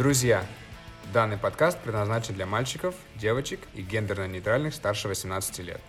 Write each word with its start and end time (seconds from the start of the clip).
Друзья, 0.00 0.46
данный 1.12 1.36
подкаст 1.36 1.78
предназначен 1.78 2.32
для 2.32 2.46
мальчиков, 2.46 2.94
девочек 3.16 3.60
и 3.74 3.82
гендерно-нейтральных 3.82 4.72
старше 4.72 5.08
18 5.08 5.58
лет. 5.58 5.82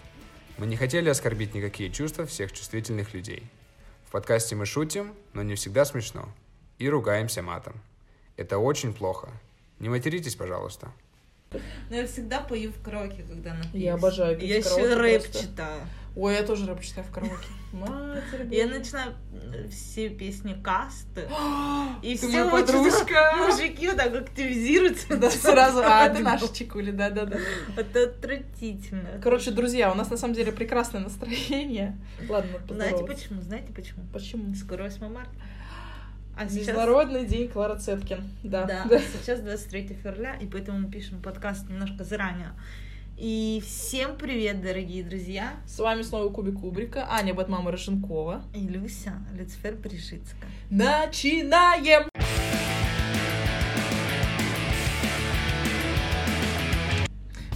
Мы 0.58 0.66
не 0.66 0.76
хотели 0.76 1.08
оскорбить 1.08 1.54
никакие 1.54 1.90
чувства 1.90 2.26
всех 2.26 2.52
чувствительных 2.52 3.14
людей. 3.14 3.42
В 4.06 4.12
подкасте 4.12 4.58
мы 4.58 4.66
шутим, 4.66 5.14
но 5.32 5.44
не 5.44 5.56
всегда 5.56 5.86
смешно. 5.86 6.28
И 6.78 6.90
ругаемся 6.90 7.42
матом. 7.42 7.80
Это 8.36 8.58
очень 8.58 8.94
плохо. 8.94 9.30
Не 9.80 9.88
материтесь, 9.88 10.36
пожалуйста. 10.36 10.92
Но 11.90 11.96
я 11.96 12.06
всегда 12.06 12.42
пою 12.42 12.74
в 12.74 12.84
караоке, 12.84 13.24
когда 13.24 13.54
напьюсь. 13.54 13.82
Я 13.82 13.94
обожаю 13.94 14.38
петь 14.38 14.50
Я 14.50 14.58
еще 14.58 14.94
рэп 14.94 15.22
просто. 15.22 15.42
читаю. 15.42 15.88
Ой, 16.14 16.34
я 16.34 16.44
тоже 16.44 16.66
рэп 16.66 16.82
читаю 16.82 17.08
в 17.08 17.12
караоке. 17.12 17.48
Матерь 17.72 18.54
Я 18.54 18.68
начинаю 18.68 19.14
все 19.70 20.10
песни 20.10 20.62
касты. 20.62 21.22
И 22.02 22.18
Ты 22.18 22.28
все 22.28 22.44
моя 22.44 22.52
подружка. 22.52 23.34
мужики 23.48 23.88
вот 23.88 23.96
так 23.96 24.14
активизируются. 24.14 25.16
Да, 25.16 25.30
сразу. 25.30 25.82
А, 25.86 26.08
это 26.08 26.20
наши 26.20 26.54
чикули, 26.54 26.92
да-да-да. 26.92 27.38
Это 27.78 28.04
отвратительно. 28.04 29.22
Короче, 29.24 29.52
друзья, 29.52 29.90
у 29.90 29.96
нас 29.96 30.10
на 30.10 30.18
самом 30.18 30.34
деле 30.34 30.52
прекрасное 30.52 31.02
настроение. 31.02 31.98
Ладно, 32.28 32.60
Знаете 32.70 33.06
почему? 33.06 33.42
Знаете 33.42 33.72
почему? 33.74 34.04
Почему? 34.12 34.54
Скоро 34.56 34.84
8 34.84 35.08
марта. 35.08 35.32
А 36.36 36.48
сейчас... 36.48 36.68
Международный 36.68 37.26
день 37.26 37.48
Клара 37.48 37.78
Цеткин. 37.78 38.24
Да. 38.44 38.66
Да, 38.66 39.00
сейчас 39.22 39.40
23 39.40 39.98
февраля, 40.04 40.36
и 40.36 40.46
поэтому 40.46 40.80
мы 40.80 40.92
пишем 40.92 41.22
подкаст 41.22 41.70
немножко 41.70 42.04
заранее. 42.04 42.52
И 43.18 43.62
всем 43.66 44.16
привет, 44.18 44.62
дорогие 44.62 45.04
друзья. 45.04 45.54
С 45.68 45.78
вами 45.80 46.02
снова 46.02 46.32
Кубик 46.32 46.60
Кубрика, 46.60 47.08
Аня 47.10 47.34
Батмама 47.34 47.72
Роженкова. 47.72 48.44
И 48.56 48.60
Люся 48.68 49.14
Люцифер 49.34 49.76
Пришицка. 49.76 50.48
Начинаем! 50.70 52.10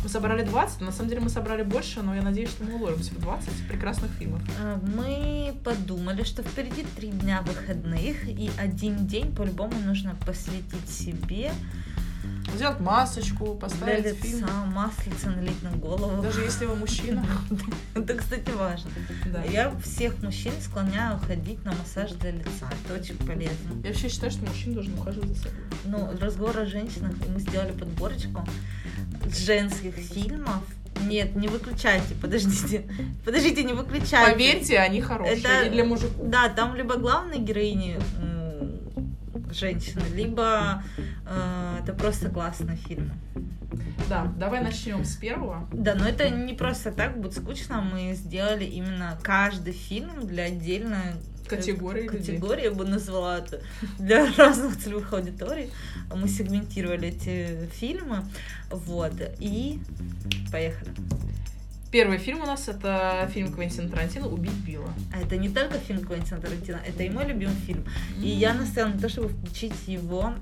Мы 0.03 0.09
собрали 0.09 0.43
20, 0.43 0.81
на 0.81 0.91
самом 0.91 1.09
деле 1.09 1.21
мы 1.21 1.29
собрали 1.29 1.63
больше, 1.63 2.03
но 2.03 2.15
я 2.15 2.21
надеюсь, 2.21 2.51
что 2.51 2.63
мы 2.63 2.75
уложимся 2.75 3.15
в 3.15 3.19
20 3.21 3.67
прекрасных 3.67 4.11
фильмов. 4.11 4.41
А, 4.61 4.79
Мы 4.95 5.55
подумали, 5.63 6.21
что 6.23 6.43
впереди 6.43 6.85
три 6.95 7.09
дня 7.09 7.41
выходных, 7.41 8.27
и 8.27 8.51
один 8.59 9.07
день 9.07 9.35
по-любому 9.35 9.73
нужно 9.79 10.15
посвятить 10.25 10.87
себе 10.87 11.51
Сделать 12.55 12.79
масочку, 12.79 13.55
поставить 13.55 14.05
лица, 14.05 14.21
фильм. 14.21 14.47
маслица 14.73 15.29
налить 15.29 15.61
на 15.61 15.71
голову. 15.71 16.21
Даже 16.21 16.41
если 16.41 16.65
вы 16.65 16.75
мужчина. 16.75 17.25
Это, 17.95 18.13
кстати, 18.13 18.49
важно. 18.51 18.89
Да. 19.25 19.43
Я 19.43 19.71
всех 19.83 20.21
мужчин 20.23 20.53
склоняю 20.61 21.19
ходить 21.19 21.63
на 21.65 21.73
массаж 21.73 22.11
для 22.13 22.31
лица. 22.31 22.69
Это 22.85 22.99
очень 22.99 23.17
полезно. 23.17 23.73
Я 23.83 23.89
вообще 23.89 24.07
считаю, 24.09 24.31
что 24.31 24.45
мужчина 24.45 24.75
должен 24.75 24.93
ухаживать 24.97 25.29
за 25.29 25.43
собой. 25.43 25.57
Ну, 25.85 26.11
разговор 26.21 26.57
о 26.59 26.65
женщинах, 26.65 27.11
мы 27.27 27.39
сделали 27.39 27.71
подборочку 27.71 28.45
женских 29.37 29.95
фильмов. 29.95 30.63
Нет, 31.03 31.35
не 31.35 31.49
выключайте, 31.49 32.15
подождите. 32.21 32.83
Подождите, 33.25 33.63
не 33.63 33.73
выключайте. 33.73 34.31
Поверьте, 34.31 34.79
они 34.79 35.01
хорошие. 35.01 35.39
Это- 35.39 35.63
И 35.63 35.69
для 35.69 35.83
мужиков. 35.83 36.29
Да, 36.29 36.47
там 36.47 36.73
либо 36.73 36.95
главные 36.95 37.41
героини 37.41 37.99
м, 39.55 39.69
женщины, 39.69 40.01
либо 40.13 40.83
э, 41.25 41.79
это 41.83 41.93
просто 41.93 42.29
классный 42.29 42.75
фильм. 42.75 43.11
Да, 44.09 44.31
давай 44.37 44.61
начнем 44.63 45.03
с 45.03 45.15
первого. 45.15 45.67
Да, 45.73 45.95
но 45.95 46.07
это 46.07 46.29
не 46.29 46.53
просто 46.53 46.91
так 46.91 47.19
будет 47.19 47.33
скучно. 47.33 47.81
Мы 47.81 48.13
сделали 48.13 48.63
именно 48.65 49.17
каждый 49.23 49.73
фильм 49.73 50.27
для 50.27 50.43
отдельной 50.43 51.13
э, 51.45 51.47
Категории 51.49 52.03
людей. 52.03 52.19
категории, 52.37 52.63
я 52.65 52.71
бы 52.71 52.85
назвала 52.85 53.39
это, 53.39 53.61
для 53.97 54.31
разных 54.37 54.77
целевых 54.77 55.11
аудиторий. 55.13 55.69
Мы 56.13 56.27
сегментировали 56.27 57.09
эти 57.09 57.67
фильмы, 57.73 58.25
вот, 58.69 59.13
и 59.39 59.79
поехали. 60.51 60.91
Первый 61.95 62.17
фильм 62.17 62.41
у 62.41 62.45
нас 62.45 62.67
это 62.67 63.31
фильм 63.33 63.53
Квентина 63.53 63.87
Тарантино 63.87 64.27
«Убить 64.27 64.51
Билла». 64.67 64.93
А 65.13 65.21
это 65.21 65.37
не 65.37 65.47
только 65.47 65.77
фильм 65.77 66.03
Квентина 66.03 66.41
Тарантино, 66.41 66.81
это 66.85 67.03
и 67.03 67.09
мой 67.09 67.25
любимый 67.25 67.55
фильм. 67.65 67.85
И 68.21 68.27
я 68.27 68.53
настояла 68.53 68.89
на 68.89 68.99
то, 68.99 69.07
чтобы 69.07 69.29
включить 69.29 69.87
его 69.87 70.33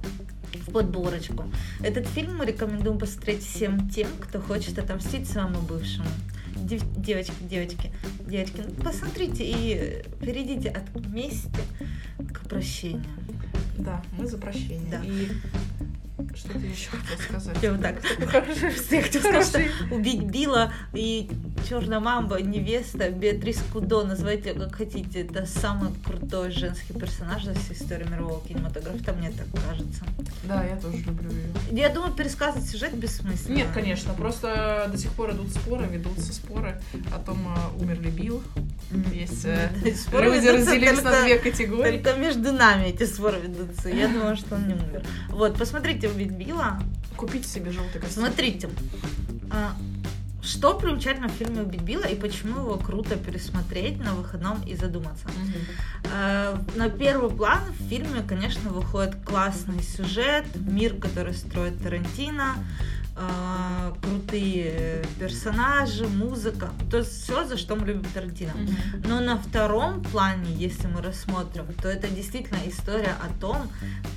в 0.51 0.71
подборочку. 0.71 1.43
Этот 1.83 2.07
фильм 2.07 2.37
мы 2.37 2.47
рекомендуем 2.47 2.97
посмотреть 2.97 3.43
всем 3.43 3.87
тем, 3.91 4.07
кто 4.19 4.41
хочет 4.41 4.79
отомстить 4.79 5.29
своему 5.29 5.59
бывшему. 5.61 6.07
Дев- 6.55 6.91
девочки, 6.97 7.35
девочки, 7.41 7.91
девочки, 8.27 8.63
ну, 8.65 8.73
посмотрите 8.83 9.43
и 9.45 10.01
перейдите 10.25 10.69
от 10.69 11.05
мести 11.05 11.51
к 12.33 12.49
прощению. 12.49 13.05
Да, 13.77 14.01
мы 14.17 14.25
за 14.25 14.39
прощение. 14.39 14.89
Да. 14.89 15.03
И 15.03 15.27
что 16.35 16.53
ты 16.53 16.65
еще 16.67 16.89
хотел 16.91 17.17
сказать? 17.39 17.57
Я 17.61 17.71
вот 17.71 17.81
так. 17.81 17.95
Я 18.19 19.01
хотела 19.01 19.21
сказать, 19.21 19.45
что 19.45 19.95
убить 19.95 20.23
Билла 20.23 20.71
и 20.93 21.29
Черная 21.67 22.01
мамба, 22.01 22.41
невеста, 22.41 23.09
Беатрис 23.09 23.63
Кудо, 23.71 24.03
называйте 24.03 24.53
как 24.53 24.75
хотите. 24.75 25.21
Это 25.21 25.45
самый 25.45 25.91
крутой 26.03 26.51
женский 26.51 26.93
персонаж 26.93 27.45
за 27.45 27.53
всю 27.53 27.73
историю 27.73 28.09
мирового 28.09 28.45
кинематографа, 28.45 29.13
мне 29.13 29.31
так 29.31 29.47
кажется. 29.65 30.03
Да, 30.43 30.63
я 30.65 30.75
тоже 30.75 30.97
люблю 30.97 31.29
ее. 31.31 31.47
Я 31.71 31.89
думаю, 31.89 32.13
пересказывать 32.13 32.67
сюжет 32.67 32.93
бессмысленно. 32.93 33.55
Нет, 33.55 33.67
конечно, 33.73 34.13
просто 34.13 34.89
до 34.91 34.97
сих 34.97 35.11
пор 35.13 35.31
идут 35.31 35.51
споры, 35.51 35.85
ведутся 35.85 36.33
споры 36.33 36.81
о 37.15 37.19
том, 37.19 37.37
э, 37.47 37.81
умер 37.81 38.01
ли 38.01 38.09
Билл. 38.09 38.43
Есть 39.13 39.45
э, 39.45 39.69
споры 39.95 40.35
люди 40.35 40.47
разделились 40.47 41.01
на 41.01 41.23
две 41.23 41.37
категории. 41.39 41.99
Только 41.99 42.19
между 42.19 42.51
нами 42.51 42.87
эти 42.87 43.05
споры 43.05 43.39
ведутся. 43.39 43.87
Я 43.87 44.09
думаю, 44.09 44.35
что 44.35 44.55
он 44.55 44.67
не 44.67 44.73
умер. 44.73 45.03
Вот, 45.29 45.57
посмотрите 45.57 46.02
«Убить 46.09 46.31
Билла». 46.31 46.79
Купите 47.15 47.47
себе 47.47 47.71
желтый 47.71 48.01
костюм. 48.01 48.23
Смотрите, 48.25 48.69
а, 49.51 49.75
что 50.41 50.73
примечательно 50.73 51.29
в 51.29 51.31
фильме 51.31 51.61
«Убить 51.61 51.81
Билла» 51.81 52.05
и 52.05 52.15
почему 52.15 52.59
его 52.59 52.77
круто 52.77 53.15
пересмотреть 53.15 53.97
на 53.99 54.13
выходном 54.13 54.61
и 54.63 54.75
задуматься. 54.75 55.27
Мгм. 55.27 55.53
Э, 56.13 56.57
На 56.75 56.89
первый 56.89 57.29
план 57.29 57.61
в 57.79 57.87
фильме, 57.87 58.21
конечно, 58.27 58.69
выходит 58.69 59.15
классный 59.25 59.81
сюжет, 59.81 60.45
мир, 60.55 60.95
который 60.95 61.33
строит 61.33 61.81
Тарантино, 61.81 62.55
крутые 64.01 65.03
персонажи, 65.19 66.07
музыка, 66.07 66.69
то 66.89 66.97
есть 66.97 67.11
все, 67.23 67.45
за 67.45 67.57
что 67.57 67.75
мы 67.75 67.85
любим 67.87 68.03
Тарантино. 68.13 68.53
Мгм. 68.55 68.75
Но 69.07 69.19
на 69.19 69.37
втором 69.37 70.01
плане, 70.03 70.51
если 70.53 70.87
мы 70.87 71.01
рассмотрим, 71.01 71.65
то 71.81 71.87
это 71.89 72.07
действительно 72.07 72.59
история 72.67 73.15
о 73.21 73.39
том, 73.39 73.57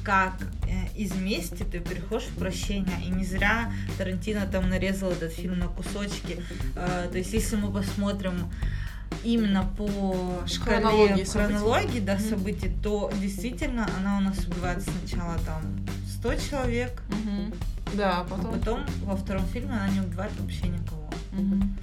как 0.04 0.34
э, 0.66 0.88
из 0.96 1.14
мести 1.14 1.62
ты 1.62 1.80
переходишь 1.80 2.28
в 2.28 2.38
прощение. 2.38 2.96
И 3.04 3.10
не 3.10 3.24
зря 3.24 3.70
Тарантино 3.98 4.46
там 4.46 4.68
нарезал 4.70 5.10
этот 5.10 5.32
фильм 5.32 5.58
на 5.58 5.66
кусочки. 5.68 6.42
Э, 6.74 7.08
То 7.10 7.18
есть, 7.18 7.32
если 7.32 7.56
мы 7.56 7.70
посмотрим 7.72 8.50
именно 9.24 9.64
по 9.76 10.42
шкале 10.46 10.80
Хронологии 10.80 11.24
событий. 11.24 11.54
хронологии 11.54 12.00
да, 12.00 12.14
Мгм. 12.14 12.22
событий, 12.28 12.70
то 12.82 13.12
действительно 13.20 13.88
она 13.98 14.18
у 14.18 14.20
нас 14.20 14.38
убивает 14.46 14.82
сначала 14.82 15.36
там 15.44 15.62
100 16.18 16.34
человек, 16.36 17.02
Мгм. 17.08 17.52
Да, 17.94 18.20
а 18.20 18.24
потом. 18.24 18.52
потом 18.58 18.80
во 19.04 19.16
втором 19.16 19.44
фильме 19.46 19.72
она 19.74 19.88
не 19.88 20.00
убивает 20.00 20.32
вообще 20.38 20.68
никого. 20.68 21.08
Мгм. 21.32 21.76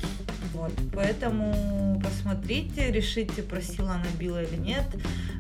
Вот. 0.54 0.72
Поэтому 0.94 2.00
посмотрите, 2.04 2.92
решите, 2.92 3.42
просила 3.42 3.94
она 3.94 4.06
Билла 4.20 4.44
или 4.44 4.56
нет, 4.58 4.86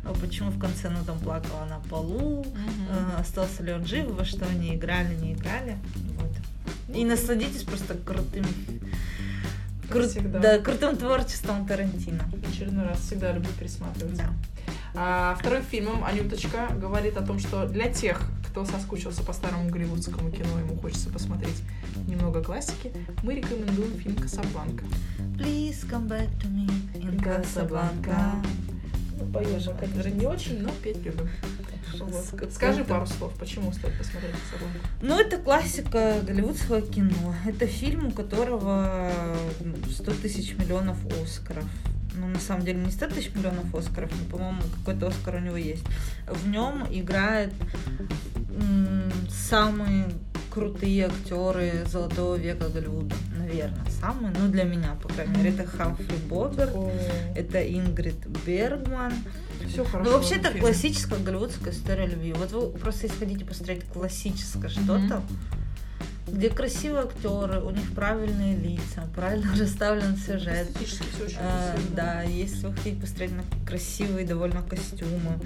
а 0.05 0.13
почему 0.13 0.49
в 0.49 0.59
конце 0.59 0.87
она 0.87 1.03
там 1.05 1.19
плакала 1.19 1.65
на 1.65 1.79
полу, 1.89 2.43
Мгм. 2.43 2.87
э, 2.89 3.19
остался 3.21 3.63
ли 3.63 3.71
он 3.73 3.85
жив, 3.85 4.07
во 4.09 4.25
что 4.25 4.45
они 4.47 4.75
играли, 4.75 5.13
не 5.15 5.33
играли. 5.33 5.77
Вот. 6.19 6.95
И 6.95 7.05
насладитесь 7.05 7.63
просто 7.63 7.95
крутым, 7.95 8.45
кру- 9.89 10.39
да, 10.39 10.59
крутым 10.59 10.97
творчеством 10.97 11.65
Тарантино. 11.67 12.23
В 12.31 12.49
очередной 12.51 12.87
раз 12.87 12.99
всегда 12.99 13.31
люблю 13.33 13.49
пересматривать. 13.59 14.17
Да. 14.17 14.29
А, 14.95 15.35
вторым 15.39 15.63
фильмом 15.63 16.03
Анюточка 16.03 16.67
говорит 16.79 17.17
о 17.17 17.25
том, 17.25 17.39
что 17.39 17.67
для 17.67 17.91
тех, 17.91 18.21
кто 18.47 18.63
соскучился 18.63 19.23
по 19.23 19.33
старому 19.33 19.69
голливудскому 19.69 20.29
кино, 20.31 20.59
ему 20.59 20.75
хочется 20.77 21.09
посмотреть 21.09 21.63
немного 22.07 22.43
классики, 22.43 22.91
мы 23.23 23.35
рекомендуем 23.35 23.97
фильм 23.97 24.15
«Касабланка». 24.15 24.85
Please 25.37 25.89
come 25.89 26.07
back 26.07 26.29
to 26.39 26.47
me 26.47 26.69
in 26.93 27.19
Casablanca. 27.19 28.35
Ну, 29.19 29.25
поем 29.31 29.59
мы, 29.65 29.73
конечно, 29.79 30.09
не 30.09 30.27
очень, 30.27 30.61
но 30.61 30.69
петь 30.83 31.03
любим. 31.03 31.27
Вот. 31.99 32.51
Скажи 32.53 32.83
пару 32.83 33.07
слов, 33.07 33.33
почему 33.39 33.71
стоит 33.71 33.97
посмотреть 33.97 34.35
«Касабланку». 34.51 34.79
Ну, 35.01 35.19
это 35.19 35.37
классика 35.37 36.21
голливудского 36.21 36.81
кино. 36.81 37.33
Это 37.47 37.65
фильм, 37.65 38.07
у 38.07 38.11
которого 38.11 39.11
100 39.89 40.11
тысяч 40.21 40.55
миллионов 40.55 40.97
Оскаров. 41.23 41.65
Ну, 42.15 42.27
на 42.27 42.39
самом 42.39 42.63
деле, 42.63 42.79
не 42.79 42.91
100 42.91 43.07
тысяч 43.07 43.31
миллионов 43.33 43.73
Оскаров, 43.73 44.11
но, 44.11 44.37
по-моему, 44.37 44.61
какой-то 44.79 45.07
Оскар 45.07 45.35
у 45.35 45.39
него 45.39 45.57
есть. 45.57 45.83
В 46.27 46.47
нем 46.47 46.85
играют 46.89 47.53
м, 48.49 49.11
самые 49.29 50.05
крутые 50.51 51.07
актеры 51.07 51.83
золотого 51.87 52.35
века 52.35 52.69
Голливуда. 52.69 53.15
Наверное, 53.37 53.85
самые. 53.99 54.33
Ну, 54.39 54.47
для 54.49 54.63
меня, 54.63 54.95
по 55.01 55.09
крайней 55.09 55.35
мере, 55.37 55.49
это 55.49 55.65
Хамфри 55.65 56.15
Богар, 56.29 56.69
это 57.35 57.59
Ингрид 57.67 58.27
Бергман, 58.45 59.13
Все 59.67 59.83
хорошо. 59.83 60.11
Ну, 60.11 60.17
вообще, 60.17 60.35
это 60.35 60.51
классическая 60.59 61.17
голливудская 61.19 61.73
история 61.73 62.05
любви. 62.05 62.33
Вот 62.33 62.51
вы 62.51 62.69
просто 62.77 63.07
если 63.07 63.17
хотите 63.25 63.45
посмотреть 63.45 63.83
классическое 63.85 64.69
что-то, 64.69 65.23
где 66.27 66.49
красивые 66.49 67.03
актеры, 67.03 67.59
у 67.61 67.69
них 67.71 67.93
правильные 67.93 68.55
лица, 68.55 69.07
правильно 69.15 69.53
расставлен 69.59 70.15
сюжет. 70.17 70.67
Все 70.77 71.23
очень 71.25 71.37
Э, 71.39 71.71
красиво. 71.73 71.95
да, 71.95 72.21
если 72.23 72.67
вы 72.67 72.73
хотите 72.75 73.01
посмотреть 73.01 73.31
на 73.35 73.43
красивые 73.67 74.25
довольно 74.25 74.61
костюмы, 74.61 75.39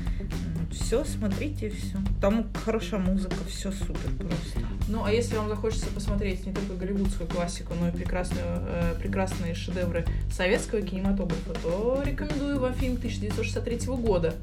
все, 0.72 1.04
смотрите, 1.04 1.70
все. 1.70 1.98
Там 2.22 2.48
хорошая 2.66 3.00
музыка, 3.00 3.36
все 3.48 3.72
супер 3.72 4.12
просто. 4.20 4.60
Ну, 4.90 5.04
а 5.04 5.12
если 5.12 5.36
вам 5.36 5.50
захочется 5.50 5.88
посмотреть 5.88 6.46
не 6.46 6.54
только 6.54 6.74
голливудскую 6.76 7.28
классику, 7.28 7.74
но 7.80 7.90
и 7.90 7.92
прекрасную, 7.92 8.46
э, 8.46 8.96
прекрасные 9.02 9.56
шедевры 9.56 10.06
советского 10.32 10.82
кинематографа, 10.82 11.54
то 11.64 12.04
рекомендую 12.06 12.60
вам 12.60 12.74
фильм 12.76 12.96
1963 12.98 13.88
года 13.98 14.34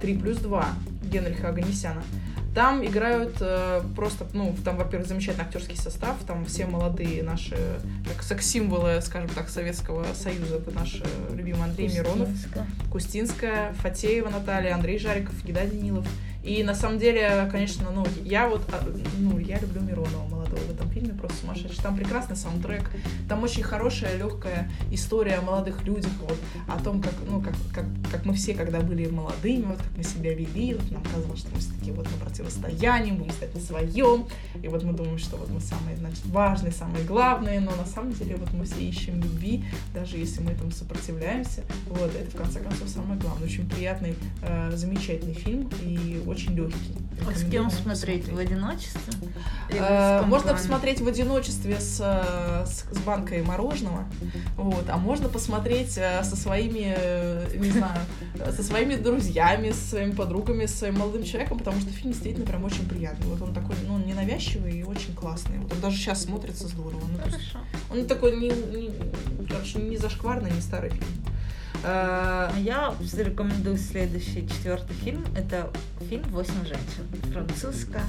«Три 0.00 0.16
плюс 0.16 0.38
два» 0.38 0.68
Генриха 1.02 1.48
Аганесяна. 1.48 2.02
Там 2.54 2.84
играют 2.84 3.36
э, 3.40 3.82
просто, 3.94 4.26
ну, 4.32 4.54
там, 4.64 4.76
во-первых, 4.76 5.06
замечательный 5.06 5.44
актерский 5.44 5.76
состав, 5.76 6.16
там 6.26 6.44
все 6.46 6.66
молодые 6.66 7.22
наши, 7.22 7.56
как 8.06 8.22
секс-символы, 8.22 9.00
скажем 9.02 9.28
так, 9.28 9.48
Советского 9.48 10.06
Союза. 10.14 10.56
Это 10.56 10.70
наш 10.72 11.00
э, 11.00 11.34
любимый 11.34 11.64
Андрей 11.64 11.88
Миронов, 11.88 12.28
Кустинска. 12.28 12.66
Кустинская, 12.90 13.72
Фатеева 13.74 14.30
Наталья, 14.30 14.74
Андрей 14.74 14.98
Жариков, 14.98 15.44
Гида 15.44 15.66
Данилов. 15.66 16.06
И 16.42 16.62
на 16.62 16.74
самом 16.74 16.98
деле, 16.98 17.48
конечно, 17.50 17.90
ну, 17.90 18.06
я 18.22 18.48
вот, 18.48 18.62
а, 18.72 18.82
ну, 19.18 19.38
я 19.38 19.58
люблю 19.58 19.80
Миронова 19.82 20.28
молодого 20.28 20.60
в 20.60 20.70
этом 20.70 20.88
фильме, 20.90 21.12
просто 21.12 21.38
сумасшедший. 21.38 21.82
Там 21.82 21.96
прекрасный 21.96 22.36
саундтрек, 22.36 22.90
там 23.28 23.42
очень 23.42 23.62
хорошая, 23.62 24.16
легкая 24.16 24.70
история 24.90 25.36
о 25.36 25.42
молодых 25.42 25.82
людях, 25.84 26.12
вот, 26.20 26.38
о 26.68 26.82
том, 26.82 27.02
как, 27.02 27.12
ну, 27.28 27.40
как, 27.42 27.54
как, 27.74 27.84
как 28.10 28.24
мы 28.24 28.34
все, 28.34 28.54
когда 28.54 28.80
были 28.80 29.06
молодыми, 29.08 29.64
вот, 29.64 29.78
как 29.78 29.96
мы 29.96 30.04
себя 30.04 30.32
вели, 30.32 30.74
вот, 30.74 30.90
нам 30.90 31.02
казалось, 31.02 31.40
что 31.40 31.50
мы 31.52 31.58
все 31.58 31.72
такие 31.72 31.92
вот 31.92 32.06
на 32.10 32.24
противостоянии, 32.24 33.12
будем 33.12 33.32
стоять 33.32 33.54
на 33.54 33.60
своем, 33.60 34.26
и 34.62 34.68
вот 34.68 34.82
мы 34.84 34.92
думаем, 34.92 35.18
что 35.18 35.36
вот 35.36 35.50
мы 35.50 35.60
самые, 35.60 35.96
значит, 35.96 36.24
важные, 36.26 36.72
самые 36.72 37.04
главные, 37.04 37.60
но 37.60 37.74
на 37.74 37.86
самом 37.86 38.12
деле 38.12 38.36
вот 38.36 38.52
мы 38.52 38.64
все 38.64 38.80
ищем 38.80 39.20
любви, 39.20 39.64
даже 39.92 40.16
если 40.16 40.40
мы 40.40 40.52
этому 40.52 40.70
сопротивляемся, 40.70 41.62
вот, 41.88 42.14
это 42.14 42.30
в 42.30 42.36
конце 42.36 42.60
концов 42.60 42.88
самое 42.88 43.18
главное. 43.20 43.46
Очень 43.46 43.68
приятный, 43.68 44.14
э, 44.42 44.70
замечательный 44.74 45.34
фильм 45.34 45.68
и 45.82 46.20
очень 46.28 46.54
легкий. 46.54 46.96
А 47.26 47.34
с 47.34 47.44
кем 47.50 47.70
смотреть? 47.70 48.28
В 48.28 48.38
одиночестве? 48.38 49.12
Э, 49.70 50.22
Можно 50.24 50.52
посмотреть 50.54 51.00
в 51.00 51.08
одиночестве 51.08 51.80
с, 51.80 51.98
э, 52.00 52.64
с, 52.66 52.84
с 52.96 52.98
банкой 53.00 53.42
мороженого, 53.42 54.06
вот, 54.56 54.88
а 54.88 54.96
можно 54.96 55.28
посмотреть 55.28 55.98
э, 55.98 56.22
со 56.22 56.36
своими, 56.36 56.94
э, 56.96 57.56
не 57.56 57.70
знаю, 57.70 58.00
со 58.56 58.62
своими 58.62 58.94
друзьями, 58.94 59.72
со 59.72 59.90
своими 59.90 60.12
подругами, 60.12 60.66
со 60.66 60.76
своим 60.76 60.98
молодым 60.98 61.24
человеком, 61.24 61.58
потому 61.58 61.80
что 61.80 61.90
фильм 61.90 62.12
действительно 62.12 62.46
прям 62.46 62.64
очень 62.64 62.88
приятный. 62.88 63.26
Вот 63.26 63.42
он 63.42 63.52
такой, 63.52 63.76
ну, 63.86 63.98
ненавязчивый 63.98 64.78
и 64.78 64.82
очень 64.82 65.14
классный. 65.14 65.58
Вот 65.58 65.72
он 65.72 65.80
даже 65.80 65.96
сейчас 65.96 66.22
смотрится 66.22 66.68
здорово. 66.68 67.02
Ну, 67.10 67.18
Хорошо. 67.18 67.58
он 67.90 68.06
такой 68.06 68.36
не, 68.36 68.48
не, 68.48 68.90
короче, 69.48 69.80
не 69.80 69.96
зашкварный, 69.96 70.50
не 70.50 70.60
старый 70.60 70.90
фильм. 70.90 71.06
Э, 71.84 72.50
Я 72.58 72.94
рекомендую 73.16 73.78
следующий, 73.78 74.48
четвертый 74.48 74.94
фильм. 74.94 75.24
Это 75.36 75.70
фильм 76.08 76.22
«Восемь 76.30 76.64
женщин». 76.64 77.06
Французская 77.32 78.04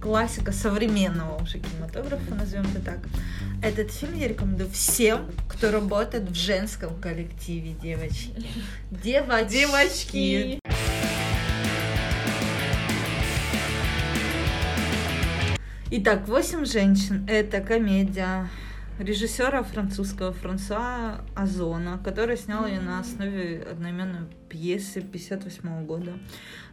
классика 0.00 0.52
современного 0.52 1.40
уже 1.42 1.58
кинематографа, 1.58 2.34
назовем 2.34 2.66
это 2.74 2.80
так. 2.80 2.98
Этот 3.62 3.92
фильм 3.92 4.14
я 4.16 4.28
рекомендую 4.28 4.68
всем, 4.70 5.30
кто 5.48 5.70
работает 5.70 6.28
в 6.28 6.34
женском 6.34 7.00
коллективе, 7.00 7.74
девочки. 7.80 8.34
Девочки. 8.90 9.48
Девочки! 9.48 10.58
Итак, 15.94 16.26
«Восемь 16.26 16.64
женщин»— 16.64 17.26
это 17.28 17.60
комедия 17.60 18.48
режиссера 18.98 19.62
французского 19.62 20.32
Франсуа 20.32 21.24
Озона, 21.34 21.98
который 22.04 22.36
снял 22.36 22.66
ее 22.66 22.80
на 22.80 23.00
основе 23.00 23.62
одноименной 23.62 24.26
пьесы 24.48 25.00
58 25.00 25.86
года. 25.86 26.12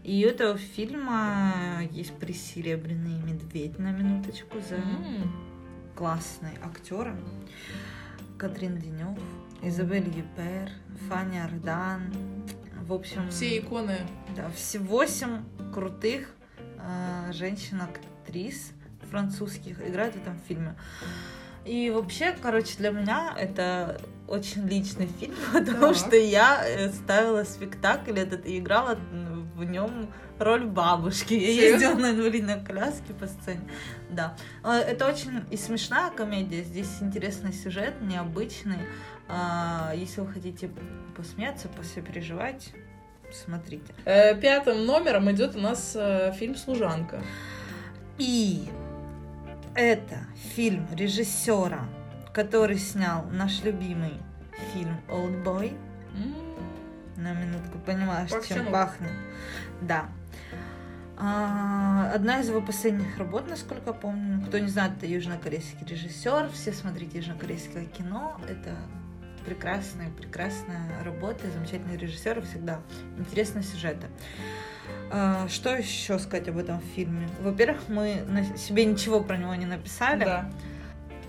И 0.04 0.26
у 0.26 0.30
этого 0.30 0.58
фильма 0.58 1.54
есть 1.92 2.14
приз 2.18 2.42
«Серебряный 2.42 3.20
медведь» 3.22 3.80
на 3.80 3.92
минуточку 3.92 4.60
за 4.60 4.76
М. 4.76 5.32
классные 5.96 6.54
актеры. 6.64 7.16
Катрин 8.38 8.78
Денев, 8.78 9.20
Изабель 9.62 10.08
Юпер, 10.08 10.70
Фаня 11.10 11.46
Ардан. 11.46 12.14
В 12.88 12.94
общем, 12.94 13.30
Все 13.30 13.60
иконы 13.60 13.98
да, 14.36 14.50
все 14.56 14.80
восемь 14.80 15.44
крутых 15.74 16.34
э, 16.78 17.32
женщин-актрис 17.34 18.72
французских 19.12 19.86
играют 19.86 20.16
в 20.16 20.22
этом 20.22 20.40
фильме. 20.48 20.76
И 21.70 21.92
вообще, 21.92 22.36
короче, 22.42 22.78
для 22.80 22.90
меня 22.90 23.36
это 23.38 24.02
очень 24.28 24.68
личный 24.68 25.06
фильм, 25.20 25.36
потому 25.54 25.94
Так. 25.94 25.96
что 25.96 26.16
я 26.16 26.64
э, 26.68 26.90
ставила 26.90 27.44
спектакль 27.44 28.18
этот 28.18 28.44
и 28.48 28.58
играла 28.58 28.98
в 29.56 29.64
нем 29.64 30.12
роль 30.40 30.66
бабушки. 30.66 31.36
Я 31.36 31.70
ездила 31.72 31.94
на 31.94 32.10
инвалидной 32.12 32.60
коляске 32.64 33.14
по 33.14 33.28
сцене. 33.28 33.62
Да. 34.10 34.36
Э, 34.64 34.80
Это 34.80 35.08
очень 35.08 35.44
и 35.52 35.58
смешная 35.58 36.10
комедия. 36.10 36.64
Здесь 36.64 36.90
интересный 37.02 37.54
сюжет, 37.54 38.02
необычный. 38.02 38.80
А, 39.28 39.94
Если 39.96 40.22
вы 40.22 40.34
хотите 40.34 40.72
посмеяться, 41.16 41.68
посопереживать, 41.68 42.74
смотрите. 43.32 43.94
Э, 44.06 44.34
Пятым 44.40 44.88
номером 44.88 45.30
идет 45.32 45.56
у 45.56 45.60
нас 45.60 45.96
фильм 46.40 46.56
«Служанка». 46.56 47.22
И 48.18 48.68
это 49.80 50.18
фильм 50.56 50.88
режиссера, 50.92 51.86
который 52.34 52.78
снял 52.78 53.26
наш 53.32 53.64
любимый 53.64 54.14
фильм 54.74 55.00
«Олдбой». 55.10 55.74
М, 56.16 56.36
На 57.16 57.34
минутку 57.34 57.78
понимаешь, 57.80 58.30
Пак 58.30 58.46
чем 58.46 58.72
пахнет. 58.72 59.12
Да. 59.82 60.06
А, 61.18 62.12
Одна 62.14 62.40
из 62.40 62.48
его 62.50 62.62
последних 62.62 63.18
работ, 63.18 63.50
насколько 63.50 63.88
я 63.88 63.94
помню. 63.94 64.42
Кто 64.48 64.58
не 64.60 64.68
знает, 64.68 64.94
это 64.98 65.06
южнокорейский 65.06 65.86
режиссер. 65.86 66.50
Все 66.54 66.72
смотрите 66.72 67.18
южнокорейское 67.18 67.86
кино. 67.86 68.40
Это 68.48 68.76
прекрасная, 69.46 70.10
прекрасная 70.12 71.04
работа, 71.04 71.50
замечательный 71.52 71.98
режиссер 71.98 72.42
всегда 72.44 72.80
интересные 73.18 73.64
сюжеты. 73.64 74.08
А, 75.12 75.48
Что 75.48 75.76
еще 75.76 76.20
сказать 76.20 76.48
об 76.50 76.58
этом 76.58 76.80
фильме? 76.96 77.28
Во-первых, 77.42 77.82
мы 77.88 78.24
на 78.28 78.44
себе 78.58 78.86
ничего 78.86 79.22
про 79.22 79.38
него 79.38 79.56
не 79.56 79.66
написали. 79.66 80.24
Да. 80.24 80.50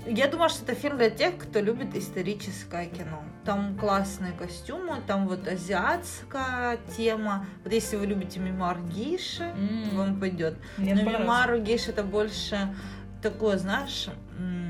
Я 0.07 0.29
думаю, 0.29 0.49
что 0.49 0.65
это 0.65 0.75
фильм 0.75 0.97
для 0.97 1.11
тех, 1.11 1.37
кто 1.37 1.61
любит 1.61 1.95
историческое 1.95 2.87
кино. 2.87 3.23
Там 3.45 3.77
классные 3.77 4.33
костюмы, 4.33 4.97
там 5.07 5.29
вот 5.29 5.47
азиатская 5.47 6.79
тема. 6.97 7.47
Вот 7.65 7.73
если 7.73 7.97
вы 7.97 8.07
любите 8.07 8.41
мемуар 8.41 8.79
Гейши, 8.81 9.43
М, 9.45 9.91
вам 9.97 10.19
пойдет. 10.19 10.57
мне 10.79 10.95
Но 10.95 11.03
мемуар 11.03 11.59
Гейши 11.59 11.91
это 11.91 12.03
больше 12.03 12.75
такое, 13.23 13.59
знаешь, 13.59 14.09
м, 14.39 14.70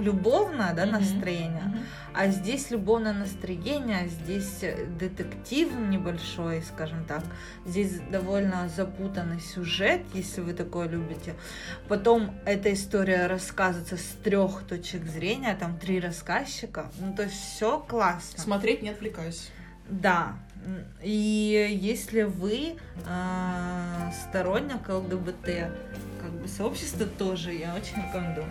любовное 0.00 0.74
да, 0.74 0.86
настроение. 0.86 1.64
Мгм. 1.64 1.78
А 2.12 2.28
здесь 2.28 2.70
любовное 2.70 3.12
настроение, 3.12 4.08
здесь 4.08 4.64
детектив 4.98 5.72
небольшой, 5.72 6.62
скажем 6.62 7.04
так. 7.04 7.22
Здесь 7.64 8.00
довольно 8.10 8.68
запутанный 8.68 9.40
сюжет, 9.40 10.02
если 10.14 10.40
вы 10.40 10.52
такое 10.54 10.88
любите. 10.88 11.34
Потом 11.88 12.34
эта 12.44 12.72
история 12.72 13.26
рассказывается 13.26 13.96
с 13.96 14.16
трех 14.24 14.64
точек 14.64 15.04
зрения, 15.04 15.54
там 15.54 15.78
три 15.78 16.00
рассказчика. 16.00 16.90
Ну, 16.98 17.14
то 17.14 17.22
есть 17.22 17.36
все 17.36 17.78
классно. 17.78 18.42
Смотреть 18.42 18.82
не 18.82 18.90
отвлекаюсь. 18.90 19.50
Да. 19.88 20.34
И 21.02 21.78
если 21.80 22.22
вы 22.22 22.76
э, 23.06 24.10
сторонник 24.12 24.88
ЛГБТ, 24.88 25.72
как 26.20 26.32
бы 26.32 26.48
сообщества 26.48 27.06
тоже, 27.06 27.52
я 27.54 27.74
очень 27.74 27.96
рекомендую. 27.96 28.46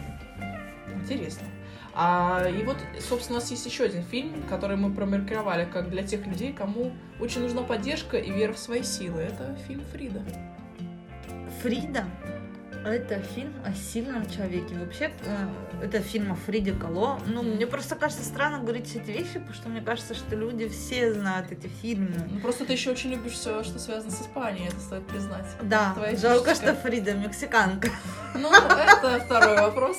Интересно. 1.02 1.48
А, 1.94 2.48
и 2.48 2.64
вот, 2.64 2.78
собственно, 3.00 3.40
у 3.40 3.42
нас 3.42 3.52
есть 3.52 3.66
еще 3.66 3.84
один 3.84 4.04
фильм, 4.04 4.44
который 4.50 4.78
мы 4.78 4.94
промаркировали 4.94 5.66
как 5.66 5.90
для 5.90 6.04
тех 6.04 6.26
людей, 6.28 6.54
кому 6.54 6.92
очень 7.20 7.42
нужна 7.42 7.62
поддержка 7.62 8.18
и 8.18 8.32
вера 8.32 8.54
в 8.54 8.60
свои 8.60 8.84
силы. 8.84 9.22
Это 9.22 9.58
фильм 9.68 9.82
Фрида. 9.92 10.24
Фрида 11.62 12.06
это 12.86 13.20
фильм 13.20 13.54
о 13.66 13.74
сильном 13.74 14.30
человеке. 14.30 14.76
Вообще, 14.76 15.12
э, 15.26 15.48
это 15.84 16.00
фильм 16.00 16.32
о 16.32 16.36
Фриде 16.36 16.74
Кало. 16.74 17.20
Ну, 17.28 17.44
мне 17.44 17.68
просто 17.68 17.96
кажется 17.96 18.24
странно 18.24 18.60
говорить 18.60 18.88
все 18.88 19.00
эти 19.00 19.12
вещи, 19.12 19.34
потому 19.34 19.54
что 19.54 19.70
мне 19.70 19.82
кажется, 19.82 20.14
что 20.16 20.36
люди 20.36 20.68
все 20.70 21.14
знают 21.14 21.52
эти 21.52 21.68
фильмы. 21.68 22.16
Ну, 22.30 22.40
просто 22.40 22.66
ты 22.66 22.74
еще 22.74 22.92
очень 22.92 23.12
любишь 23.12 23.34
все, 23.34 23.64
что 23.64 23.80
связано 23.80 24.12
с 24.12 24.22
Испанией, 24.22 24.68
это 24.68 24.80
стоит 24.80 25.06
признать. 25.08 25.46
Да, 25.64 25.94
Твоя 25.94 26.16
жалко, 26.18 26.52
фишечка. 26.52 26.74
что 26.74 26.82
Фрида 26.82 27.14
мексиканка. 27.14 27.90
Ну, 28.36 28.52
это 28.52 29.22
второй 29.26 29.58
вопрос. 29.62 29.98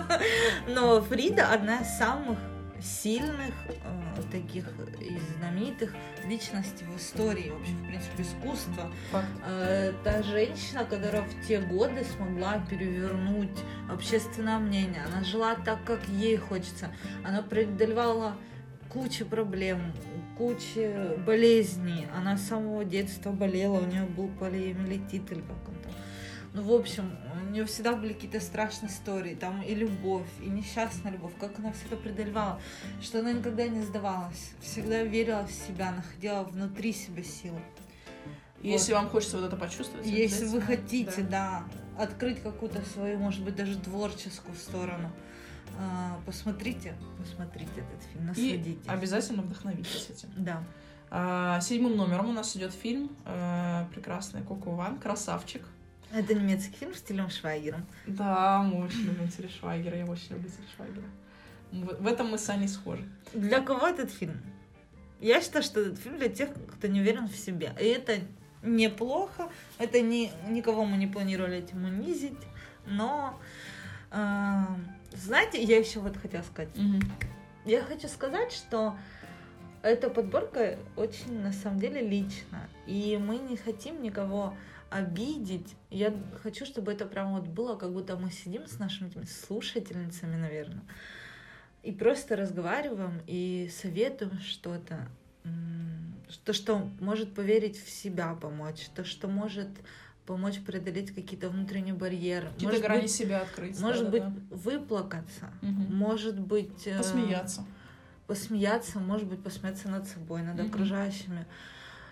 Но 0.68 1.00
Фрида 1.02 1.52
одна 1.52 1.78
из 1.80 1.88
самых 1.98 2.38
сильных 2.82 3.54
э, 3.68 4.22
таких 4.30 4.64
из 5.00 5.22
знаменитых 5.38 5.94
личностей 6.26 6.84
в 6.84 6.96
истории, 6.96 7.50
вообще, 7.50 7.72
в 7.72 7.86
принципе, 7.86 8.22
искусства. 8.22 8.90
Э, 9.46 9.92
Та 10.04 10.22
женщина, 10.22 10.84
которая 10.84 11.22
в 11.22 11.46
те 11.46 11.60
годы 11.60 12.04
смогла 12.16 12.64
перевернуть 12.70 13.58
общественное 13.90 14.58
мнение. 14.58 15.02
Она 15.12 15.24
жила 15.24 15.54
так, 15.54 15.84
как 15.84 16.00
ей 16.08 16.36
хочется. 16.36 16.90
Она 17.24 17.42
преодолевала 17.42 18.36
кучу 18.88 19.24
проблем, 19.24 19.92
кучу 20.36 21.16
болезней. 21.26 22.06
Она 22.16 22.36
с 22.36 22.42
самого 22.48 22.84
детства 22.84 23.30
болела, 23.30 23.78
у 23.78 23.86
нее 23.86 24.04
был 24.04 24.28
полиомиелитит 24.28 25.30
или 25.30 25.40
как 25.40 25.68
он 25.68 25.74
там. 25.82 25.92
Ну, 26.52 26.62
в 26.62 26.72
общем, 26.72 27.12
нее 27.50 27.64
всегда 27.66 27.94
были 27.94 28.12
какие-то 28.12 28.40
страшные 28.40 28.90
истории, 28.90 29.34
там 29.34 29.62
и 29.62 29.74
любовь, 29.74 30.28
и 30.40 30.46
несчастная 30.48 31.12
любовь, 31.12 31.32
как 31.38 31.58
она 31.58 31.72
все 31.72 31.86
это 31.86 31.96
преодолевала, 31.96 32.60
что 33.00 33.20
она 33.20 33.32
никогда 33.32 33.66
не 33.68 33.82
сдавалась, 33.82 34.52
всегда 34.60 35.02
верила 35.02 35.46
в 35.46 35.52
себя, 35.52 35.92
находила 35.92 36.42
внутри 36.44 36.92
себя 36.92 37.22
силы. 37.22 37.60
Если 38.62 38.92
вам 38.92 39.08
хочется 39.08 39.38
вот 39.38 39.46
это 39.46 39.56
почувствовать, 39.56 40.06
Если 40.06 40.44
вы 40.46 40.60
хотите, 40.60 41.22
да. 41.22 41.64
открыть 41.98 42.42
какую-то 42.42 42.82
свою, 42.82 43.18
может 43.18 43.42
быть, 43.42 43.56
даже 43.56 43.78
творческую 43.78 44.54
сторону, 44.54 45.10
а, 45.78 46.18
посмотрите, 46.26 46.94
посмотрите 47.18 47.70
этот 47.76 48.02
фильм, 48.12 48.24
И 48.24 48.28
насладитесь. 48.28 48.88
обязательно 48.88 49.42
вдохновитесь 49.42 50.10
этим. 50.10 50.28
Да. 50.36 50.62
А, 51.10 51.60
седьмым 51.60 51.96
номером 51.96 52.28
у 52.28 52.32
нас 52.32 52.54
идет 52.56 52.72
фильм 52.72 53.10
э, 53.24 53.86
прекрасный 53.94 54.42
Коко 54.42 54.72
Ван, 54.72 54.98
красавчик. 54.98 55.66
Это 56.12 56.34
немецкий 56.34 56.74
фильм 56.76 56.94
с 56.94 56.98
стилем 56.98 57.30
Швайгером. 57.30 57.86
Да, 58.06 58.62
мы 58.62 58.84
очень 58.84 59.02
любим 59.02 59.28
Тиль 59.28 59.48
Швайгера, 59.48 59.96
я 59.96 60.06
очень 60.06 60.30
люблю 60.30 60.48
Тиль 60.48 60.66
Швайгера. 60.76 61.06
В, 61.72 62.06
этом 62.06 62.30
мы 62.30 62.38
с 62.38 62.48
Аней 62.48 62.66
схожи. 62.66 63.08
Для 63.32 63.60
кого 63.60 63.86
этот 63.86 64.10
фильм? 64.10 64.40
Я 65.20 65.40
считаю, 65.40 65.62
что 65.62 65.80
этот 65.80 65.98
фильм 65.98 66.18
для 66.18 66.28
тех, 66.28 66.50
кто 66.72 66.88
не 66.88 67.00
уверен 67.00 67.28
в 67.28 67.36
себе. 67.36 67.72
И 67.80 67.84
это 67.84 68.18
неплохо. 68.62 69.50
Это 69.78 70.00
не, 70.00 70.32
никого 70.48 70.84
мы 70.84 70.96
не 70.96 71.06
планировали 71.06 71.58
этим 71.58 71.84
унизить. 71.84 72.38
Но, 72.86 73.38
э, 74.10 74.64
знаете, 75.12 75.62
я 75.62 75.78
еще 75.78 76.00
вот 76.00 76.16
хотела 76.16 76.42
сказать. 76.42 76.70
Я 77.64 77.82
хочу 77.82 78.08
сказать, 78.08 78.50
что 78.50 78.96
эта 79.82 80.10
подборка 80.10 80.76
очень, 80.96 81.40
на 81.40 81.52
самом 81.52 81.78
деле, 81.78 82.00
лична. 82.00 82.68
И 82.86 83.16
мы 83.22 83.38
не 83.38 83.56
хотим 83.56 84.02
никого 84.02 84.54
обидеть. 84.90 85.76
Я 85.90 86.12
хочу, 86.42 86.66
чтобы 86.66 86.92
это 86.92 87.06
прям 87.06 87.34
вот 87.34 87.46
было, 87.46 87.76
как 87.76 87.92
будто 87.92 88.16
мы 88.16 88.30
сидим 88.30 88.66
с 88.66 88.78
нашими 88.78 89.10
слушательницами, 89.24 90.36
наверное, 90.36 90.82
и 91.82 91.92
просто 91.92 92.36
разговариваем 92.36 93.22
и 93.26 93.70
советуем 93.72 94.38
что-то. 94.40 95.08
То, 96.44 96.52
что 96.52 96.90
может 97.00 97.34
поверить 97.34 97.82
в 97.82 97.88
себя 97.88 98.34
помочь, 98.34 98.88
то, 98.94 99.04
что 99.04 99.26
может 99.28 99.68
помочь 100.26 100.60
преодолеть 100.60 101.12
какие-то 101.12 101.48
внутренние 101.48 101.94
барьеры. 101.94 102.48
Какие-то 102.48 102.66
Может 102.66 102.82
грани 102.82 103.00
быть, 103.02 103.10
себя 103.10 103.40
открыть. 103.40 103.80
может 103.80 104.10
быть, 104.10 104.22
да-да-да. 104.22 104.56
выплакаться, 104.56 105.50
Мгм. 105.62 105.96
может 105.96 106.38
быть... 106.38 106.86
э, 106.86 106.96
Посмеяться. 106.98 107.64
посмеяться, 108.26 109.00
может 109.00 109.26
быть, 109.26 109.42
посмеяться 109.42 109.88
над 109.88 110.06
собой, 110.06 110.42
над 110.42 110.56
Мгм. 110.56 110.68
окружающими. 110.68 111.46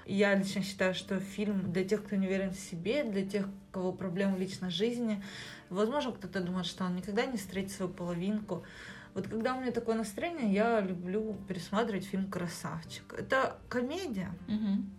Я 0.09 0.35
лично 0.35 0.63
считаю, 0.63 0.95
что 0.95 1.21
фильм 1.21 1.71
для 1.71 1.85
тех, 1.85 2.03
кто 2.03 2.17
не 2.17 2.27
уверен 2.27 2.51
в 2.51 2.59
себе, 2.59 3.05
для 3.05 3.27
тех, 3.27 3.47
у 3.47 3.73
кого 3.73 3.93
проблемы 3.93 4.37
в 4.37 4.41
личной 4.41 4.71
жизни. 4.71 5.23
Возможно, 5.69 6.13
кто-то 6.13 6.41
думает, 6.41 6.65
что 6.65 6.85
он 6.85 6.97
никогда 6.97 7.27
не 7.27 7.37
встретит 7.37 7.73
свою 7.73 7.93
половинку. 7.93 8.65
Вот 9.13 9.29
когда 9.29 9.55
у 9.55 9.61
меня 9.61 9.71
такое 9.71 9.97
настроение, 9.97 10.51
я 10.51 10.81
люблю 10.81 11.37
пересматривать 11.47 12.07
фильм 12.07 12.31
«Красавчик». 12.31 13.13
Это 13.19 13.59
комедия 13.69 14.31
Мгм. 14.47 14.91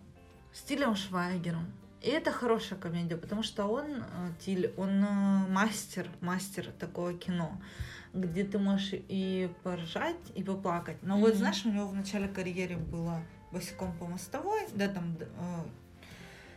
стилем 0.52 0.94
Швайгером. 0.94 1.66
И 2.02 2.08
это 2.08 2.30
хорошая 2.30 2.78
комедия, 2.78 3.16
потому 3.16 3.42
что 3.42 3.66
он, 3.66 3.86
э, 3.86 4.30
Тиль, 4.38 4.72
он 4.76 5.04
э, 5.04 5.48
мастер, 5.48 6.08
мастер 6.20 6.68
такого 6.78 7.14
кино, 7.14 7.60
где 8.14 8.44
ты 8.44 8.58
можешь 8.60 8.90
и 8.92 9.50
поржать, 9.64 10.16
и 10.36 10.44
поплакать. 10.44 11.02
Но 11.02 11.18
вот 11.18 11.30
Мгм. 11.30 11.38
знаешь, 11.38 11.66
у 11.66 11.70
него 11.72 11.88
в 11.88 11.94
начале 11.94 12.28
карьеры 12.28 12.76
было 12.76 13.22
босиком 13.52 13.92
по 13.98 14.06
мостовой, 14.06 14.66
да, 14.74 14.88
там 14.88 15.16
э, 15.18 15.24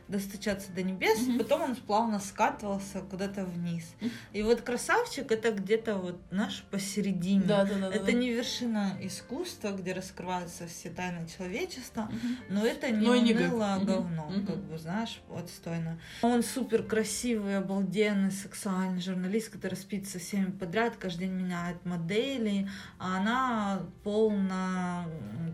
достучаться 0.07 0.71
до 0.71 0.83
небес, 0.83 1.21
Мгм. 1.21 1.37
потом 1.39 1.61
он 1.61 1.75
плавно 1.75 2.19
скатывался 2.19 3.01
куда-то 3.01 3.45
вниз. 3.45 3.85
Мгм. 4.01 4.11
И 4.33 4.43
вот 4.43 4.61
красавчик 4.61 5.31
это 5.31 5.51
где-то 5.51 5.95
вот, 5.95 6.19
знаешь, 6.31 6.63
посередине. 6.71 7.43
Да, 7.45 7.65
да, 7.65 7.77
да. 7.77 7.87
Это 7.93 8.11
не 8.11 8.29
вершина 8.31 8.97
искусства, 9.01 9.69
где 9.71 9.93
раскрываются 9.93 10.67
все 10.67 10.89
тайны 10.89 11.27
человечества, 11.27 12.09
но 12.49 12.65
это 12.65 12.89
не 12.89 13.05
Но 13.05 13.15
и 13.15 13.21
не 13.21 13.33
говно, 13.33 14.29
Мгм. 14.29 14.45
как 14.45 14.57
бы, 14.57 14.77
знаешь, 14.77 15.21
отстойно. 15.33 15.99
Он 16.21 16.43
супер 16.43 16.83
красивый, 16.83 17.57
обалденный, 17.57 18.31
сексуальный 18.31 19.01
журналист, 19.01 19.49
который 19.49 19.75
спит 19.75 20.07
со 20.07 20.19
всеми 20.19 20.51
подряд, 20.51 20.97
каждый 20.97 21.27
день 21.27 21.31
меняет 21.31 21.83
модели, 21.85 22.69
а 22.99 23.17
она 23.17 23.81
полна 24.03 25.07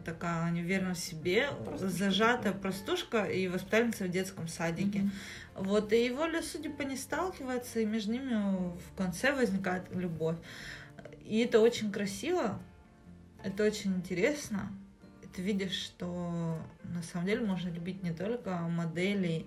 такая 0.05 0.51
неуверенная 0.51 0.93
в 0.95 0.99
себе, 0.99 1.49
Простушка 1.65 1.89
зажатая 1.89 2.53
простушка 2.53 3.23
и 3.25 3.47
воспитательница 3.47 4.05
в 4.05 4.09
детском 4.09 4.38
садике. 4.47 4.99
Мгм. 4.99 5.11
Вот, 5.55 5.93
и 5.93 6.09
воля 6.11 6.41
судеб 6.41 6.79
не 6.83 6.95
сталкивается, 6.95 7.79
и 7.79 7.85
между 7.85 8.13
ними 8.13 8.33
в 8.77 8.97
конце 8.97 9.33
возникает 9.33 9.83
любовь. 9.93 10.37
И 11.25 11.39
это 11.39 11.59
очень 11.59 11.91
красиво, 11.91 12.59
это 13.43 13.63
очень 13.63 13.95
интересно. 13.95 14.71
И 15.21 15.27
Ты 15.27 15.41
видишь, 15.41 15.75
что 15.75 16.57
на 16.83 17.03
самом 17.03 17.27
деле 17.27 17.45
можно 17.45 17.69
любить 17.69 18.03
не 18.03 18.11
только 18.11 18.57
моделей, 18.61 19.45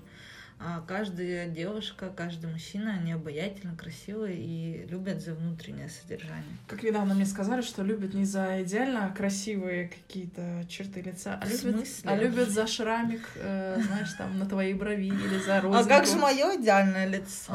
а 0.65 0.81
каждая 0.87 1.49
девушка, 1.49 2.13
каждый 2.17 2.51
мужчина, 2.51 2.93
они 2.93 3.13
обаятельно, 3.13 3.77
красивые 3.77 4.37
и 4.37 4.87
любят 4.87 5.21
за 5.21 5.35
внутреннее 5.35 5.89
содержание. 5.89 6.57
Как 6.69 6.85
недавно 6.85 7.15
мне 7.15 7.27
сказали, 7.27 7.63
что 7.63 7.83
любят 7.83 8.15
не 8.15 8.25
за 8.25 8.63
идеально 8.63 9.13
красивые 9.17 9.89
какие-то 9.89 10.65
черты 10.69 11.01
лица, 11.01 11.41
а 11.43 11.47
любят, 11.47 11.89
а 12.05 12.17
любят 12.17 12.49
за 12.51 12.67
шрамик, 12.69 13.23
э, 13.35 13.81
знаешь, 13.85 14.13
там 14.13 14.39
на 14.39 14.47
твоей 14.47 14.75
брови 14.75 15.07
или 15.07 15.39
за 15.41 15.59
А 15.59 15.61
розовую. 15.63 15.89
как 15.89 16.07
же 16.07 16.17
мое 16.17 16.57
идеальное 16.61 17.09
лицо? 17.09 17.53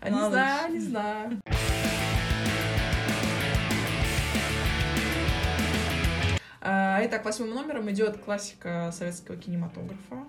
А 0.00 0.08
не 0.10 0.30
знаю, 0.30 0.72
не 0.72 0.80
знаю. 0.80 1.38
А, 6.64 7.00
Итак, 7.04 7.24
восьмым 7.24 7.50
номером 7.50 7.90
идет 7.90 8.18
классика 8.18 8.90
советского 8.96 9.36
кинематографа, 9.36 10.24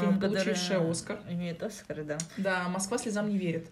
Фильм, 0.00 0.14
который 0.14 0.44
получившая 0.44 0.90
Оскар. 0.90 1.18
Имеет 1.28 1.62
Оскар, 1.62 2.04
да. 2.04 2.18
Да, 2.36 2.68
Москва 2.68 2.98
слезам 2.98 3.28
не 3.28 3.38
верит. 3.38 3.68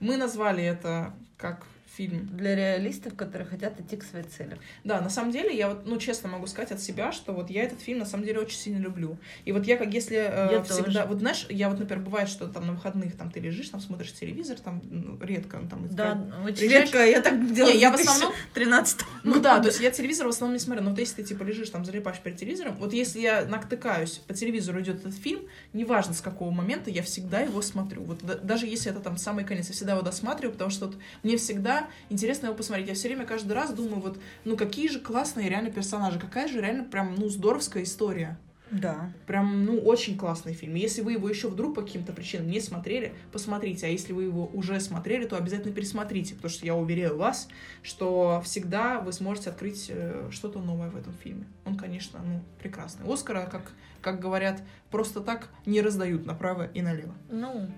Мы 0.00 0.16
назвали 0.16 0.62
это 0.64 1.12
как 1.36 1.64
фильм. 1.96 2.28
Для 2.36 2.54
реалистов, 2.54 3.14
которые 3.14 3.48
хотят 3.48 3.80
идти 3.80 3.96
к 3.96 4.04
своей 4.04 4.24
цели. 4.24 4.58
Да, 4.84 5.00
на 5.00 5.10
самом 5.10 5.32
деле, 5.32 5.56
я 5.56 5.68
вот, 5.68 5.86
ну, 5.86 5.98
честно 5.98 6.28
могу 6.28 6.46
сказать 6.46 6.72
от 6.72 6.80
себя, 6.80 7.12
что 7.12 7.32
вот 7.32 7.50
я 7.50 7.62
этот 7.62 7.80
фильм 7.80 7.98
на 8.00 8.06
самом 8.06 8.24
деле 8.24 8.40
очень 8.40 8.58
сильно 8.58 8.78
люблю. 8.78 9.16
И 9.44 9.52
вот 9.52 9.66
я 9.66 9.76
как 9.76 9.92
если 9.92 10.16
э, 10.16 10.48
Я 10.52 10.62
всегда, 10.62 10.84
тоже. 10.84 11.04
вот 11.08 11.18
знаешь, 11.20 11.46
я 11.48 11.70
вот, 11.70 11.78
например, 11.78 12.04
бывает, 12.04 12.28
что 12.28 12.46
там 12.46 12.66
на 12.66 12.72
выходных 12.72 13.16
там 13.16 13.30
ты 13.30 13.40
лежишь, 13.40 13.68
там 13.68 13.80
смотришь 13.80 14.12
телевизор, 14.12 14.58
там 14.58 14.82
ну, 14.90 15.18
редко 15.20 15.58
ну, 15.58 15.68
там. 15.68 15.88
Да, 15.90 16.12
очень 16.44 16.56
приезжаешь- 16.56 16.84
редко, 16.84 17.06
я 17.06 17.20
так 17.20 17.54
делала. 17.54 17.72
Не, 17.72 17.78
я 17.78 17.90
в 17.90 17.94
основном 17.94 18.32
13 18.54 19.00
Ну 19.24 19.40
да, 19.40 19.60
то 19.60 19.68
есть 19.68 19.80
я 19.80 19.90
телевизор 19.90 20.26
в 20.26 20.30
основном 20.30 20.54
не 20.54 20.60
смотрю, 20.60 20.82
но 20.84 20.90
вот 20.90 20.98
если 20.98 21.22
ты 21.22 21.28
типа 21.28 21.42
лежишь 21.42 21.70
там, 21.70 21.84
залипаешь 21.84 22.18
перед 22.20 22.36
телевизором, 22.38 22.76
вот 22.76 22.92
если 22.92 23.20
я 23.20 23.44
натыкаюсь, 23.44 24.20
по 24.26 24.34
телевизору 24.34 24.80
идет 24.80 25.00
этот 25.00 25.14
фильм, 25.14 25.40
неважно 25.72 26.14
с 26.14 26.20
какого 26.20 26.50
момента, 26.50 26.90
я 26.90 27.02
всегда 27.02 27.40
его 27.40 27.62
смотрю. 27.62 28.02
Вот 28.02 28.18
да- 28.22 28.34
даже 28.36 28.66
если 28.66 28.90
это 28.90 29.00
там 29.00 29.16
самый 29.16 29.44
конец, 29.44 29.68
я 29.68 29.72
всегда 29.74 29.92
его 29.92 30.02
досматриваю, 30.02 30.52
потому 30.52 30.70
что 30.70 30.86
вот 30.86 30.96
мне 31.22 31.36
всегда 31.36 31.85
интересно 32.08 32.46
его 32.46 32.54
посмотреть. 32.54 32.88
Я 32.88 32.94
все 32.94 33.08
время 33.08 33.26
каждый 33.26 33.52
раз 33.52 33.72
думаю, 33.72 34.00
вот, 34.00 34.18
ну 34.44 34.56
какие 34.56 34.88
же 34.88 35.00
классные 35.00 35.48
реально 35.48 35.70
персонажи, 35.70 36.18
какая 36.18 36.48
же 36.48 36.60
реально 36.60 36.84
прям, 36.84 37.14
ну, 37.14 37.28
здоровская 37.28 37.82
история. 37.82 38.38
Да. 38.70 39.12
Прям, 39.26 39.64
ну, 39.64 39.78
очень 39.78 40.18
классный 40.18 40.52
фильм. 40.52 40.74
Если 40.74 41.00
вы 41.00 41.12
его 41.12 41.28
еще 41.28 41.48
вдруг 41.48 41.74
по 41.74 41.82
каким-то 41.82 42.12
причинам 42.12 42.48
не 42.48 42.60
смотрели, 42.60 43.14
посмотрите. 43.30 43.86
А 43.86 43.88
если 43.88 44.12
вы 44.12 44.24
его 44.24 44.46
уже 44.52 44.80
смотрели, 44.80 45.24
то 45.26 45.36
обязательно 45.36 45.72
пересмотрите, 45.72 46.34
потому 46.34 46.50
что 46.50 46.66
я 46.66 46.74
уверяю 46.74 47.16
вас, 47.16 47.48
что 47.82 48.42
всегда 48.44 49.00
вы 49.00 49.12
сможете 49.12 49.50
открыть 49.50 49.86
э, 49.88 50.28
что-то 50.32 50.58
новое 50.58 50.90
в 50.90 50.96
этом 50.96 51.14
фильме. 51.14 51.44
Он, 51.64 51.76
конечно, 51.76 52.20
ну, 52.24 52.42
прекрасный. 52.60 53.10
Оскара, 53.10 53.46
как, 53.46 53.72
как 54.00 54.20
говорят, 54.20 54.60
просто 54.90 55.20
так 55.20 55.48
не 55.64 55.80
раздают 55.80 56.26
направо 56.26 56.66
и 56.66 56.82
налево. 56.82 57.14
Ну, 57.30 57.68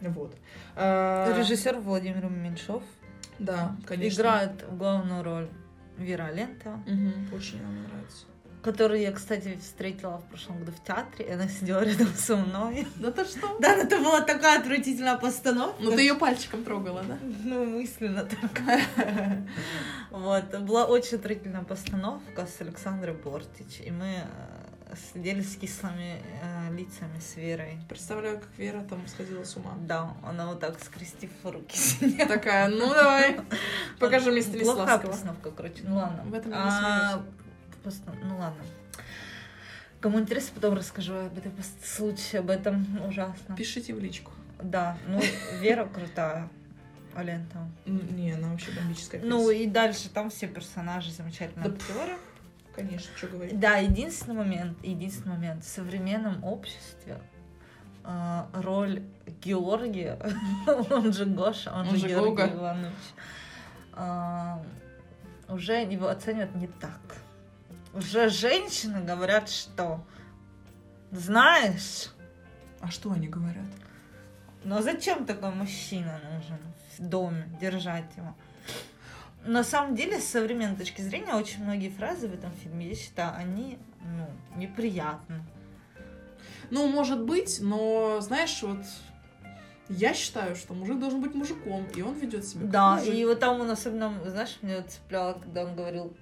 Вот. 0.00 0.34
А, 0.74 1.38
режиссер 1.38 1.78
Владимир 1.78 2.28
Меньшов 2.28 2.82
Да, 3.44 3.76
конечно. 3.86 4.20
играет 4.20 4.76
главную 4.76 5.22
роль 5.22 5.48
Вера 5.98 6.30
Лента. 6.32 6.70
Мгм, 6.86 7.28
очень 7.34 7.58
она 7.60 7.82
нравится. 7.88 8.26
которую 8.62 9.00
я, 9.00 9.10
кстати, 9.10 9.58
встретила 9.60 10.18
в 10.18 10.24
прошлом 10.28 10.60
году 10.60 10.70
в 10.70 10.86
театре, 10.86 11.26
и 11.26 11.32
она 11.32 11.48
сидела 11.48 11.82
рядом 11.82 12.06
со 12.14 12.36
мной. 12.36 12.86
Да 12.96 13.10
ты 13.10 13.24
что? 13.24 13.58
Да, 13.58 13.76
но 13.76 13.82
это 13.82 13.98
была 13.98 14.20
такая 14.20 14.60
отвратительная 14.60 15.18
постановка. 15.18 15.82
Ну 15.82 15.90
ты 15.90 16.02
ее 16.02 16.14
пальчиком 16.14 16.62
трогала, 16.64 17.02
да? 17.02 17.18
Ну, 17.44 17.64
мысленно 17.64 18.24
так. 18.24 18.62
Вот, 20.10 20.44
была 20.60 20.84
очень 20.84 21.16
отвратительная 21.16 21.64
постановка 21.64 22.46
с 22.46 22.60
Александрой 22.60 23.14
Бортич, 23.14 23.80
и 23.80 23.90
мы 23.90 24.06
э, 24.06 24.71
с 24.94 25.56
кислыми 25.56 26.20
э, 26.42 26.74
лицами 26.74 27.18
с 27.18 27.36
Верой. 27.36 27.78
Представляю, 27.88 28.40
как 28.40 28.48
Вера 28.58 28.82
там 28.82 29.06
сходила 29.06 29.44
с 29.44 29.56
ума. 29.56 29.74
Да, 29.80 30.14
она 30.22 30.46
вот 30.46 30.60
так 30.60 30.78
скрестив 30.82 31.30
руки 31.44 31.76
сидела. 31.76 32.28
Такая, 32.28 32.68
ну 32.68 32.88
давай, 32.92 33.40
покажи 33.98 34.30
мне 34.30 34.42
Плохая 34.42 34.62
Станиславского. 34.64 35.10
постановка, 35.10 35.50
короче, 35.50 35.82
ну 35.84 35.96
ладно. 35.96 36.22
В 36.24 36.34
этом 36.34 36.52
я 36.52 36.58
не 36.58 36.64
А, 36.64 37.22
Ну 38.24 38.38
ладно. 38.38 38.64
Кому 40.00 40.18
интересно, 40.20 40.50
потом 40.56 40.74
расскажу 40.74 41.14
об 41.14 41.38
этом 41.38 41.52
случае, 41.82 42.40
об 42.40 42.50
этом 42.50 42.86
ужасно. 43.06 43.54
Пишите 43.56 43.94
в 43.94 44.00
личку. 44.00 44.32
Да, 44.62 44.98
ну 45.06 45.20
Вера 45.60 45.86
крутая. 45.86 46.48
Ален 47.14 47.46
там. 47.52 47.70
Не, 47.86 48.32
она 48.32 48.48
вообще 48.48 48.70
бомбическая. 48.72 49.20
Ну 49.22 49.50
и 49.50 49.66
дальше 49.66 50.08
там 50.08 50.30
все 50.30 50.48
персонажи 50.48 51.10
замечательные 51.10 51.70
Да. 51.70 51.76
Конечно, 52.74 53.10
что 53.16 53.26
говорить. 53.28 53.58
Да, 53.60 53.76
единственный 53.76 54.34
момент, 54.36 54.82
единственный 54.82 55.32
момент. 55.36 55.64
В 55.64 55.68
современном 55.68 56.42
обществе 56.44 57.18
э, 58.04 58.44
роль 58.54 59.02
Георгия, 59.42 60.18
он 60.90 61.12
же 61.12 61.26
Гоша, 61.26 61.72
он, 61.72 61.80
Он 61.80 61.86
же 61.90 61.98
же 61.98 62.08
Георгий 62.08 62.30
Гога. 62.30 62.54
Иванович, 62.54 62.94
э, 63.94 64.56
уже 65.48 65.82
его 65.82 66.08
оценивают 66.08 66.54
не 66.54 66.66
так. 66.66 67.00
Уже 67.92 68.30
женщины 68.30 69.02
говорят, 69.02 69.50
что 69.50 70.02
знаешь, 71.10 72.10
А 72.80 72.90
что 72.90 73.12
они 73.12 73.28
говорят? 73.28 73.66
но 74.64 74.80
зачем 74.80 75.26
такой 75.26 75.50
мужчина 75.50 76.20
нужен 76.32 76.58
в 76.96 77.08
доме, 77.08 77.48
держать 77.60 78.16
его? 78.16 78.34
На 79.44 79.64
самом 79.64 79.94
деле, 79.96 80.20
с 80.20 80.24
современной 80.28 80.76
точки 80.76 81.00
зрения, 81.00 81.34
очень 81.34 81.64
многие 81.64 81.88
фразы 81.90 82.28
в 82.28 82.34
этом 82.34 82.52
фильме, 82.52 82.88
я 82.88 82.94
считаю, 82.94 83.34
они 83.36 83.78
ну, 84.04 84.28
неприятны. 84.56 85.42
Ну, 86.70 86.86
может 86.86 87.24
быть, 87.24 87.58
но, 87.60 88.20
знаешь, 88.20 88.62
вот 88.62 88.78
я 89.88 90.14
считаю, 90.14 90.54
что 90.56 90.74
мужик 90.74 90.98
должен 90.98 91.20
быть 91.20 91.34
мужиком, 91.34 91.86
и 91.94 92.02
он 92.02 92.14
ведет 92.14 92.46
себя 92.46 92.66
Да, 92.66 92.96
мужик. 92.96 93.14
и 93.14 93.24
вот 93.24 93.40
там 93.40 93.60
он 93.60 93.70
особенно, 93.70 94.14
знаешь, 94.24 94.58
меня 94.62 94.82
цепляло, 94.82 95.34
когда 95.34 95.64
он 95.64 95.74
говорил, 95.74 96.16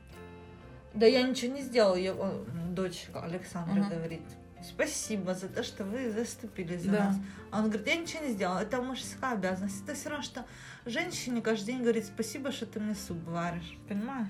да 0.94 1.06
я 1.06 1.22
ничего 1.22 1.54
не 1.54 1.62
сделал, 1.62 1.94
я, 1.94 2.12
о, 2.14 2.44
дочка 2.70 3.22
Александра 3.22 3.84
Ага. 3.84 3.94
говорит, 3.96 4.22
спасибо 4.64 5.34
за 5.34 5.48
то, 5.48 5.62
что 5.62 5.84
вы 5.84 6.10
заступились 6.10 6.82
за 6.82 6.90
Да. 6.90 7.04
нас. 7.06 7.16
А 7.50 7.58
он 7.58 7.64
говорит, 7.68 7.86
я 7.86 7.96
ничего 7.96 8.24
не 8.24 8.32
сделал, 8.32 8.58
это 8.58 8.80
мужская 8.82 9.32
обязанность. 9.32 9.82
Это 9.84 9.94
все 9.94 10.08
равно, 10.10 10.22
что 10.24 10.44
женщине 10.86 11.40
каждый 11.42 11.66
день 11.72 11.82
говорит, 11.82 12.04
спасибо, 12.06 12.52
что 12.52 12.66
ты 12.66 12.80
мне 12.80 12.94
суп 12.94 13.18
варишь, 13.26 13.76
понимаешь? 13.88 14.28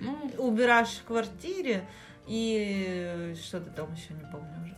Ну, 0.00 0.30
Убираешь 0.38 0.88
в 0.98 1.04
квартире 1.04 1.86
и 2.26 3.34
что-то 3.42 3.70
там 3.70 3.92
еще 3.94 4.12
не 4.14 4.24
помню 4.30 4.50
уже. 4.64 4.74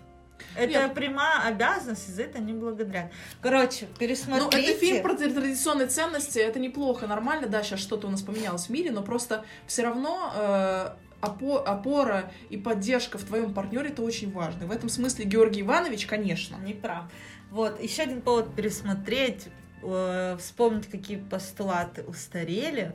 Это 0.55 0.69
Нет. 0.73 0.95
прямая 0.95 1.49
обязанность, 1.49 2.09
и 2.09 2.13
за 2.13 2.23
это 2.25 2.39
не 2.39 2.53
благодарят. 2.53 3.11
Короче, 3.41 3.87
ну, 3.91 3.97
пересмотрите. 3.99 4.71
это 4.73 4.79
фильм 4.81 5.03
про 5.03 5.13
тр- 5.15 5.33
традиционные 5.33 5.87
ценности, 5.89 6.39
это 6.39 6.59
неплохо, 6.59 7.07
нормально, 7.07 7.47
да, 7.47 7.63
сейчас 7.63 7.81
что-то 7.81 8.07
у 8.07 8.11
нас 8.11 8.23
поменялось 8.23 8.67
в 8.67 8.71
мире, 8.71 8.91
но 8.91 9.03
просто 9.03 9.45
все 9.67 9.83
равно 9.83 10.33
э, 10.35 10.91
опора 11.27 12.31
и 12.51 12.57
поддержка 12.57 13.19
в 13.19 13.25
твоем 13.25 13.53
партнере 13.55 13.91
это 13.91 14.03
очень 14.03 14.33
важно. 14.33 14.67
В 14.67 14.71
этом 14.73 14.89
смысле 14.89 15.25
Георгий 15.25 15.63
Иванович, 15.63 16.07
конечно. 16.07 16.57
Не 16.57 16.75
прав. 16.75 17.05
Вот, 17.51 17.83
еще 17.83 18.03
один 18.03 18.23
повод 18.23 18.55
пересмотреть, 18.55 19.49
э, 19.83 20.37
вспомнить, 20.39 20.87
какие 20.87 21.19
постулаты 21.19 22.03
устарели. 22.03 22.93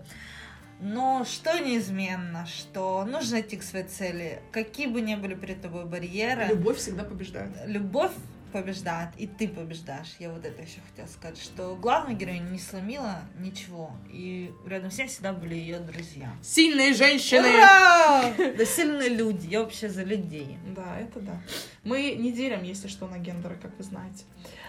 Но 0.84 1.24
что 1.26 1.60
неизменно, 1.60 2.48
что 2.48 3.06
нужно 3.06 3.42
идти 3.42 3.56
к 3.58 3.64
своей 3.64 3.86
цели, 3.86 4.42
какие 4.52 4.88
бы 4.88 5.00
ни 5.02 5.14
были 5.14 5.36
перед 5.36 5.62
тобой 5.62 5.86
барьеры, 5.86 6.48
Любовь 6.48 6.78
всегда 6.78 7.04
побеждает. 7.04 7.52
любовь 7.68 8.12
побеждает, 8.52 9.10
и 9.18 9.28
ты 9.28 9.48
побеждаешь. 9.48 10.16
Я 10.20 10.30
вот 10.30 10.46
это 10.46 10.62
еще 10.62 10.80
хотела 10.90 11.08
сказать, 11.08 11.42
что 11.42 11.76
главная 11.76 12.16
героиня 12.16 12.50
не 12.50 12.60
сломила 12.60 13.22
ничего, 13.40 13.92
и 14.10 14.54
рядом 14.66 14.92
с 14.92 14.98
ней 14.98 15.08
всегда 15.08 15.34
были 15.34 15.56
ее 15.56 15.80
друзья. 15.80 16.32
Сильные 16.42 16.94
женщины! 16.94 17.48
Ура! 17.48 18.34
Да 18.58 18.66
сильные 18.66 19.10
люди, 19.10 19.48
я 19.48 19.62
вообще 19.62 19.90
за 19.90 20.04
людей. 20.04 20.58
Да, 20.76 21.00
это 21.00 21.20
да. 21.20 21.42
Мы 21.84 22.16
не 22.20 22.32
делим, 22.32 22.64
если 22.64 22.88
что, 22.88 23.08
на 23.08 23.18
гендеры, 23.18 23.58
как 23.62 23.78
вы 23.78 23.84
знаете. 23.84 24.24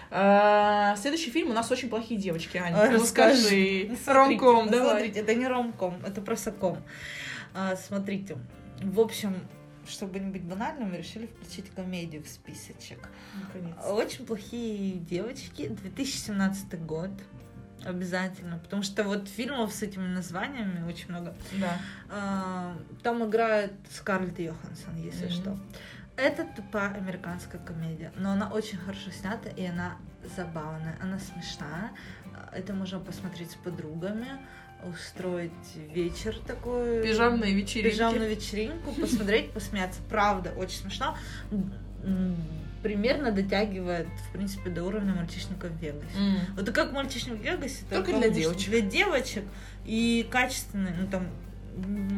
А, 0.09 0.95
Следующий 0.97 1.31
фильм 1.31 1.49
у 1.51 1.53
нас 1.53 1.71
очень 1.71 1.89
плохие 1.89 2.19
девочки, 2.19 2.57
Аня. 2.57 2.75
Ну 2.75 2.99
расскажи. 2.99 3.41
скажи. 3.41 3.97
Ну, 4.05 4.13
Ромком, 4.13 4.69
давай. 4.69 4.89
Смотрите, 4.89 5.19
это 5.19 5.33
не 5.35 5.47
ромком, 5.47 6.01
это 6.05 6.21
просто 6.21 6.51
ком. 6.51 6.77
А, 7.53 7.75
смотрите, 7.75 8.37
в 8.81 8.99
общем, 8.99 9.35
чтобы 9.87 10.19
не 10.19 10.29
быть 10.31 10.43
банальным, 10.43 10.89
мы 10.91 10.97
решили 10.97 11.27
включить 11.27 11.69
комедию 11.71 12.23
в 12.23 12.27
списочек. 12.27 13.09
Наконец. 13.41 13.75
Очень 13.85 14.25
плохие 14.25 14.99
девочки, 14.99 15.67
2017 15.67 16.85
год. 16.85 17.11
Обязательно, 17.85 18.59
потому 18.59 18.81
что 18.81 19.03
вот 19.03 19.27
фильмов 19.27 19.73
с 19.73 19.83
этими 19.83 20.07
названиями 20.07 20.87
очень 20.87 21.09
много. 21.09 21.35
Да. 21.59 21.77
А, 22.09 22.77
Там 23.01 23.27
играет 23.27 23.73
Скарлетт 23.91 24.39
Йоханссон, 24.39 24.95
если 24.95 25.25
Мгм. 25.25 25.33
что. 25.33 25.59
Это 26.15 26.45
тупая 26.45 26.93
американская 26.93 27.59
комедия, 27.59 28.13
но 28.15 28.31
она 28.31 28.47
очень 28.49 28.77
хорошо 28.77 29.09
снята, 29.11 29.49
и 29.49 29.65
она 29.65 29.97
забавная, 30.35 30.95
она 31.01 31.19
смешная. 31.19 31.91
А, 32.33 32.49
Это 32.55 32.73
можно 32.73 32.99
посмотреть 32.99 33.51
с 33.51 33.55
подругами, 33.55 34.27
устроить 34.91 35.51
вечер 35.93 36.35
такой. 36.45 37.03
Пижамные 37.03 37.53
вечеринки. 37.53 37.91
Пижамную 37.91 38.29
вечеринку, 38.29 38.91
посмотреть, 38.93 39.51
посмеяться. 39.51 39.99
Правда, 40.09 40.53
очень 40.57 40.77
смешно. 40.79 41.17
Примерно 42.81 43.31
дотягивает, 43.31 44.07
в 44.29 44.33
принципе, 44.33 44.69
до 44.69 44.83
уровня 44.83 45.13
мальчишника 45.13 45.67
в 45.67 45.81
Вегасе. 45.81 46.17
М. 46.17 46.37
Вот 46.55 46.69
как 46.71 46.91
мальчишник 46.91 47.39
в 47.39 47.41
Вегасе, 47.41 47.85
Только 47.89 48.11
потому 48.11 48.23
для 48.23 48.29
девочек. 48.29 48.69
Для 48.69 48.81
девочек 48.81 49.43
и 49.85 50.27
качественные, 50.29 50.93
ну 50.99 51.07
там 51.07 51.27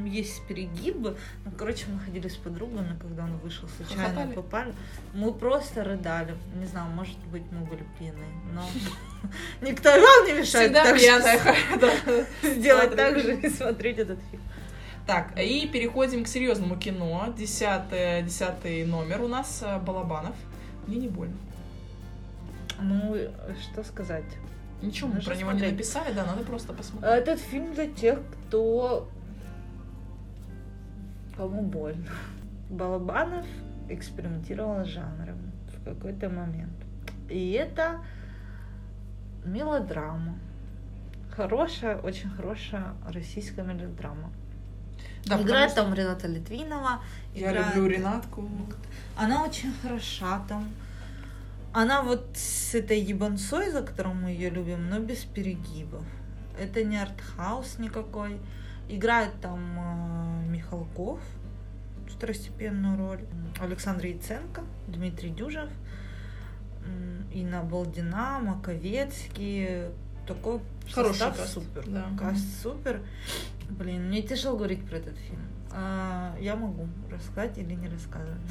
есть 0.05 0.45
перегибы. 0.47 1.17
Ну, 1.43 1.51
короче, 1.57 1.85
мы 1.87 1.99
ходили 1.99 2.27
с 2.27 2.35
подругами, 2.35 2.97
когда 2.99 3.23
он 3.23 3.37
вышел, 3.37 3.67
случайно 3.69 4.03
Хохотали? 4.03 4.33
попали. 4.33 4.73
Мы 5.13 5.33
просто 5.33 5.83
рыдали. 5.83 6.35
Не 6.55 6.65
знаю, 6.65 6.89
может 6.91 7.17
быть, 7.31 7.43
мы 7.51 7.65
были 7.65 7.83
пьяные, 7.97 8.29
но 8.53 8.63
никто 9.67 9.89
вам 9.89 10.27
не 10.27 10.33
мешает 10.33 10.71
Всегда 10.71 10.93
пьяная. 10.93 12.25
Сделать 12.43 12.95
так 12.95 13.19
же 13.19 13.35
и 13.35 13.49
смотреть 13.49 13.99
этот 13.99 14.19
фильм. 14.31 14.43
Так, 15.07 15.37
и 15.39 15.67
переходим 15.67 16.23
к 16.23 16.27
серьезному 16.27 16.77
кино. 16.77 17.33
Десятый, 17.37 18.23
десятый 18.23 18.85
номер 18.85 19.21
у 19.21 19.27
нас 19.27 19.61
э, 19.63 19.79
Балабанов. 19.79 20.35
Мне 20.87 20.97
не 20.97 21.07
больно. 21.07 21.37
Ну, 22.81 23.15
что 23.61 23.83
сказать? 23.83 24.25
Ничего 24.81 25.09
мы 25.09 25.21
про 25.21 25.35
него 25.35 25.51
не 25.51 25.59
смотреть. 25.59 25.71
написали, 25.73 26.13
да, 26.13 26.25
надо 26.25 26.43
просто 26.43 26.73
посмотреть. 26.73 27.11
Этот 27.11 27.39
фильм 27.39 27.73
для 27.73 27.87
тех, 27.87 28.19
кто... 28.47 29.07
Кому 31.37 31.61
больно. 31.61 32.09
Балабанов 32.69 33.45
экспериментировал 33.89 34.83
с 34.85 34.87
жанром 34.87 35.51
в 35.67 35.83
какой-то 35.83 36.29
момент. 36.29 36.73
И 37.29 37.51
это 37.51 38.01
мелодрама. 39.45 40.37
Хорошая, 41.35 41.97
очень 41.97 42.29
хорошая 42.29 42.93
российская 43.07 43.63
мелодрама. 43.63 44.31
Да, 45.25 45.41
играет 45.41 45.69
потому 45.71 45.95
там 45.95 45.95
Рената 45.95 46.27
Литвинова. 46.27 47.01
что 47.31 47.39
Я 47.39 47.51
играет- 47.51 47.75
люблю 47.75 47.89
Ренатку. 47.89 48.49
Она 49.17 49.43
очень 49.43 49.73
хороша 49.81 50.41
там. 50.47 50.69
Она 51.73 52.01
вот 52.03 52.25
с 52.35 52.73
этой 52.73 52.99
ебанцой, 52.99 53.69
за 53.71 53.81
которую 53.81 54.15
мы 54.15 54.29
ее 54.29 54.49
любим, 54.49 54.89
но 54.89 54.99
без 54.99 55.25
перегибов. 55.25 56.03
Это 56.57 56.83
не 56.83 56.97
артхаус 56.97 57.79
никакой. 57.79 58.39
Играет 58.87 59.31
там 59.41 60.43
э, 60.43 60.49
Михалков 60.49 61.19
второстепенную 62.15 62.97
роль, 62.97 63.19
Александр 63.59 64.05
Яценко, 64.05 64.61
Дмитрий 64.87 65.29
Дюжев, 65.29 65.69
Инна 67.33 67.61
Балдина, 67.63 68.39
Маковецкий. 68.39 69.89
Такой 70.27 70.59
Хороший 70.91 71.19
состав 71.19 71.37
каст, 71.37 71.53
супер. 71.53 71.83
да. 71.87 72.05
Каст 72.17 72.61
супер. 72.63 73.01
Блин, 73.69 74.07
мне 74.07 74.21
тяжело 74.23 74.57
говорить 74.57 74.83
про 74.87 74.97
этот 74.97 75.17
фильм. 75.17 75.41
А, 75.71 76.35
я 76.39 76.55
могу 76.55 76.87
рассказать 77.11 77.57
или 77.57 77.73
не 77.73 77.89
рассказывать. 77.89 78.41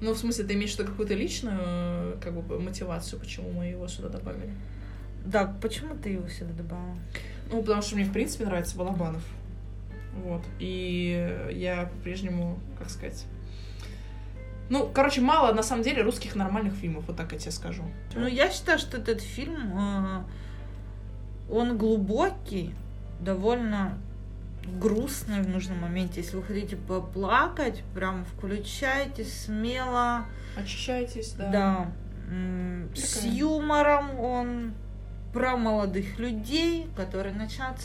Ну, 0.00 0.12
в 0.12 0.18
смысле, 0.18 0.44
ты 0.44 0.54
имеешь 0.54 0.74
виду 0.74 0.86
какую-то 0.86 1.14
личную 1.14 1.60
э, 1.60 2.16
как 2.22 2.32
бы, 2.32 2.58
мотивацию, 2.58 3.20
почему 3.20 3.50
мы 3.50 3.66
его 3.66 3.86
сюда 3.88 4.08
добавили? 4.08 4.52
Да, 5.26 5.46
почему 5.60 5.94
ты 5.94 6.10
его 6.10 6.28
сюда 6.28 6.52
добавила? 6.52 6.96
Ну, 7.50 7.60
потому 7.60 7.82
что 7.82 7.96
мне, 7.96 8.04
в 8.04 8.12
принципе, 8.12 8.44
нравится 8.44 8.76
Балабанов. 8.76 9.22
Вот. 10.22 10.42
И 10.58 11.48
я 11.52 11.86
по-прежнему, 11.86 12.58
как 12.78 12.90
сказать, 12.90 13.26
Ну, 14.70 14.88
короче, 14.92 15.20
мало 15.20 15.52
на 15.52 15.62
самом 15.62 15.82
деле 15.82 16.02
русских 16.02 16.34
нормальных 16.36 16.74
фильмов, 16.74 17.04
вот 17.06 17.16
так 17.16 17.32
я 17.32 17.38
тебе 17.38 17.50
скажу. 17.52 17.82
Ну, 18.14 18.26
я 18.26 18.50
считаю, 18.50 18.78
что 18.78 18.96
этот 18.96 19.20
фильм, 19.20 19.78
э, 19.78 20.22
он 21.50 21.76
глубокий, 21.76 22.74
довольно 23.20 23.98
грустный 24.80 25.42
в 25.42 25.48
нужном 25.48 25.78
моменте. 25.80 26.20
Если 26.20 26.36
вы 26.36 26.42
хотите 26.42 26.76
поплакать, 26.76 27.82
прям 27.94 28.24
включайте 28.24 29.24
смело. 29.24 30.24
Очищайтесь, 30.56 31.32
да. 31.32 31.50
Да. 31.50 31.92
С 32.94 33.24
юмором 33.24 34.18
он 34.18 34.72
про 35.32 35.56
молодых 35.56 36.18
людей, 36.18 36.86
которые 36.96 37.34
начнут... 37.34 37.76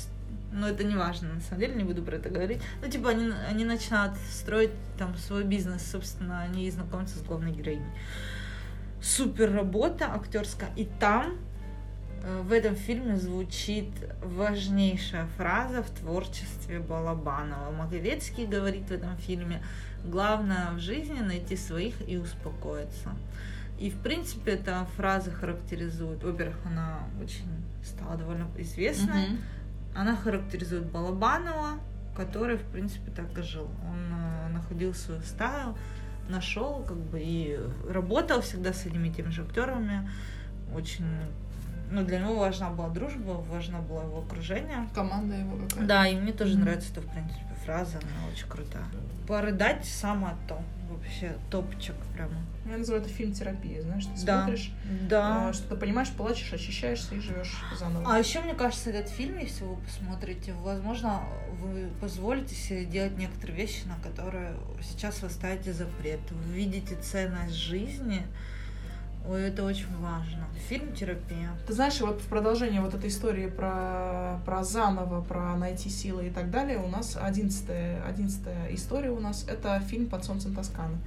Ну, 0.52 0.65
это 0.68 0.84
не 0.84 0.96
важно, 0.96 1.34
на 1.34 1.42
самом 1.42 1.60
деле, 1.60 1.76
не 1.76 1.84
буду 1.84 2.02
про 2.02 2.15
это 2.15 2.30
говорить. 2.30 2.60
Ну, 2.82 2.89
типа, 2.89 3.10
они, 3.10 3.32
они 3.48 3.65
начинают 3.65 4.15
строить 4.32 4.72
там 4.98 5.15
свой 5.18 5.44
бизнес, 5.44 5.86
собственно, 5.86 6.42
они 6.42 6.70
знакомятся 6.72 7.20
с 7.20 7.22
главной 7.22 7.52
героиней. 7.52 7.86
Супер 9.02 9.54
работа 9.54 10.12
актерская. 10.13 10.70
И 10.76 10.86
там 11.00 11.38
э, 12.24 12.42
в 12.42 12.52
этом 12.52 12.76
фильме 12.76 13.15
звучит 13.18 13.92
важнейшая 14.24 15.28
фраза 15.38 15.84
в 15.84 15.89
творчестве 15.92 16.80
Балабанова. 16.80 17.72
Маковецкий 17.72 18.46
говорит 18.46 18.89
в 18.89 18.92
этом 18.92 19.15
фильме, 19.18 19.63
главное 20.04 20.72
в 20.72 20.80
жизни 20.80 21.20
найти 21.20 21.56
своих 21.56 21.94
и 22.10 22.18
успокоиться. 22.18 23.12
И, 23.80 23.89
в 23.89 24.02
принципе, 24.02 24.54
эта 24.54 24.86
фраза 24.98 25.32
характеризует, 25.32 26.22
во-первых, 26.24 26.58
она 26.65 27.00
очень 27.22 27.48
стала 27.84 28.18
довольно 28.18 28.48
известной, 28.58 29.28
Мгм. 29.28 29.38
Она 29.95 30.15
характеризует 30.15 30.86
Балабанова, 30.91 31.80
который, 32.15 32.58
в 32.58 32.63
принципе, 32.63 33.12
так 33.12 33.38
и 33.38 33.41
жил. 33.41 33.69
Он 33.88 33.97
э, 34.13 34.49
находил 34.49 34.93
свою 34.93 35.21
стаю, 35.21 35.75
нашел, 36.28 36.84
как 36.84 36.97
бы, 36.97 37.19
и 37.21 37.60
работал 37.89 38.41
всегда 38.41 38.73
с 38.73 38.86
одними 38.86 39.08
и 39.08 39.12
теми 39.12 39.30
же 39.30 39.43
актерами. 39.43 40.10
Очень, 40.75 41.06
ну, 41.91 42.04
для 42.04 42.19
него 42.19 42.36
важна 42.38 42.69
была 42.69 42.89
дружба, 42.89 43.32
важна 43.49 43.80
была 43.80 44.04
его 44.04 44.19
окружение. 44.19 44.88
Команда 44.93 45.36
его 45.36 45.56
какая-то. 45.58 45.86
Да, 45.86 46.08
и 46.08 46.15
мне 46.15 46.34
тоже 46.34 46.54
Мгм. 46.56 46.62
нравится 46.65 46.91
эта, 46.91 47.02
в 47.02 47.12
принципе, 47.12 47.45
фраза, 47.65 47.97
она 47.97 48.32
очень 48.32 48.47
крутая. 48.47 48.86
Порыдать 49.28 49.86
самое 49.86 50.36
то. 50.47 50.62
Вообще 50.91 51.36
топчик 51.52 51.95
прямо. 52.15 52.34
Я 52.69 52.77
называю 52.77 53.03
это 53.03 53.12
фильм 53.12 53.34
терапия, 53.34 53.82
знаешь, 53.82 54.05
ты 54.05 54.25
Да. 54.25 54.43
смотришь, 54.43 54.71
Да. 55.10 55.49
э, 55.49 55.53
что 55.53 55.69
ты 55.69 55.75
понимаешь, 55.75 56.10
плачешь, 56.10 56.53
очищаешься 56.53 57.15
и 57.15 57.19
живешь 57.19 57.55
заново. 57.77 58.05
А 58.13 58.19
еще, 58.19 58.41
мне 58.41 58.53
кажется, 58.53 58.91
этот 58.91 59.12
фильм, 59.12 59.38
если 59.38 59.63
вы 59.63 59.75
посмотрите, 59.77 60.53
возможно, 60.53 61.23
вы 61.60 61.89
позволите 61.99 62.53
себе 62.55 62.86
делать 62.86 63.17
некоторые 63.17 63.58
вещи, 63.58 63.82
на 63.86 63.97
которые 64.08 64.53
сейчас 64.82 65.21
вы 65.21 65.29
ставите 65.29 65.73
запрет. 65.73 66.19
Вы 66.32 66.53
видите 66.53 66.95
ценность 66.95 67.55
жизни. 67.55 68.25
Ой, 69.27 69.43
это 69.43 69.63
очень 69.63 69.95
важно. 69.99 70.47
Фильм 70.69 70.93
терапия. 70.93 71.51
Ты 71.67 71.73
знаешь, 71.73 71.99
вот 72.01 72.21
в 72.21 72.27
продолжение 72.27 72.82
вот 72.82 72.93
этой 72.95 73.10
истории 73.10 73.47
про, 73.47 74.39
про 74.45 74.63
заново, 74.63 75.21
про 75.21 75.55
найти 75.55 75.89
силы 75.89 76.27
и 76.27 76.29
так 76.29 76.49
далее, 76.49 76.79
у 76.79 76.88
нас 76.88 77.17
одиннадцатая, 77.19 78.03
одиннадцатая 78.03 78.73
история 78.73 79.12
у 79.12 79.19
нас, 79.19 79.45
это 79.47 79.79
фильм 79.82 80.08
«Под 80.08 80.23
солнцем 80.23 80.55
Тосканы». 80.55 80.97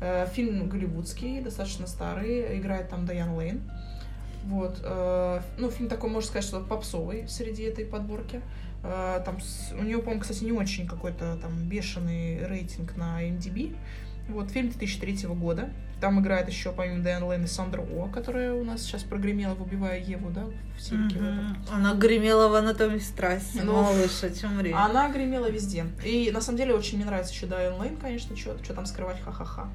Э, 0.00 0.26
Фильм 0.32 0.68
голливудский, 0.68 1.40
достаточно 1.40 1.86
старый, 1.86 2.58
играет 2.58 2.88
там 2.88 3.06
Дайан 3.06 3.34
Лейн. 3.36 3.62
Вот, 4.44 4.80
э, 4.82 5.40
ну, 5.58 5.70
фильм 5.70 5.88
такой, 5.88 6.10
можно 6.10 6.28
сказать, 6.28 6.44
что 6.44 6.60
попсовый 6.60 7.28
среди 7.28 7.62
этой 7.62 7.84
подборки. 7.84 8.42
Э, 8.82 9.22
Там 9.24 9.38
у 9.78 9.82
нее, 9.82 9.98
по-моему, 9.98 10.20
кстати, 10.20 10.44
не 10.44 10.52
очень 10.52 10.86
какой-то 10.86 11.36
там 11.40 11.52
бешеный 11.68 12.44
рейтинг 12.46 12.96
на 12.96 13.22
MDB. 13.22 13.76
Вот, 14.28 14.50
фильм 14.50 14.68
2003 14.68 15.26
года. 15.28 15.70
Там 16.00 16.20
играет 16.20 16.48
еще, 16.48 16.72
помимо 16.72 17.02
Дайан 17.02 17.22
Лейн, 17.22 17.44
и 17.44 17.46
Сандра 17.46 17.80
О, 17.80 18.08
которая 18.08 18.54
у 18.54 18.64
нас 18.64 18.82
сейчас 18.82 19.04
прогремела 19.04 19.54
в 19.54 19.62
«Убивая 19.62 20.00
Еву», 20.00 20.30
да, 20.30 20.44
в 20.44 20.86
этом. 20.86 21.06
Мгм. 21.06 21.56
Она 21.70 21.94
гремела 21.94 22.48
в 22.48 22.54
анатомии 22.56 22.98
страсти. 22.98 23.60
Ну, 23.62 23.74
малыш, 23.74 24.24
о 24.24 24.30
чем 24.30 24.60
речь? 24.60 24.74
Она 24.76 25.08
гремела 25.10 25.48
везде. 25.48 25.86
И 26.04 26.32
на 26.32 26.40
самом 26.40 26.58
деле 26.58 26.74
очень 26.74 26.96
мне 26.96 27.06
нравится 27.06 27.32
еще 27.32 27.46
Дайан 27.46 27.80
Лейн, 27.80 27.96
конечно, 27.96 28.36
что 28.36 28.74
там 28.74 28.86
скрывать, 28.86 29.20
ха-ха-ха. 29.20 29.68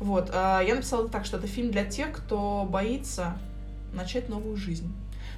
Вот, 0.00 0.30
а, 0.32 0.60
я 0.60 0.74
написала 0.74 1.08
так, 1.08 1.24
что 1.24 1.36
это 1.36 1.46
фильм 1.46 1.70
для 1.70 1.84
тех, 1.84 2.10
кто 2.10 2.66
боится 2.68 3.36
начать 3.92 4.28
новую 4.28 4.56
жизнь. 4.56 4.92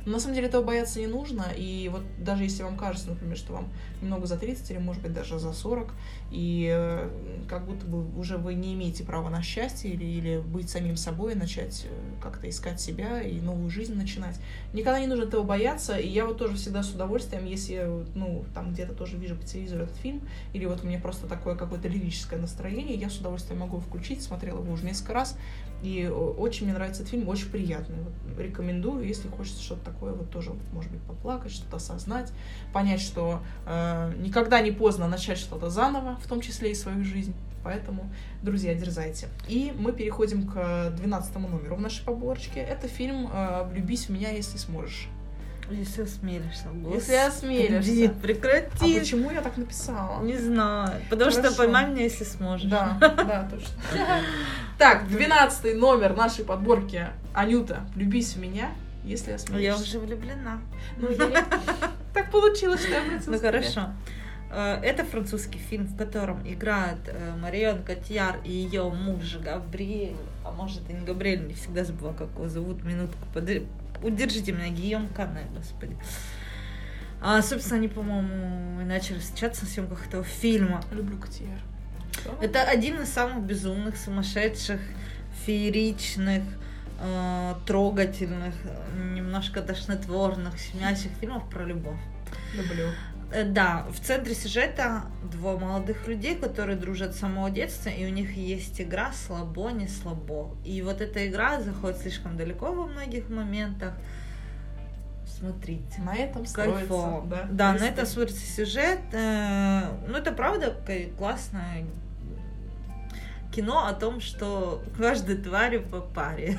Но 0.05 0.13
на 0.13 0.21
самом 0.21 0.35
деле 0.35 0.49
этого 0.49 0.63
бояться 0.63 0.99
не 1.01 1.07
нужно, 1.07 1.47
и 1.57 1.89
вот 1.93 2.03
даже 2.19 2.43
если 2.45 2.63
вам 2.63 2.77
кажется, 2.77 3.09
например, 3.09 3.37
что 3.37 3.53
вам 3.53 3.69
немного 4.01 4.27
за 4.27 4.37
30 4.37 4.71
или, 4.71 4.79
может 4.79 5.03
быть, 5.03 5.13
даже 5.13 5.39
за 5.39 5.53
40, 5.53 5.93
и 6.31 6.69
э, 6.75 7.09
как 7.49 7.67
будто 7.67 7.87
бы 7.87 8.19
уже 8.19 8.37
вы 8.37 8.55
не 8.55 8.75
имеете 8.75 9.05
права 9.05 9.29
на 9.29 9.43
счастье 9.43 9.93
или, 9.93 10.05
или 10.05 10.39
быть 10.39 10.71
самим 10.71 10.97
собой, 10.97 11.35
начать 11.35 11.87
э, 11.89 12.23
как-то 12.23 12.49
искать 12.51 12.81
себя 12.81 13.23
и 13.23 13.41
новую 13.41 13.71
жизнь 13.71 13.95
начинать. 13.95 14.37
Никогда 14.73 14.99
не 14.99 15.07
нужно 15.07 15.25
этого 15.25 15.45
бояться, 15.45 15.97
и 15.97 16.09
я 16.09 16.27
вот 16.27 16.39
тоже 16.39 16.57
всегда 16.57 16.83
с 16.83 16.91
удовольствием, 16.91 17.45
если 17.45 17.89
ну, 18.15 18.45
там 18.55 18.73
где-то 18.73 18.95
тоже 18.95 19.17
вижу 19.17 19.37
по 19.37 19.45
телевизору 19.45 19.85
этот 19.85 19.97
фильм, 19.97 20.23
или 20.53 20.65
вот 20.67 20.83
у 20.83 20.87
меня 20.87 20.99
просто 20.99 21.27
такое 21.27 21.55
какое-то 21.55 21.89
лирическое 21.89 22.41
настроение, 22.41 22.97
я 22.97 23.09
с 23.09 23.19
удовольствием 23.19 23.61
могу 23.61 23.79
включить, 23.79 24.23
смотрела 24.23 24.61
его 24.61 24.73
уже 24.73 24.85
несколько 24.85 25.13
раз, 25.13 25.39
и 25.83 26.09
о- 26.11 26.33
очень 26.33 26.65
мне 26.65 26.75
нравится 26.75 27.03
этот 27.03 27.11
фильм, 27.13 27.29
очень 27.29 27.51
приятный. 27.51 27.97
Вот 28.03 28.41
рекомендую, 28.41 29.07
если 29.07 29.29
хочется 29.29 29.63
что-то 29.63 29.92
такое, 29.93 30.13
вот 30.13 30.31
тоже, 30.31 30.53
может 30.73 30.91
быть, 30.91 31.03
поплакать, 31.03 31.53
что-то 31.53 31.77
осознать, 31.77 32.33
понять, 32.73 33.01
что 33.01 33.41
э, 33.67 34.13
никогда 34.19 34.61
не 34.61 34.71
поздно 34.71 35.09
начать 35.09 35.39
что-то 35.39 35.71
заново, 35.71 36.17
в 36.17 36.27
том 36.27 36.41
числе 36.41 36.73
и 36.73 36.75
свою 36.75 37.05
жизнь. 37.05 37.35
Поэтому, 37.65 38.11
друзья, 38.43 38.75
дерзайте. 38.75 39.29
И 39.47 39.73
мы 39.79 39.93
переходим 39.93 40.49
к 40.49 40.91
12 40.97 41.35
номеру 41.37 41.77
в 41.77 41.81
нашей 41.81 42.05
поборочке. 42.05 42.61
Это 42.61 42.89
фильм 42.89 43.29
э, 43.33 43.65
«Влюбись 43.71 44.07
в 44.07 44.09
меня, 44.11 44.31
если 44.31 44.59
сможешь». 44.59 45.09
Если 45.71 46.03
осмелишься. 46.03 46.67
Если 46.93 47.15
осмелишься. 47.15 47.93
Господи, 47.93 48.09
Прекрати. 48.21 48.97
А 48.97 49.01
почему 49.01 49.31
я 49.31 49.41
так 49.41 49.57
написала? 49.57 50.23
Не 50.23 50.37
знаю. 50.37 51.01
Потому 51.09 51.31
что 51.31 51.43
Хорошо. 51.43 51.59
поймай 51.59 51.89
меня, 51.89 52.03
если 52.03 52.25
сможешь. 52.25 52.69
Да, 52.69 52.99
да, 53.01 53.49
точно. 53.51 53.73
Так, 54.77 55.09
12 55.09 55.77
номер 55.77 56.17
нашей 56.17 56.45
подборки. 56.45 57.07
Анюта, 57.33 57.87
влюбись 57.95 58.35
в 58.35 58.41
меня, 58.41 58.73
если 59.05 59.31
Я 59.31 59.37
осмелишься. 59.37 59.83
уже 59.83 59.99
влюблена. 59.99 60.61
Ну, 60.97 61.11
я 61.11 61.47
Так 62.15 62.31
получилось, 62.31 62.81
что 62.81 62.91
я 62.91 63.03
Ну 63.27 63.39
хорошо. 63.39 63.93
Э, 64.51 64.81
Это 64.83 65.05
французский 65.05 65.59
фильм, 65.59 65.87
в 65.87 65.97
котором 65.97 66.47
играют 66.47 67.01
э, 67.07 67.35
Марион 67.37 67.83
Котьяр 67.83 68.37
и 68.45 68.53
ее 68.53 68.89
муж 68.91 69.37
Габриэль. 69.37 70.17
А 70.45 70.51
может 70.51 70.89
и 70.91 70.93
не 70.93 71.05
Габриэль, 71.05 71.47
не 71.47 71.55
всегда 71.55 71.85
забыла, 71.85 72.13
как 72.13 72.29
его 72.35 72.49
зовут. 72.49 72.85
Минутку, 72.85 73.19
подожди. 73.33 73.67
Удержите 74.03 74.53
меня, 74.53 74.69
Гийом 74.69 75.09
Кане, 75.09 75.47
господи. 75.57 75.97
А, 77.21 77.41
собственно, 77.41 77.77
они, 77.77 77.89
по-моему, 77.89 78.81
и 78.81 78.85
начали 78.85 79.19
встречаться 79.21 79.65
на 79.65 79.71
съемках 79.71 80.07
этого 80.09 80.25
фильма. 80.25 80.83
Люблю 80.91 81.17
Котияр. 81.19 81.59
Это 82.41 82.63
один 82.63 83.01
из 83.01 83.09
самых 83.11 83.45
безумных, 83.45 83.97
сумасшедших, 83.97 84.81
фееричных, 85.47 86.43
э, 87.03 87.55
трогательных, 87.67 88.55
немножко 89.15 89.61
тошнотворных, 89.61 90.55
щемящих 90.59 91.11
фильмов 91.21 91.49
про 91.51 91.65
любовь. 91.65 92.01
Люблю. 92.55 92.87
Э, 93.33 93.45
Да, 93.45 93.87
в 93.91 93.99
центре 94.01 94.35
сюжета 94.35 95.03
два 95.33 95.57
молодых 95.59 96.07
людей, 96.07 96.37
которые 96.37 96.77
дружат 96.77 97.15
с 97.15 97.19
самого 97.19 97.51
детства, 97.51 97.89
и 97.91 98.05
у 98.07 98.11
них 98.11 98.37
есть 98.37 98.81
игра 98.81 99.13
слабо, 99.13 99.71
не 99.71 99.89
слабо. 99.89 100.55
И 100.65 100.83
вот 100.83 101.01
эта 101.01 101.27
игра 101.29 101.61
заходит 101.61 101.99
слишком 101.99 102.37
далеко 102.37 102.73
во 102.73 102.87
многих 102.87 103.29
моментах. 103.31 103.95
Смотрите. 105.27 106.01
На 106.05 106.15
этом 106.15 106.47
строится. 106.47 106.79
Кайфово. 106.79 107.27
Да, 107.27 107.49
Да, 107.51 107.73
на 107.73 107.85
этом 107.89 108.07
смотрится 108.07 108.47
сюжет. 108.47 109.01
Э, 109.13 109.83
Ну, 110.07 110.17
это 110.19 110.33
правда 110.33 110.77
классное 111.19 111.85
кино 113.53 113.87
о 113.87 113.93
том, 113.93 114.21
что 114.21 114.83
каждой 114.99 115.37
твари 115.37 115.79
по 115.79 116.01
паре. 116.01 116.59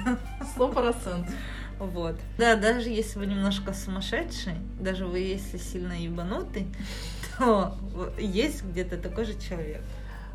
Сто 0.53 0.67
процентов. 0.69 1.33
Вот. 1.79 2.15
Да, 2.37 2.55
даже 2.55 2.89
если 2.89 3.19
вы 3.19 3.25
немножко 3.25 3.73
сумасшедший, 3.73 4.53
даже 4.79 5.05
вы 5.05 5.19
если 5.19 5.57
сильно 5.57 5.93
ебанутый, 5.93 6.67
то 7.37 7.75
есть 8.17 8.63
где-то 8.63 8.97
такой 8.97 9.25
же 9.25 9.33
человек. 9.39 9.81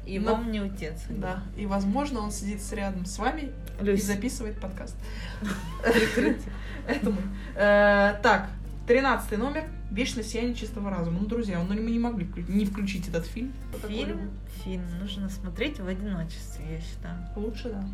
И 0.04 0.18
Но- 0.18 0.32
вам 0.32 0.50
не 0.50 0.60
утец. 0.60 1.02
Да. 1.08 1.42
И, 1.56 1.66
возможно, 1.66 2.20
он 2.20 2.32
сидит 2.32 2.60
рядом 2.72 3.04
с 3.04 3.18
вами 3.18 3.52
и 3.80 3.84
Люсь, 3.84 4.04
записывает 4.04 4.58
подкаст. 4.58 4.96
прикрытие. 5.82 6.52
Это 6.86 7.10
мы. 7.10 7.18
Э, 7.54 8.18
Так, 8.22 8.48
13 8.86 9.38
номер. 9.38 9.64
Вечное 9.90 10.22
сияние 10.22 10.54
чистого 10.54 10.90
разума. 10.90 11.18
Ну, 11.20 11.26
друзья, 11.26 11.58
ну, 11.58 11.64
мы 11.74 11.90
не 11.90 11.98
могли 11.98 12.26
не 12.48 12.66
включить 12.66 13.08
этот 13.08 13.26
фильм. 13.26 13.52
Фильм, 13.86 14.30
фильм 14.62 14.82
нужно 15.00 15.30
смотреть 15.30 15.80
в 15.80 15.86
одиночестве, 15.86 16.64
я 16.74 16.80
считаю. 16.80 17.16
Лучше, 17.36 17.70
да. 17.70 17.84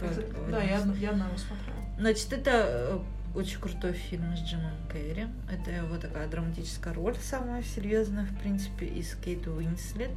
Только 0.00 0.40
в 0.40 0.50
Да, 0.50 0.62
я, 0.62 0.78
одна- 0.78 0.94
я 0.94 1.10
одного 1.10 1.36
смотрела. 1.36 1.78
Значит, 1.98 2.32
это 2.32 2.50
э, 2.52 2.98
очень 3.38 3.60
крутой 3.60 3.92
фильм 3.92 4.36
с 4.36 4.40
Джимом 4.40 4.72
Керри. 4.92 5.26
Это 5.48 5.70
его 5.70 5.96
такая 5.98 6.28
драматическая 6.28 6.92
роль, 6.92 7.14
самая 7.22 7.62
серьезная, 7.62 8.26
в 8.26 8.36
принципе, 8.40 8.86
из 8.86 9.14
Кейт 9.14 9.46
Уинслет. 9.46 10.10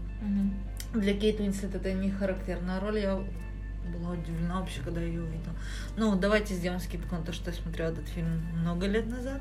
Для 0.93 1.13
Кейт 1.13 1.39
Уинслет 1.39 1.75
это 1.75 1.93
не 1.93 2.09
характерная 2.09 2.79
роль. 2.79 2.97
Я 2.99 3.23
была 3.93 4.13
удивлена 4.13 4.59
вообще, 4.59 4.81
когда 4.81 4.99
я 4.99 5.07
ее 5.07 5.21
увидела. 5.21 5.53
Ну, 5.95 6.15
давайте 6.15 6.55
сделаем 6.55 6.81
скидку 6.81 7.15
на 7.15 7.21
то, 7.21 7.33
что 7.33 7.51
я 7.51 7.55
смотрела 7.55 7.91
этот 7.91 8.07
фильм 8.07 8.27
много 8.59 8.87
лет 8.87 9.07
назад. 9.07 9.39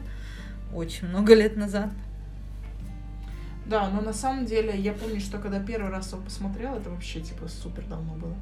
Очень 0.72 1.08
много 1.08 1.34
лет 1.34 1.56
назад. 1.56 1.90
Да, 3.66 3.88
но 3.90 4.00
на 4.00 4.12
самом 4.12 4.46
деле 4.46 4.78
я 4.78 4.92
помню, 4.92 5.20
что 5.20 5.38
когда 5.38 5.58
первый 5.58 5.90
раз 5.90 6.12
его 6.12 6.22
посмотрела, 6.22 6.76
это 6.76 6.90
вообще 6.90 7.20
типа 7.20 7.48
супер 7.48 7.84
давно 7.84 8.14
было. 8.14 8.36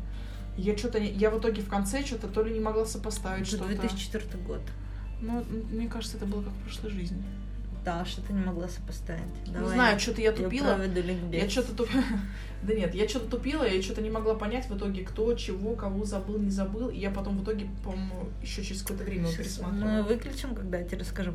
Я 0.56 0.76
что-то, 0.76 0.98
я 0.98 1.30
в 1.30 1.38
итоге 1.38 1.62
в 1.62 1.68
конце 1.68 2.04
что-то 2.04 2.28
то 2.28 2.42
ли 2.42 2.52
не 2.52 2.60
могла 2.60 2.84
сопоставить 2.84 3.46
что-то. 3.46 3.66
2004 3.66 4.24
год. 4.46 4.60
Ну, 5.20 5.42
мне 5.70 5.88
кажется, 5.88 6.16
это 6.16 6.26
было 6.26 6.42
как 6.42 6.52
в 6.52 6.62
прошлой 6.62 6.90
жизни. 6.90 7.22
Да, 7.84 8.04
что-то 8.06 8.32
не 8.32 8.42
могла 8.42 8.66
сопоставить. 8.68 9.46
Не 9.46 9.52
Давай, 9.52 9.74
знаю, 9.74 10.00
что-то 10.00 10.22
я 10.22 10.32
тупила. 10.32 10.80
Я 11.30 11.50
что-то 11.50 11.74
тупила. 11.74 12.02
Да 12.62 12.72
нет, 12.72 12.94
я 12.94 13.06
что-то 13.06 13.28
тупила, 13.28 13.62
я 13.62 13.82
что-то 13.82 14.00
не 14.00 14.08
могла 14.08 14.34
понять 14.36 14.70
в 14.70 14.74
итоге, 14.74 15.04
кто, 15.04 15.34
чего, 15.34 15.74
кого 15.74 16.06
забыл, 16.06 16.38
не 16.38 16.48
забыл. 16.48 16.88
И 16.88 16.98
я 16.98 17.10
потом 17.10 17.36
в 17.36 17.44
итоге, 17.44 17.66
по-моему, 17.84 18.30
еще 18.40 18.62
через 18.62 18.80
какое-то 18.80 19.04
время 19.04 19.28
его 19.28 19.32
Сейчас 19.32 19.60
мы 19.60 20.02
выключим, 20.02 20.54
когда 20.54 20.78
я 20.78 20.84
тебе 20.84 21.00
расскажу. 21.00 21.34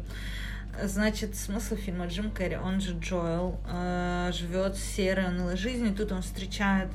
Значит, 0.85 1.35
смысл 1.35 1.75
фильма 1.75 2.07
Джим 2.07 2.31
Керри, 2.31 2.57
он 2.57 2.79
же 2.79 2.97
Джоэл, 2.99 3.59
э, 3.69 4.31
живет 4.33 4.77
серой 4.77 5.27
унылой 5.27 5.57
жизнью, 5.57 5.93
тут 5.93 6.11
он 6.11 6.21
встречает 6.21 6.89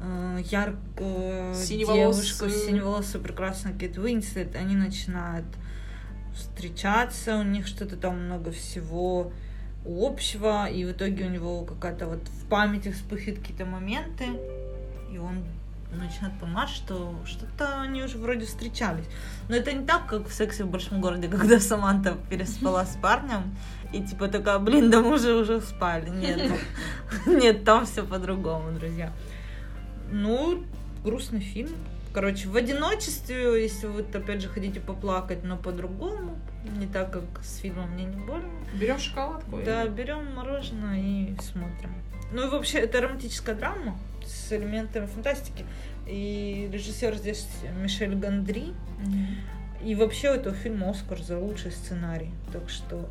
э, 0.00 0.40
яркую 0.50 1.54
Синеволосую. 1.54 1.96
девушку, 1.96 2.48
синеволосую 2.48 3.22
прекрасную 3.22 3.78
Кейт 3.78 3.98
Уинслет, 3.98 4.56
они 4.56 4.74
начинают 4.74 5.46
встречаться, 6.34 7.36
у 7.36 7.42
них 7.42 7.66
что-то 7.66 7.96
там 7.96 8.24
много 8.24 8.50
всего 8.50 9.32
общего, 9.84 10.68
и 10.68 10.84
в 10.84 10.92
итоге 10.92 11.24
у 11.24 11.30
него 11.30 11.64
какая-то 11.64 12.06
вот 12.06 12.22
в 12.28 12.48
памяти 12.48 12.90
вспыхивают 12.90 13.40
какие-то 13.40 13.64
моменты, 13.64 14.26
и 15.12 15.18
он 15.18 15.44
начинает 15.92 16.38
понимать, 16.38 16.68
что 16.68 17.14
что-то 17.26 17.80
они 17.82 18.02
уже 18.02 18.18
вроде 18.18 18.46
встречались. 18.46 19.04
Но 19.48 19.56
это 19.56 19.72
не 19.72 19.84
так, 19.84 20.06
как 20.06 20.28
в 20.28 20.32
сексе 20.32 20.64
в 20.64 20.68
большом 20.70 21.00
городе, 21.00 21.28
когда 21.36 21.60
Саманта 21.60 22.16
переспала 22.28 22.84
с 22.84 22.96
парнем, 22.96 23.54
и 23.92 24.02
типа 24.02 24.28
такая, 24.28 24.58
блин, 24.58 24.90
да 24.90 25.00
мы 25.00 25.18
же 25.18 25.34
уже 25.34 25.60
спали. 25.60 26.08
Нет, 26.10 26.52
нет, 27.26 27.64
там 27.64 27.86
все 27.86 28.04
по-другому, 28.04 28.72
друзья. 28.72 29.12
Ну, 30.10 30.64
грустный 31.04 31.40
фильм. 31.40 31.72
Короче, 32.12 32.48
в 32.48 32.56
одиночестве, 32.56 33.62
если 33.62 33.86
вы, 33.86 34.00
опять 34.02 34.42
же, 34.42 34.48
хотите 34.48 34.80
поплакать, 34.80 35.44
но 35.44 35.56
по-другому, 35.56 36.36
не 36.76 36.86
так, 36.88 37.12
как 37.12 37.22
с 37.44 37.58
фильмом 37.58 37.90
«Мне 37.92 38.04
не 38.04 38.16
больно», 38.16 38.50
Берем 38.74 38.98
шоколадку. 38.98 39.60
и- 39.60 39.64
да, 39.64 39.86
берем 39.86 40.34
мороженое 40.34 40.98
и 41.00 41.36
смотрим. 41.40 41.94
Ну 42.32 42.46
и 42.46 42.50
вообще, 42.50 42.78
это 42.78 43.00
романтическая 43.00 43.54
драма 43.54 43.96
с 44.30 44.52
элементами 44.52 45.06
фантастики. 45.06 45.64
И 46.06 46.68
режиссер 46.72 47.16
здесь 47.16 47.46
Мишель 47.82 48.14
Гандри. 48.14 48.72
Мгм. 49.04 49.26
И 49.84 49.94
вообще 49.94 50.30
у 50.30 50.34
этого 50.34 50.54
фильма 50.54 50.90
Оскар 50.90 51.22
за 51.22 51.38
лучший 51.38 51.70
сценарий. 51.72 52.30
Так 52.52 52.68
что, 52.68 53.08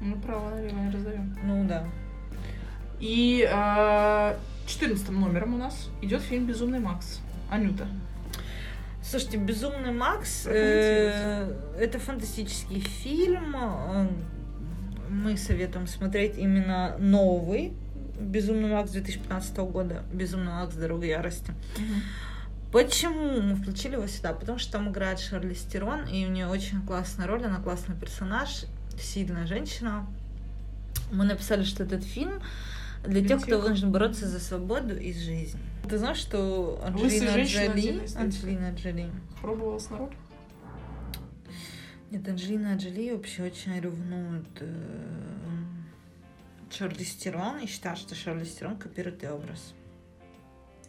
Ну, 0.00 0.16
право 0.16 0.50
налево 0.50 0.78
не 0.78 0.90
раздаем. 0.90 1.36
ну 1.44 1.64
да. 1.66 1.84
И 3.00 3.46
э, 3.50 4.36
14 4.66 5.10
номером 5.10 5.54
у 5.54 5.58
нас 5.58 5.88
идет 6.02 6.22
фильм 6.22 6.46
Безумный 6.46 6.78
Макс. 6.78 7.20
Анюта. 7.50 7.86
Слушайте, 9.02 9.38
Безумный 9.38 9.92
Макс 9.92 10.46
э, 10.46 11.52
это 11.78 11.98
фантастический 11.98 12.80
фильм. 12.80 13.54
Э, 13.56 14.08
Мы 15.10 15.36
советуем 15.36 15.86
смотреть 15.86 16.38
именно 16.38 16.96
новый. 16.98 17.72
Безумный 18.18 18.70
Макс 18.70 18.90
2015 18.90 19.56
года. 19.58 20.04
Безумный 20.12 20.52
Макс 20.52 20.74
Дорога 20.74 21.06
ярости. 21.06 21.52
Почему 22.72 23.40
мы 23.40 23.54
включили 23.54 23.92
его 23.94 24.06
сюда? 24.06 24.32
Потому 24.32 24.58
что 24.58 24.72
там 24.72 24.90
играет 24.90 25.20
Шарли 25.20 25.54
Стерон, 25.54 26.06
и 26.06 26.26
у 26.26 26.30
нее 26.30 26.48
очень 26.48 26.84
классная 26.84 27.26
роль, 27.26 27.44
она 27.44 27.60
классный 27.60 27.94
персонаж, 27.94 28.64
сильная 28.98 29.46
женщина. 29.46 30.06
Мы 31.12 31.24
написали, 31.24 31.62
что 31.62 31.84
этот 31.84 32.02
фильм 32.02 32.40
для 33.04 33.20
Для 33.20 33.28
тех, 33.28 33.42
кто 33.42 33.60
вынужден 33.60 33.92
бороться 33.92 34.26
за 34.26 34.40
свободу 34.40 34.96
и 34.96 35.12
жизнь. 35.12 35.58
Ты 35.88 35.98
знаешь, 35.98 36.16
что 36.16 36.82
Анджелина 36.84 37.44
Джоли... 37.44 38.00
Анджелина 38.16 38.74
Джоли... 38.74 39.10
Пробовала 39.40 39.78
с 39.78 39.90
народ? 39.90 40.12
Нет, 42.10 42.28
Анджелина 42.28 42.76
Джоли 42.76 43.12
вообще 43.12 43.44
очень 43.44 43.78
ревнует 43.78 44.46
э, 46.74 46.78
Шарли 46.78 47.04
Стерон 47.04 47.58
и 47.58 47.66
считает, 47.66 47.98
что 47.98 48.14
Шарли 48.14 48.44
Стерон 48.44 48.76
копирует 48.76 49.22
ее 49.22 49.32
образ. 49.32 49.74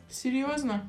Серьезно? 0.09 0.83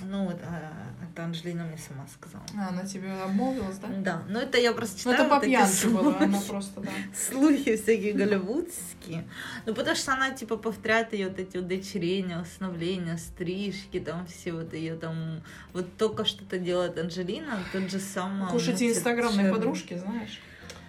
Ну, 0.00 0.26
вот, 0.26 0.38
а, 0.44 0.72
это 1.02 1.24
Анджелина 1.24 1.64
мне 1.64 1.76
сама 1.76 2.06
сказала. 2.06 2.44
А, 2.56 2.68
она 2.68 2.84
тебе 2.86 3.10
обмолвилась, 3.10 3.78
да? 3.78 3.88
Да, 3.88 4.22
ну 4.28 4.38
это 4.38 4.56
я 4.58 4.72
просто 4.72 4.96
Ну, 5.08 5.12
читаю. 5.12 5.26
это 5.26 5.36
по 5.36 5.44
пьянке 5.44 5.88
было, 5.88 6.02
слухи. 6.02 6.22
она 6.22 6.40
просто, 6.40 6.80
да. 6.80 6.90
слухи 7.30 7.76
всякие 7.76 8.12
голливудские. 8.12 9.24
Ну, 9.66 9.74
потому 9.74 9.96
что 9.96 10.12
она, 10.12 10.30
типа, 10.30 10.56
повторяет 10.56 11.12
ее 11.14 11.28
вот 11.28 11.38
эти 11.40 11.56
удочерения, 11.56 12.40
усыновления, 12.40 13.16
стрижки, 13.16 13.98
там 13.98 14.26
все 14.28 14.52
вот 14.52 14.72
ее 14.72 14.94
там... 14.94 15.42
Вот 15.72 15.96
только 15.96 16.24
что-то 16.24 16.58
делает 16.58 16.96
Анджелина, 16.96 17.58
тот 17.72 17.90
же 17.90 17.98
самый... 17.98 18.54
Уж 18.54 18.68
эти 18.68 18.84
инстаграмные 18.90 19.46
Шерли. 19.46 19.52
подружки, 19.52 19.98
знаешь. 19.98 20.38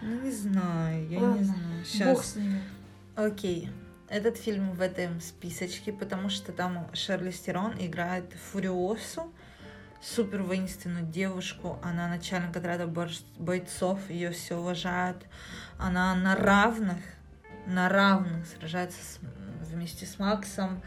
Ну, 0.04 0.22
не 0.22 0.32
знаю, 0.32 1.10
я 1.10 1.20
Ладно, 1.20 1.40
не 1.40 1.44
знаю. 1.46 1.60
Бог 1.80 1.86
Сейчас. 2.24 2.32
с 2.34 2.36
ними. 2.36 2.62
Окей. 3.16 3.70
Этот 4.08 4.38
фильм 4.38 4.72
в 4.72 4.82
этом 4.82 5.22
списочке, 5.22 5.94
потому 5.94 6.30
что 6.30 6.52
там 6.52 6.88
Шерли 6.94 7.30
Стерон 7.32 7.74
играет 7.78 8.34
Фуриосу, 8.52 9.32
супер 10.02 10.42
воинственную 10.42 11.06
девушку. 11.06 11.78
Она 11.84 12.08
начальник 12.08 12.56
отряда 12.58 12.88
бойцов, 13.38 14.00
ее 14.10 14.32
все 14.32 14.58
уважают. 14.58 15.24
Она 15.78 16.16
на 16.16 16.36
равных, 16.36 16.98
на 17.68 17.88
равных 17.88 18.48
сражается 18.48 18.98
с- 19.00 19.20
вместе 19.70 20.08
с 20.08 20.18
Максом. 20.18 20.82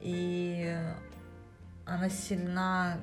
И 0.00 0.76
она 1.86 2.10
сильна 2.10 2.98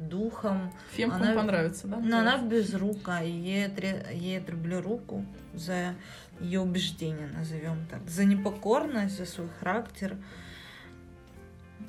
духом. 0.00 0.72
Фемкам 0.92 1.22
Она- 1.22 1.34
понравится, 1.34 1.86
да? 1.86 1.98
Но 1.98 2.18
она 2.20 2.38
безрукая, 2.38 3.26
и 3.26 3.30
ей, 3.30 3.68
ей 4.14 4.38
отрубили 4.40 4.76
руку 4.76 5.26
за 5.52 5.94
ее 6.40 6.60
убеждения, 6.60 7.26
назовем 7.28 7.86
так. 7.86 8.08
За 8.08 8.24
непокорность, 8.24 9.16
за 9.16 9.26
свой 9.26 9.48
характер. 9.60 10.16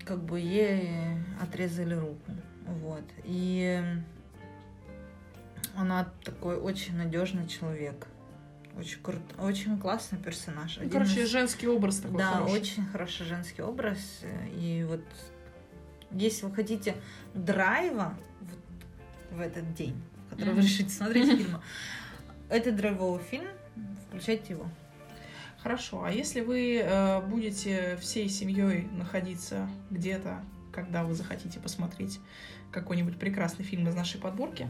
Как 0.05 0.21
бы 0.23 0.39
ей 0.39 0.89
отрезали 1.41 1.93
руку. 1.93 2.31
Вот. 2.65 3.03
И 3.23 3.81
она 5.75 6.09
такой 6.23 6.57
очень 6.57 6.97
надежный 6.97 7.47
человек. 7.47 8.07
Очень 8.77 9.01
крут, 9.03 9.21
очень 9.37 9.77
классный 9.79 10.17
персонаж. 10.17 10.77
Ну, 10.77 10.81
Один 10.83 10.91
короче, 10.93 11.23
из- 11.23 11.29
женский 11.29 11.67
образ 11.67 11.97
такой 11.97 12.17
да, 12.17 12.31
хороший. 12.33 12.59
очень 12.59 12.85
хороший 12.87 13.25
женский 13.27 13.61
образ. 13.61 13.99
И 14.55 14.83
вот 14.87 15.03
если 16.11 16.47
вы 16.47 16.55
хотите 16.55 16.95
драйва 17.35 18.17
вот 18.41 19.37
в 19.37 19.39
этот 19.41 19.73
день, 19.75 19.95
который 20.31 20.55
вы 20.55 20.61
решите 20.61 20.89
смотреть 20.89 21.27
фильм, 21.37 21.61
это 22.49 22.71
драйвовый 22.71 23.21
фильм, 23.23 23.47
включайте 24.13 24.53
его. 24.53 24.67
Хорошо, 25.57 26.03
а 26.03 26.11
если 26.11 26.41
вы 26.41 26.81
э, 26.83 27.21
будете 27.21 27.97
всей 27.99 28.29
семьей 28.29 28.87
находиться 28.91 29.67
где-то, 29.89 30.43
когда 30.71 31.03
вы 31.03 31.15
захотите 31.15 31.59
посмотреть 31.59 32.19
какой-нибудь 32.71 33.17
прекрасный 33.17 33.65
фильм 33.65 33.87
из 33.87 33.95
нашей 33.95 34.19
подборки, 34.19 34.67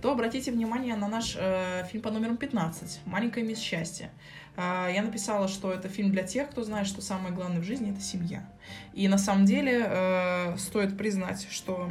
то 0.00 0.12
обратите 0.12 0.50
внимание 0.50 0.96
на 0.96 1.08
наш 1.08 1.36
э, 1.38 1.84
фильм 1.90 2.02
по 2.02 2.10
номеру 2.10 2.36
15 2.36 3.00
«Маленькая 3.04 3.44
мисс 3.44 3.58
счастье». 3.58 4.10
Э, 4.56 4.88
я 4.94 5.02
написала, 5.02 5.46
что 5.48 5.72
это 5.72 5.90
фильм 5.90 6.10
для 6.10 6.22
тех, 6.22 6.48
кто 6.48 6.62
знает, 6.62 6.86
что 6.86 7.02
самое 7.02 7.34
главное 7.34 7.60
в 7.60 7.64
жизни— 7.64 7.90
это 7.92 8.00
семья. 8.00 8.48
И 8.94 9.08
на 9.08 9.18
самом 9.18 9.44
деле 9.44 9.84
э, 9.86 10.56
стоит 10.56 10.96
признать, 10.96 11.46
что 11.50 11.90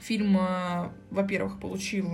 фильм, 0.00 0.36
э, 0.36 0.90
во-первых, 1.10 1.60
получил 1.60 2.10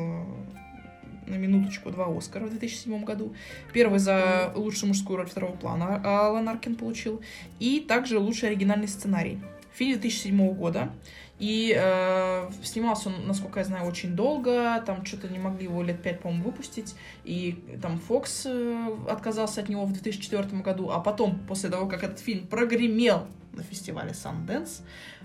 на 1.30 1.36
минуточку 1.36 1.90
два 1.90 2.06
Оскара 2.06 2.44
в 2.44 2.50
2007 2.50 3.04
году. 3.04 3.34
Первый 3.72 3.98
за 3.98 4.52
лучшую 4.54 4.88
мужскую 4.88 5.18
роль 5.18 5.26
второго 5.26 5.56
плана 5.56 6.00
Алан 6.04 6.48
Аркин 6.48 6.74
получил. 6.74 7.20
И 7.58 7.80
также 7.80 8.18
лучший 8.18 8.50
оригинальный 8.50 8.88
сценарий. 8.88 9.38
Фильм 9.72 9.92
2007 10.00 10.54
года. 10.54 10.90
И 11.38 11.74
э, 11.74 12.50
снимался 12.62 13.08
он, 13.08 13.26
насколько 13.26 13.60
я 13.60 13.64
знаю, 13.64 13.88
очень 13.88 14.14
долго. 14.14 14.82
Там 14.84 15.06
что-то 15.06 15.28
не 15.28 15.38
могли 15.38 15.64
его 15.64 15.82
лет 15.82 16.02
пять, 16.02 16.20
по-моему, 16.20 16.44
выпустить. 16.44 16.94
И 17.24 17.64
там 17.80 17.98
Фокс 17.98 18.44
э, 18.44 18.88
отказался 19.08 19.62
от 19.62 19.70
него 19.70 19.86
в 19.86 19.92
2004 19.92 20.60
году. 20.60 20.90
А 20.90 21.00
потом, 21.00 21.38
после 21.48 21.70
того, 21.70 21.86
как 21.86 22.04
этот 22.04 22.20
фильм 22.20 22.46
прогремел 22.46 23.26
на 23.52 23.62
фестивале 23.62 24.12
Sundance, 24.12 24.82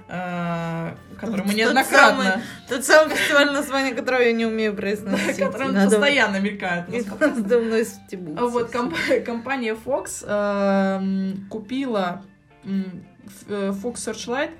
э, 0.08 0.96
который 1.20 1.46
мы 1.46 1.54
неоднократно... 1.54 2.42
Тот 2.68 2.84
самый 2.84 3.16
фестиваль, 3.16 3.52
название 3.52 3.94
которого 3.94 4.22
я 4.22 4.34
не 4.34 4.46
умею 4.46 4.76
произносить. 4.76 5.38
который 5.40 5.74
постоянно 5.74 6.40
мелькает. 6.40 6.86
А 8.38 8.46
Вот 8.46 8.70
компания 9.26 9.76
Fox 9.76 10.26
эм, 10.28 11.48
купила 11.50 12.24
э, 12.64 13.72
Fox 13.72 13.96
Searchlight 13.96 14.52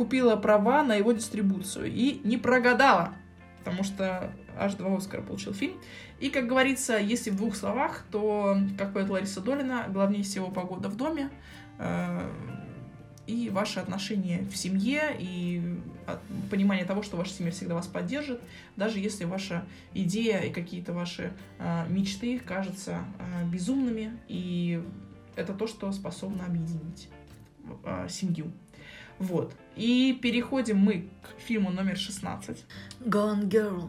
купила 0.00 0.34
права 0.36 0.82
на 0.82 0.94
его 0.94 1.12
дистрибуцию 1.12 1.92
и 1.92 2.22
не 2.24 2.38
прогадала, 2.38 3.12
потому 3.58 3.84
что 3.84 4.32
аж 4.58 4.72
два 4.72 4.96
Оскара 4.96 5.20
получил 5.20 5.52
фильм. 5.52 5.74
И, 6.20 6.30
как 6.30 6.46
говорится, 6.46 6.96
если 6.96 7.28
в 7.28 7.36
двух 7.36 7.54
словах, 7.54 8.06
то, 8.10 8.56
как 8.78 8.94
поет 8.94 9.10
Лариса 9.10 9.42
Долина, 9.42 9.84
главнее 9.90 10.22
всего 10.22 10.48
погода 10.48 10.88
в 10.88 10.96
доме, 10.96 11.28
э, 11.78 12.30
и 13.30 13.50
ваши 13.50 13.80
отношения 13.80 14.44
в 14.50 14.56
семье, 14.56 15.16
и 15.18 15.78
от- 16.06 16.20
понимание 16.50 16.84
того, 16.84 17.02
что 17.02 17.16
ваша 17.16 17.32
семья 17.32 17.52
всегда 17.52 17.74
вас 17.74 17.86
поддержит, 17.86 18.40
даже 18.76 18.98
если 18.98 19.24
ваша 19.24 19.64
идея 19.94 20.40
и 20.40 20.52
какие-то 20.52 20.92
ваши 20.92 21.32
э, 21.58 21.86
мечты 21.88 22.38
кажутся 22.40 23.04
э, 23.18 23.46
безумными, 23.48 24.18
и 24.28 24.82
это 25.36 25.54
то, 25.54 25.66
что 25.66 25.92
способно 25.92 26.44
объединить 26.46 27.08
семью. 28.08 28.50
Вот. 29.20 29.54
И 29.76 30.18
переходим 30.20 30.78
мы 30.78 31.08
к 31.22 31.40
фильму 31.40 31.70
номер 31.70 31.96
16 31.96 32.64
Gone 33.00 33.48
Girl. 33.48 33.88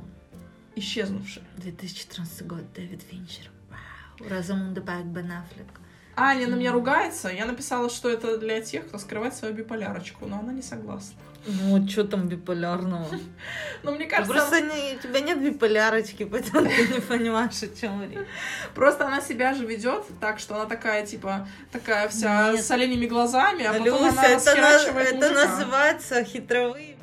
«Исчезнувший». 0.76 1.42
2014 1.58 2.46
год, 2.46 2.62
Дэвид 2.76 3.02
Финчер. 3.02 3.50
Вау. 3.70 4.30
Розамунда 4.30 4.82
Пайк, 4.82 5.06
Бен 5.06 5.32
Аффлек. 5.32 5.81
Аня 6.15 6.47
на 6.47 6.56
меня 6.56 6.71
ругается. 6.71 7.30
Я 7.30 7.45
написала, 7.45 7.89
что 7.89 8.10
это 8.10 8.38
для 8.38 8.62
тех, 8.62 8.88
кто 8.88 8.97
скрывает 8.97 9.34
свою 9.36 9.54
биполярочку, 9.54 10.26
но 10.26 10.39
она 10.39 10.52
не 10.54 10.62
согласна. 10.62 11.15
Ну, 11.47 11.88
что 11.89 12.04
там 12.04 12.28
биполярного? 12.28 13.08
Но 13.84 13.91
мне 13.93 14.06
кажется, 14.06 14.32
Просто 14.32 14.62
не- 14.62 14.95
у 14.95 15.00
тебя 15.00 15.21
нет 15.21 15.41
биполярочки, 15.43 16.24
поэтому 16.32 16.67
ты 16.69 16.88
не 16.88 17.00
понимаешь, 17.00 17.63
о 17.63 17.67
чем 17.67 18.04
речь. 18.04 18.28
просто 18.76 19.08
она 19.08 19.21
себя 19.21 19.56
же 19.56 19.65
ведет 19.65 20.04
так, 20.19 20.38
что 20.38 20.54
она 20.54 20.65
такая, 20.65 21.04
типа, 21.04 21.47
такая 21.71 22.10
вся 22.10 22.52
Нет. 22.52 22.63
с 22.63 22.69
оленями 22.69 23.08
глазами, 23.08 23.63
а 23.65 23.74
потом 23.74 24.04
она 24.04 24.24
это, 24.28 24.56
на- 24.56 25.00
это 25.00 25.32
называется 25.34 26.24
хитровые. 26.24 26.95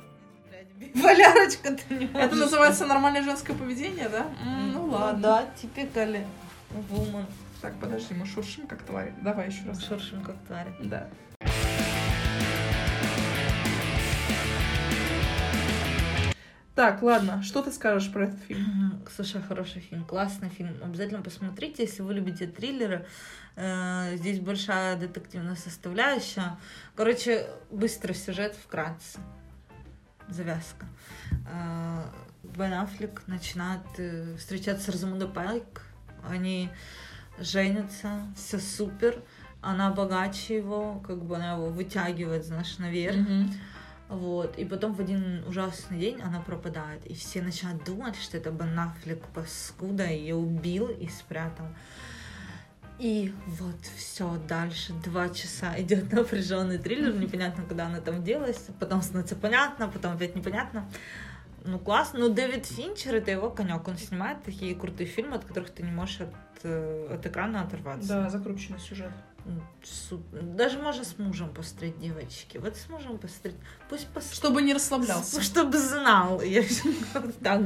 Биполярочка 0.76 1.72
ты 1.74 1.94
не 1.94 2.04
Это 2.04 2.18
можешь. 2.18 2.38
называется 2.38 2.86
нормальное 2.86 3.22
женское 3.24 3.54
поведение, 3.54 4.08
да? 4.08 4.26
М, 4.46 4.72
Ну 4.72 4.84
ладно. 4.86 5.20
Да, 5.20 5.46
типикали. 5.60 6.24
Вумен. 6.70 7.26
Так, 7.60 7.74
подожди, 7.80 8.14
мы 8.14 8.24
шуршим 8.24 8.66
как 8.68 8.82
твари. 8.84 9.12
Давай 9.22 9.48
еще 9.48 9.64
раз. 9.66 9.84
Шуршим 9.84 10.22
как 10.22 10.36
твари. 10.46 10.72
Да. 10.80 11.08
Так, 16.76 17.02
ладно, 17.02 17.42
что 17.42 17.60
ты 17.60 17.72
скажешь 17.72 18.12
про 18.12 18.26
этот 18.26 18.40
фильм? 18.42 19.02
Слушай, 19.12 19.42
хороший 19.42 19.80
фильм, 19.80 20.04
классный 20.04 20.48
фильм. 20.48 20.76
Обязательно 20.80 21.22
посмотрите, 21.22 21.82
если 21.82 22.02
вы 22.02 22.14
любите 22.14 22.46
триллеры. 22.46 23.04
Э, 23.56 24.14
Здесь 24.14 24.38
большая 24.38 24.94
детективная 24.96 25.56
составляющая. 25.56 26.56
Короче, 26.94 27.48
быстрый 27.72 28.12
сюжет 28.12 28.54
вкратце. 28.54 29.18
Завязка. 30.28 30.86
Э, 31.52 32.04
Бен 32.44 32.72
Аффлек 32.74 33.26
начинает 33.26 33.82
э, 33.96 34.36
встречаться 34.36 34.84
с 34.84 34.88
Розамундой 34.90 35.28
Пайк. 35.28 35.82
Они 36.30 36.70
женятся, 37.40 38.22
все 38.36 38.58
супер. 38.58 39.22
Она 39.60 39.90
богаче 39.90 40.56
его, 40.56 41.02
как 41.06 41.24
бы 41.24 41.36
она 41.36 41.54
его 41.54 41.66
вытягивает, 41.66 42.44
знаешь, 42.44 42.78
наверх. 42.78 43.16
Мгм. 43.16 43.52
Вот. 44.08 44.56
И 44.56 44.64
потом 44.64 44.94
в 44.94 45.00
один 45.00 45.44
ужасный 45.46 45.98
день 45.98 46.20
она 46.22 46.40
пропадает. 46.40 47.04
И 47.06 47.14
все 47.14 47.42
начинают 47.42 47.84
думать, 47.84 48.16
что 48.16 48.36
это 48.36 48.50
Бен 48.50 48.78
Аффлек 48.78 49.22
паскуда 49.34 50.06
ее 50.06 50.34
убил 50.34 50.88
и 50.88 51.08
спрятал. 51.08 51.66
И 52.98 53.32
вот 53.46 53.76
все 53.96 54.36
дальше 54.48 54.92
два 55.04 55.28
часа 55.28 55.80
идет 55.80 56.12
напряженный 56.12 56.78
триллер, 56.78 57.14
непонятно, 57.14 57.64
когда 57.64 57.86
она 57.86 58.00
там 58.00 58.24
делась, 58.24 58.66
потом 58.80 59.02
становится 59.02 59.36
понятно, 59.36 59.88
потом 59.88 60.14
опять 60.14 60.34
непонятно. 60.34 60.88
Ну 61.64 61.78
классно, 61.78 62.20
ну 62.20 62.28
Дэвид 62.28 62.66
Финчер 62.66 63.16
это 63.16 63.30
его 63.30 63.50
конек, 63.50 63.86
он 63.86 63.98
снимает 63.98 64.42
такие 64.42 64.74
крутые 64.74 65.06
фильмы, 65.06 65.36
от 65.36 65.44
которых 65.44 65.70
ты 65.70 65.82
не 65.82 65.92
можешь 65.92 66.20
от, 66.58 66.64
э, 66.64 67.14
от 67.14 67.26
экрана 67.26 67.62
оторваться. 67.62 68.08
Да, 68.08 68.30
закрученный 68.30 68.78
сюжет. 68.80 69.12
Даже 70.32 70.78
можно 70.78 71.04
с 71.04 71.16
мужем 71.18 71.48
посмотреть, 71.54 71.98
девочки. 71.98 72.58
Вот 72.58 72.76
с 72.76 72.88
мужем 72.90 73.18
посмотреть. 73.18 73.56
Пусть 73.88 74.06
посмотрит. 74.08 74.36
Чтобы 74.36 74.62
не 74.62 74.74
расслаблялся. 74.74 75.40
Чтобы 75.40 75.78
знал. 75.78 76.42
Я 76.42 76.62
так 77.42 77.62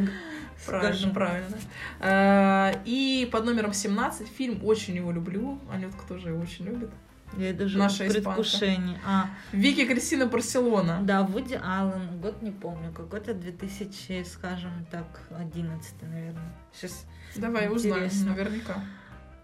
Правильно, 0.66 0.94
скажу. 0.96 1.11
правильно. 1.12 1.57
Э, 2.00 2.74
И 2.85 3.28
под 3.33 3.44
номером 3.46 3.72
17 3.72 4.28
фильм 4.28 4.64
«Очень 4.64 4.96
его 4.96 5.11
люблю». 5.11 5.59
Анютка 5.72 6.07
тоже 6.07 6.28
его 6.28 6.40
очень 6.40 6.66
любит. 6.66 6.90
Я 7.37 7.52
даже 7.55 7.78
Наша 7.78 8.05
в 8.05 8.09
предвкушении. 8.12 8.98
А, 9.07 9.31
Вики 9.52 9.87
Кристина 9.87 10.26
Барселона. 10.26 11.00
да, 11.02 11.22
Вуди 11.22 11.55
Аллен, 11.55 12.20
год 12.20 12.42
не 12.42 12.50
помню, 12.50 12.92
какой-то 12.92 13.33
2000, 13.33 14.22
скажем 14.24 14.87
так, 14.90 15.07
11, 15.31 16.02
наверное. 16.02 16.55
Сейчас. 16.74 17.07
Давай 17.37 17.68
узнаем, 17.68 18.05
Интересно. 18.07 18.31
наверняка. 18.31 18.85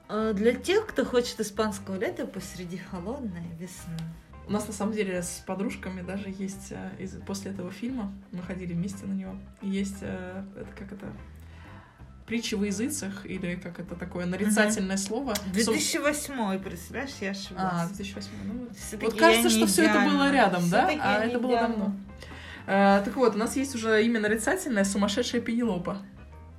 А, 0.08 0.32
Для 0.32 0.52
тех, 0.54 0.86
кто 0.86 1.04
хочет 1.04 1.40
испанского 1.40 1.96
лета 1.96 2.26
посреди 2.26 2.78
холодной 2.78 3.48
весны. 3.58 3.96
У 4.46 4.52
нас 4.52 4.66
на 4.66 4.72
самом 4.72 4.94
деле 4.94 5.22
с 5.22 5.42
подружками 5.46 6.00
даже 6.00 6.30
есть 6.38 6.68
э, 6.70 6.90
из, 6.98 7.12
после 7.26 7.50
этого 7.50 7.70
фильма, 7.70 8.10
мы 8.32 8.42
ходили 8.42 8.72
вместе 8.72 9.04
на 9.04 9.12
него, 9.12 9.36
и 9.60 9.68
есть, 9.68 9.98
э, 10.00 10.42
это 10.56 10.70
как 10.74 10.90
это, 10.92 11.12
притча 12.26 12.56
во 12.56 12.64
языцах, 12.64 13.26
или 13.26 13.56
как 13.56 13.78
это 13.78 13.94
такое 13.94 14.24
нарицательное 14.24 14.96
слово. 14.96 15.34
Сум- 15.34 15.52
2008, 15.52 16.58
представляешь, 16.60 17.10
я 17.20 17.30
ошиблась. 17.32 17.58
А, 17.58 17.86
2008. 17.88 18.30
Ну, 18.44 18.52
вот. 18.60 18.76
Всё-таки 18.76 19.04
вот 19.04 19.18
кажется, 19.18 19.50
что 19.50 19.66
все 19.66 19.84
это 19.84 20.00
было 20.00 20.32
рядом, 20.32 20.70
да? 20.70 20.86
Всё-таки 20.86 21.00
А 21.02 21.24
это 21.24 21.38
было 21.38 21.58
давно. 21.60 21.96
Э, 22.66 23.02
так 23.04 23.16
вот, 23.16 23.34
у 23.34 23.38
нас 23.38 23.54
есть 23.56 23.74
уже 23.74 24.02
имя 24.04 24.20
нарицательное 24.20 24.84
«Сумасшедшая 24.84 25.40
Пенелопа». 25.42 25.98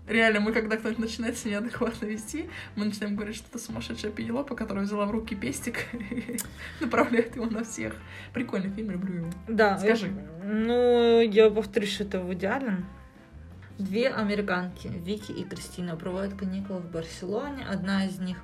Реально, 0.10 0.40
мы 0.40 0.52
когда 0.54 0.76
кто-нибудь 0.76 1.00
начинает 1.00 1.38
себя 1.38 1.60
неадекватно 1.60 2.06
вести, 2.08 2.50
мы 2.76 2.86
начинаем 2.86 3.16
говорить, 3.16 3.36
что 3.36 3.48
это 3.50 3.60
сумасшедшая 3.60 4.12
Пенелопа, 4.12 4.56
которая 4.56 4.84
взяла 4.84 5.06
в 5.06 5.12
руки 5.12 5.36
пестик 5.36 5.86
и 5.94 6.38
направляет 6.80 7.36
его 7.36 7.46
на 7.46 7.64
всех. 7.64 7.96
Прикольный 8.34 8.72
фильм, 8.72 8.90
люблю 8.90 9.16
его. 9.18 9.30
Да. 9.48 9.78
Скажи. 9.78 10.08
э, 10.08 10.52
Ну, 10.52 11.22
я 11.22 11.52
повторюсь, 11.52 11.94
что 11.94 12.06
это 12.06 12.20
Вуди 12.22 12.48
Аллен. 12.48 12.86
Две 13.78 14.10
американки, 14.10 14.88
Вики 14.88 15.32
и 15.32 15.44
Кристина, 15.46 15.96
проводят 15.96 16.34
каникулы 16.34 16.80
в 16.80 16.92
Барселоне. 16.92 17.66
Одна 17.66 18.06
из 18.06 18.20
них... 18.20 18.38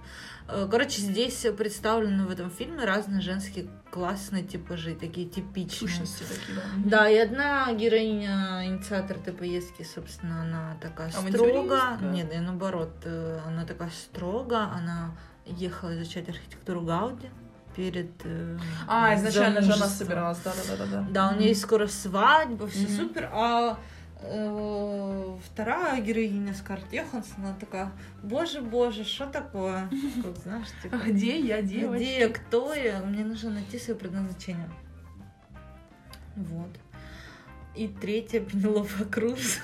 э, 0.47 0.67
Короче, 0.69 1.01
здесь 1.01 1.45
представлены 1.57 2.25
в 2.25 2.31
этом 2.31 2.49
фильме 2.51 2.85
разные 2.85 3.21
женские 3.21 3.67
классные 3.91 4.43
типажи, 4.43 4.95
такие 4.95 5.27
типичные. 5.27 5.89
Сущности 5.89 6.23
такие, 6.23 6.57
да. 6.57 6.89
Да, 6.99 7.09
и 7.09 7.17
одна 7.17 7.71
героиня, 7.73 8.65
инициатор 8.65 9.17
этой 9.17 9.33
поездки, 9.33 9.83
собственно, 9.83 10.41
она 10.41 10.77
такая 10.81 11.09
Авантюристка. 11.11 11.95
строго. 11.97 12.11
Нет, 12.13 12.33
и 12.33 12.37
наоборот, 12.39 12.93
э, 13.05 13.39
она 13.45 13.65
такая 13.65 13.89
строго, 13.91 14.63
она 14.63 15.15
ехала 15.45 15.95
изучать 15.95 16.27
архитектуру 16.29 16.81
Гауди 16.81 17.29
перед 17.75 18.11
э, 18.23 18.57
А, 18.87 19.15
изначально 19.15 19.61
же 19.61 19.73
она 19.73 19.87
собиралась, 19.87 20.39
да-да-да. 20.39 21.05
Да, 21.09 21.29
у 21.29 21.39
нее 21.39 21.49
есть 21.49 21.61
скоро 21.61 21.87
свадьба, 21.87 22.67
все 22.67 22.87
супер, 22.87 23.29
а 23.33 23.77
вторая 24.21 26.01
героиня 26.01 26.53
Скарлетт 26.53 26.91
Йоханссон, 26.93 27.45
она 27.45 27.55
такая, 27.59 27.91
боже, 28.23 28.61
боже, 28.61 29.03
что 29.03 29.27
такое? 29.27 29.89
Как, 30.23 30.37
знаешь, 30.37 30.67
типа, 30.81 30.95
Где 31.05 31.39
я, 31.39 31.61
девочка? 31.61 31.97
где 32.03 32.19
я, 32.19 32.29
кто 32.29 32.73
я? 32.73 32.99
Мне 33.01 33.23
нужно 33.23 33.51
найти 33.51 33.77
свое 33.77 33.99
предназначение. 33.99 34.69
Вот. 36.35 36.69
И 37.75 37.87
третья 37.87 38.39
Пенелопа 38.39 39.05
Круз. 39.11 39.59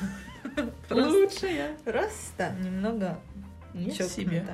Лучшая. 0.90 1.76
просто 1.86 2.54
немного 2.60 3.20
чокнута. 3.74 4.10
себе. 4.10 4.46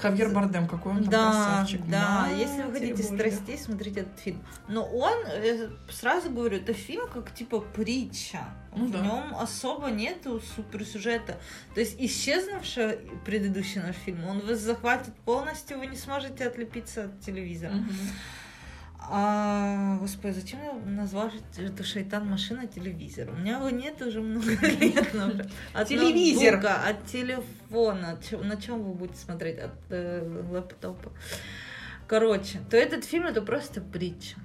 Хавьер 0.00 0.30
Бардем, 0.30 0.68
какой 0.68 0.92
он 0.92 0.98
там 1.02 1.10
Да, 1.10 1.30
красавчик. 1.30 1.80
да, 1.88 2.20
Матерь 2.22 2.38
если 2.38 2.62
вы 2.62 2.72
хотите 2.72 2.94
Божья. 3.02 3.14
страстей, 3.16 3.58
смотрите 3.58 4.00
этот 4.00 4.18
фильм. 4.18 4.42
Но 4.68 4.84
он, 4.84 5.14
э, 5.26 5.68
сразу 5.90 6.30
говорю, 6.30 6.56
это 6.58 6.72
фильм 6.72 7.08
как 7.08 7.32
типа 7.34 7.60
притча. 7.60 8.40
Ну 8.74 8.86
в 8.86 8.90
да. 8.92 9.00
нем 9.00 9.34
особо 9.38 9.88
нету 9.90 10.40
суперсюжета. 10.54 11.38
То 11.74 11.80
есть 11.80 11.96
исчезнувший 11.98 12.98
предыдущий 13.24 13.80
наш 13.80 13.96
фильм, 13.96 14.24
он 14.26 14.40
вас 14.40 14.58
захватит 14.58 15.14
полностью, 15.24 15.78
вы 15.78 15.86
не 15.86 15.96
сможете 15.96 16.46
отлепиться 16.46 17.04
от 17.04 17.20
телевизора. 17.20 17.72
Мгм. 17.72 17.88
А, 18.98 19.98
господи, 20.00 20.32
зачем 20.34 20.58
я 20.64 20.72
назвала 20.90 21.30
эту 21.58 21.84
шайтан 21.84 22.28
машина 22.28 22.66
телевизор? 22.66 23.28
У 23.30 23.36
меня 23.36 23.58
его 23.58 23.70
нет 23.70 24.00
уже 24.02 24.20
много 24.20 24.50
лет. 24.66 25.14
От 25.72 25.88
Телевизор. 25.88 26.54
ноутбука, 26.54 26.88
От 26.88 27.06
телефона. 27.06 28.18
На 28.42 28.56
чем 28.56 28.82
вы 28.82 28.94
будете 28.94 29.18
смотреть? 29.20 29.58
От 29.60 29.72
э, 29.90 30.42
лэптопа. 30.50 31.12
Короче, 32.08 32.60
то 32.70 32.76
этот 32.76 33.04
фильм 33.04 33.26
это 33.26 33.42
просто 33.42 33.80
притча. 33.80 34.36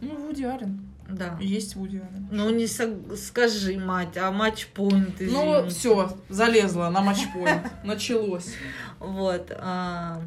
Ну, 0.00 0.16
Вуди 0.16 0.44
Аллен. 0.44 0.86
Да. 1.08 1.38
Есть 1.40 1.74
Вуди 1.74 1.96
Аллен. 1.98 2.28
Ну 2.30 2.50
не 2.50 2.66
сог- 2.66 3.16
скажи, 3.16 3.78
мать, 3.78 4.16
а 4.18 4.30
матчпоинт, 4.30 5.20
Ну, 5.20 5.26
извините. 5.26 5.68
все, 5.70 6.16
залезла 6.28 6.90
на 6.90 7.00
матчпоинт. 7.00 7.62
Началось. 7.84 8.52
Вот. 8.98 9.52
а, 9.56 10.20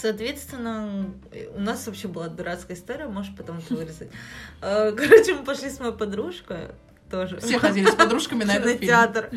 Соответственно, 0.00 1.12
у 1.56 1.60
нас 1.60 1.86
вообще 1.86 2.06
была 2.06 2.28
дурацкая 2.28 2.76
история, 2.76 3.08
можешь 3.08 3.34
потом 3.36 3.58
это 3.58 3.74
вырезать. 3.74 4.10
Э, 4.60 4.92
Короче, 4.92 5.34
мы 5.34 5.44
пошли 5.44 5.70
с 5.70 5.80
моей 5.80 5.92
подружкой 5.92 6.68
тоже. 7.10 7.38
Все 7.40 7.58
ходили 7.58 7.90
с 7.90 7.94
подружками 7.94 8.44
на 8.44 8.52
этот 8.56 8.78
кинотеатр. 8.78 9.30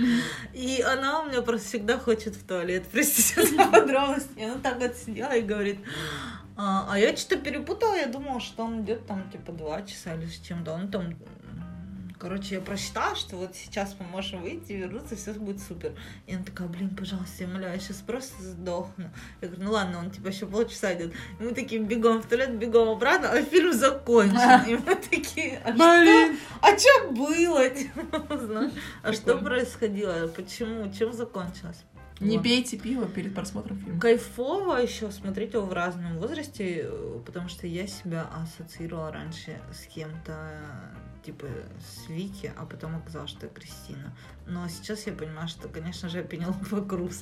И 0.53 0.82
она 0.82 1.22
у 1.22 1.30
меня 1.30 1.41
просто 1.41 1.68
всегда 1.68 1.97
хочет 1.97 2.36
в 2.36 2.45
туалет. 2.45 2.86
Простите 2.91 3.45
за 3.45 3.66
подробности. 3.66 4.30
И 4.38 4.43
она 4.43 4.59
так 4.62 4.80
вот 4.80 4.95
сидела 4.95 5.32
и 5.32 5.41
говорит, 5.41 5.80
а, 6.57 6.88
а 6.91 6.99
я 6.99 7.16
что-то 7.16 7.38
перепутала, 7.38 7.95
я 7.95 8.07
думала, 8.07 8.39
что 8.39 8.64
он 8.64 8.82
идет 8.82 9.07
там 9.07 9.30
типа 9.32 9.51
два 9.53 9.82
часа 9.82 10.14
или 10.14 10.28
с 10.28 10.39
чем-то. 10.39 10.74
Он 10.74 10.91
там 10.91 11.16
Короче, 12.22 12.54
я 12.54 12.62
прочитала, 12.62 13.16
что 13.16 13.36
вот 13.36 13.56
сейчас 13.56 13.96
мы 14.00 14.06
можем 14.06 14.44
выйти, 14.44 14.74
вернуться, 14.74 15.16
все 15.16 15.34
будет 15.34 15.60
супер. 15.60 15.94
И 16.28 16.36
она 16.36 16.44
такая, 16.44 16.68
блин, 16.68 16.96
пожалуйста, 16.96 17.46
я 17.46 17.50
умоляю, 17.50 17.74
я 17.74 17.80
сейчас 17.80 17.98
просто 17.98 18.40
сдохну. 18.44 19.10
Я 19.42 19.48
говорю, 19.48 19.64
ну 19.64 19.72
ладно, 19.72 19.98
он 19.98 20.12
типа 20.12 20.28
еще 20.28 20.46
полчаса 20.46 20.94
идет. 20.94 21.14
И 21.40 21.44
мы 21.44 21.52
такие 21.56 21.82
бегом 21.82 22.22
в 22.22 22.28
туалет, 22.28 22.56
бегом 22.60 22.90
обратно, 22.90 23.32
а 23.32 23.42
фильм 23.42 23.74
закончен. 23.74 24.66
И 24.68 24.76
мы 24.76 24.96
такие, 24.98 25.64
а 25.66 25.72
Блин. 25.72 26.38
что? 26.38 26.62
А 26.62 26.78
что 26.78 27.12
было? 27.12 28.72
А 29.02 29.14
что 29.14 29.38
происходило? 29.40 30.28
Почему? 30.28 30.94
Чем 30.94 31.14
закончилось? 31.14 31.84
Не 32.20 32.38
Вот. 32.38 32.44
пейте 32.44 32.78
пиво 32.78 33.08
перед 33.08 33.34
просмотром 33.34 33.80
фильма. 33.80 34.00
Кайфово 34.00 34.76
еще 34.76 35.10
смотреть 35.10 35.54
его 35.54 35.66
в 35.66 35.74
разном 35.74 36.20
возрасте, 36.20 36.82
э, 36.84 37.20
потому 37.26 37.50
что 37.50 37.66
я 37.66 37.88
себя 37.88 38.28
ассоциировала 38.32 39.12
раньше 39.12 39.60
с 39.74 39.88
кем-то 39.88 40.52
типа 41.24 41.48
с 41.80 42.10
Вики, 42.10 42.52
а 42.58 42.66
потом 42.66 42.96
оказалось, 42.96 43.32
что 43.32 43.46
я 43.46 43.52
Кристина. 43.52 44.16
Но 44.48 44.68
сейчас 44.68 45.06
я 45.08 45.14
понимаю, 45.14 45.48
что, 45.48 45.68
конечно 45.68 46.10
же, 46.10 46.20
я 46.20 46.24
Пенелопа 46.24 46.82
Круз. 46.82 47.22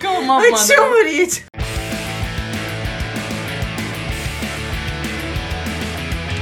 О 0.00 0.66
чем 0.66 1.06
речь? 1.06 1.44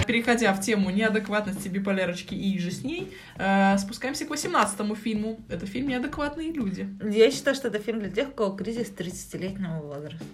Переходя 0.06 0.52
в 0.52 0.60
тему 0.60 0.90
неадекватности 0.90 1.68
биполярочки 1.68 2.34
и 2.34 2.58
же 2.58 2.70
с 2.70 2.84
ней, 2.84 3.16
э, 3.36 3.76
спускаемся 3.78 4.26
к 4.26 4.30
18 4.30 4.94
фильму. 4.96 5.40
Это 5.48 5.66
фильм 5.66 5.88
«Неадекватные 5.88 6.52
люди». 6.52 6.88
Я 7.02 7.30
считаю, 7.30 7.56
что 7.56 7.68
это 7.68 7.78
фильм 7.78 8.00
для 8.00 8.10
тех, 8.10 8.28
у 8.28 8.32
кого 8.32 8.54
кризис 8.54 8.92
30-летнего 8.96 9.80
возраста. 9.80 10.24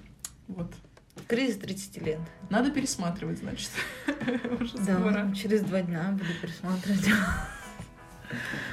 Вот. 0.49 0.73
Кризис 1.27 1.59
30 1.59 2.03
лет. 2.03 2.19
Надо 2.51 2.71
пересматривать, 2.71 3.39
значит. 3.39 3.71
Да, 4.87 4.99
скоро. 4.99 5.33
через 5.35 5.63
два 5.63 5.83
дня 5.83 6.11
буду 6.13 6.31
пересматривать. 6.41 7.09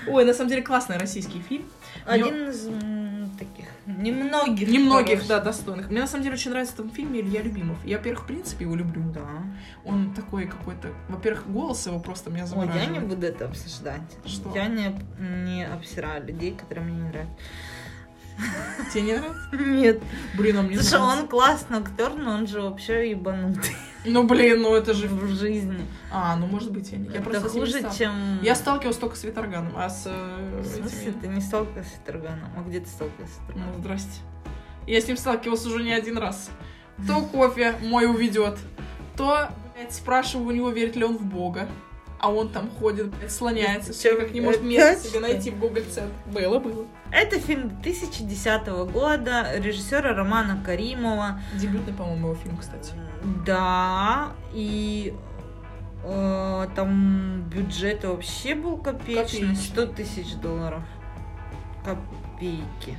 Ой, 0.07 0.23
на 0.23 0.33
самом 0.33 0.49
деле 0.49 0.61
классный 0.61 0.97
российский 0.97 1.39
фильм. 1.41 1.65
Один 2.05 2.49
из 2.49 2.67
м, 2.67 3.31
таких 3.39 3.65
немногих. 3.87 4.67
Немногих, 4.69 5.09
хороших. 5.21 5.27
да, 5.29 5.39
достойных. 5.39 5.89
Мне 5.89 6.01
на 6.01 6.07
самом 6.07 6.23
деле 6.23 6.35
очень 6.35 6.51
нравится 6.51 6.75
в 6.75 6.79
этом 6.79 6.91
фильме 6.91 7.21
Илья 7.21 7.41
Любимов. 7.41 7.83
Я, 7.83 7.97
во-первых, 7.97 8.23
в 8.23 8.27
принципе, 8.27 8.65
его 8.65 8.75
люблю. 8.75 9.01
Да. 9.11 9.27
Он 9.83 10.13
такой 10.13 10.45
какой-то... 10.45 10.89
Во-первых, 11.09 11.49
голос 11.49 11.87
его 11.87 11.99
просто 11.99 12.29
меня 12.29 12.43
Ой, 12.43 12.49
завораживает. 12.49 12.83
я 12.83 12.91
не 12.91 12.99
буду 12.99 13.25
это 13.25 13.45
обсуждать. 13.45 14.01
Что? 14.25 14.51
Я 14.53 14.67
не, 14.67 14.95
не 15.19 15.65
обсираю 15.65 16.25
людей, 16.25 16.55
которые 16.55 16.85
мне 16.85 16.95
не 17.01 17.09
нравятся. 17.09 17.35
Тебе 18.93 19.03
не 19.03 19.13
нравится? 19.13 19.49
Нет. 19.53 20.01
Блин, 20.35 20.57
а 20.57 20.61
мне 20.61 20.75
Слушай, 20.79 20.99
нравится. 20.99 21.21
он 21.23 21.27
классный 21.27 21.77
актер, 21.79 22.13
но 22.15 22.31
он 22.33 22.47
же 22.47 22.61
вообще 22.61 23.09
ебанутый 23.11 23.75
Ну, 24.05 24.23
блин, 24.23 24.61
ну 24.61 24.75
это 24.75 24.93
же... 24.93 25.07
в 25.09 25.27
жизни. 25.35 25.85
А, 26.11 26.35
ну, 26.35 26.45
может 26.47 26.71
быть, 26.71 26.91
я 26.91 26.97
не... 26.97 27.05
Я 27.07 27.15
это 27.15 27.21
просто 27.23 27.43
не 27.53 27.59
хуже, 27.59 27.79
стал- 27.79 27.93
чем... 27.95 28.39
Я 28.41 28.55
сталкивалась 28.55 28.97
только 28.97 29.15
с 29.15 29.23
Виторганом, 29.23 29.73
а 29.75 29.89
с 29.89 30.03
э, 30.05 30.61
В 30.61 30.65
смысле, 30.65 31.01
этими... 31.09 31.19
ты 31.21 31.27
не 31.27 31.41
сталкивался 31.41 31.89
с 31.89 31.99
Тарганом? 32.05 32.49
А 32.55 32.61
где 32.61 32.79
ты 32.79 32.87
сталкивался 32.87 33.33
с 33.33 33.37
Ну, 33.39 33.47
Тарганом? 33.47 33.79
здрасте. 33.79 34.21
Я 34.85 35.01
с 35.01 35.07
ним 35.07 35.17
сталкивалась 35.17 35.65
уже 35.65 35.83
не 35.83 35.91
один 35.93 36.17
раз. 36.17 36.49
То 37.07 37.21
кофе 37.21 37.75
мой 37.81 38.05
уведет, 38.07 38.57
то 39.17 39.49
блядь, 39.75 39.93
спрашиваю 39.93 40.47
у 40.47 40.51
него, 40.51 40.69
верит 40.69 40.95
ли 40.95 41.03
он 41.03 41.17
в 41.17 41.25
Бога. 41.25 41.67
А 42.19 42.31
он 42.31 42.49
там 42.49 42.69
ходит, 42.79 43.07
блядь, 43.07 43.31
слоняется, 43.31 43.93
все 43.93 44.15
как 44.15 44.31
не 44.31 44.41
может 44.41 44.61
опять, 44.61 44.71
место 44.71 45.09
себе 45.09 45.19
найти 45.19 45.51
в 45.51 45.59
Google 45.59 45.83
центр. 45.89 46.13
Было, 46.25 46.57
было. 46.59 46.85
Это 47.11 47.39
фильм 47.39 47.79
2010 47.81 48.67
года 48.91 49.47
режиссера 49.57 50.13
Романа 50.13 50.61
Каримова. 50.65 51.39
Дебютный, 51.55 51.93
по-моему, 51.93 52.29
его 52.29 52.35
фильм, 52.35 52.57
кстати. 52.57 52.93
Да, 53.45 54.31
и 54.51 55.13
э, 56.03 56.67
там 56.75 57.43
бюджет 57.49 58.03
вообще 58.03 58.55
был 58.55 58.77
копеечный, 58.77 59.41
Копеечный. 59.41 59.55
100 59.55 59.85
тысяч 59.87 60.33
долларов. 60.35 60.81
Копейки. 61.85 62.97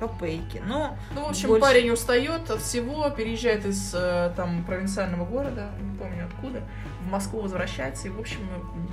Копейки. 0.00 0.62
Ну, 0.66 0.96
Ну, 1.14 1.26
в 1.26 1.28
общем, 1.28 1.48
Больше- 1.48 1.60
парень 1.60 1.90
устает 1.90 2.50
от 2.50 2.60
всего, 2.62 3.08
переезжает 3.10 3.66
из 3.66 3.92
э, 3.94 4.32
там 4.34 4.64
провинциального 4.64 5.26
города, 5.26 5.68
не 5.78 5.96
помню 5.98 6.24
откуда, 6.26 6.62
в 7.02 7.10
Москву 7.10 7.40
возвращается 7.42 8.08
и, 8.08 8.10
в 8.10 8.18
общем, 8.18 8.40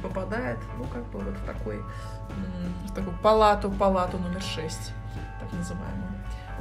попадает, 0.03 0.59
ну, 0.77 0.83
как 0.93 1.05
бы 1.05 1.19
вот 1.19 1.33
в 1.37 1.45
такой, 1.45 1.81
в 2.85 2.93
такую 2.93 3.17
палату, 3.23 3.71
палату 3.71 4.17
номер 4.17 4.41
6, 4.41 4.91
так 5.39 5.53
называемую. 5.53 6.03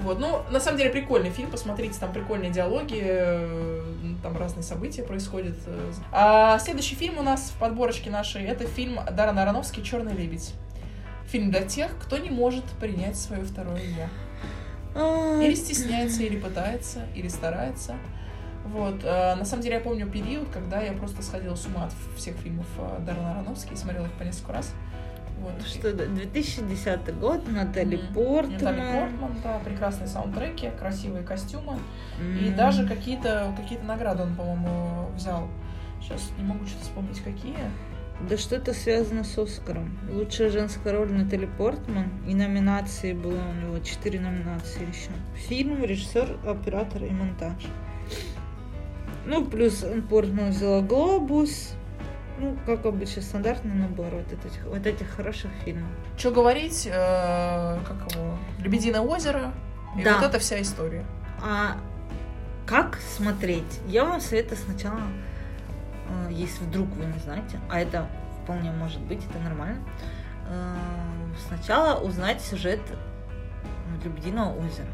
Вот, 0.01 0.21
ну, 0.21 0.43
на 0.51 0.61
самом 0.61 0.77
деле 0.79 0.91
прикольный 0.91 1.31
фильм, 1.31 1.51
посмотрите, 1.51 1.99
там 1.99 2.13
прикольные 2.13 2.51
диалоги, 2.53 3.01
э, 3.03 3.83
там 4.23 4.37
разные 4.37 4.63
события 4.63 5.03
происходят. 5.03 5.57
А 6.13 6.59
следующий 6.61 6.95
фильм 6.95 7.19
у 7.19 7.23
нас 7.23 7.51
в 7.51 7.59
подборочке 7.59 8.11
нашей, 8.11 8.45
это 8.45 8.67
фильм 8.67 9.01
Дарана 9.11 9.43
Аронофский 9.43 9.83
«Черный 9.83 10.13
лебедь». 10.15 10.55
Фильм 11.29 11.51
для 11.51 11.63
тех, 11.63 11.91
кто 11.99 12.19
не 12.19 12.31
может 12.31 12.65
принять 12.79 13.17
свое 13.17 13.43
второе 13.43 13.81
«я». 13.83 14.09
Или 15.43 15.55
стесняется, 15.55 16.23
или 16.23 16.39
пытается, 16.39 17.01
или 17.15 17.29
старается. 17.29 17.97
Вот. 18.65 19.05
э, 19.05 19.35
На 19.37 19.45
самом 19.45 19.63
деле 19.63 19.77
я 19.77 19.81
помню 19.81 20.09
период, 20.09 20.49
когда 20.51 20.81
я 20.81 20.93
просто 20.93 21.23
сходила 21.23 21.55
с 21.55 21.67
ума 21.67 21.85
от 21.87 21.93
всех 22.19 22.37
фильмов 22.37 22.67
э, 22.79 23.01
Даррена 23.05 23.33
Аронофски 23.41 23.75
и 23.75 23.77
смотрела 23.77 24.07
их 24.07 24.13
по 24.13 24.23
несколько 24.25 24.53
раз. 24.55 24.73
Вот. 25.39 25.53
что 25.67 25.89
это, 25.89 26.07
2010 26.07 27.19
год, 27.19 27.47
Натали 27.47 27.97
Мгм. 27.97 28.15
Портман. 28.15 28.53
Натали 28.53 28.81
Портман, 29.01 29.37
да, 29.45 29.59
прекрасные 29.59 30.09
саундтреки, 30.09 30.71
красивые 30.79 31.23
костюмы. 31.25 31.79
И 32.19 32.49
М. 32.49 32.57
даже 32.57 32.87
какие-то 32.89 33.53
какие 33.57 33.79
награды 33.81 34.23
он, 34.23 34.35
по-моему, 34.35 35.11
взял. 35.15 35.47
Сейчас 36.01 36.31
не 36.39 36.45
могу 36.45 36.65
что-то 36.67 36.85
вспомнить, 36.85 37.21
какие. 37.21 37.55
Да 38.21 38.39
что-то 38.39 38.73
связано 38.73 39.25
с 39.25 39.37
Оскаром. 39.39 39.97
Лучшая 40.11 40.51
женская 40.51 40.93
роль 40.93 41.13
Натали 41.13 41.49
Портман. 41.59 42.11
И 42.27 42.35
номинации 42.35 43.13
было 43.13 43.39
у 43.39 43.53
него 43.55 43.79
четыре 43.81 44.21
номинации 44.21 44.89
еще. 44.89 45.11
Фильм, 45.49 45.85
режиссер, 45.85 46.39
оператор 46.47 47.05
и 47.05 47.11
монтаж. 47.11 47.67
Ну, 49.27 49.45
плюс 49.45 49.85
Портман 50.09 50.51
взяла 50.51 50.81
Глобус. 50.81 51.75
Ну, 52.39 52.57
как 52.67 52.85
обычно, 52.87 53.23
стандартный 53.23 53.75
набор 53.75 54.09
вот 54.13 54.33
этих, 54.33 54.65
вот 54.67 54.87
этих 54.87 55.09
хороших 55.09 55.51
фильмов. 55.65 55.89
Что 56.19 56.31
говорить, 56.31 56.87
э, 56.87 56.91
как 56.91 58.13
его, 58.15 58.37
«Лебединое 58.63 59.01
озеро», 59.01 59.53
и 59.99 60.03
Да. 60.03 60.19
вот 60.19 60.29
эта 60.29 60.39
вся 60.39 60.61
история. 60.61 61.05
А 61.43 61.79
как 62.67 62.99
смотреть? 63.17 63.81
Я 63.89 64.05
вам 64.05 64.21
советую 64.21 64.59
сначала, 64.59 65.01
если 66.31 66.65
вдруг 66.65 66.89
вы 66.97 67.07
не 67.07 67.19
знаете, 67.19 67.61
а 67.71 67.81
это 67.81 68.09
вполне 68.43 68.71
может 68.71 69.01
быть, 69.01 69.21
это 69.29 69.39
нормально, 69.39 69.83
э, 70.49 70.77
сначала 71.49 72.01
узнать 72.01 72.41
сюжет 72.41 72.81
э, 72.91 74.05
Лебединого 74.05 74.55
озера. 74.57 74.89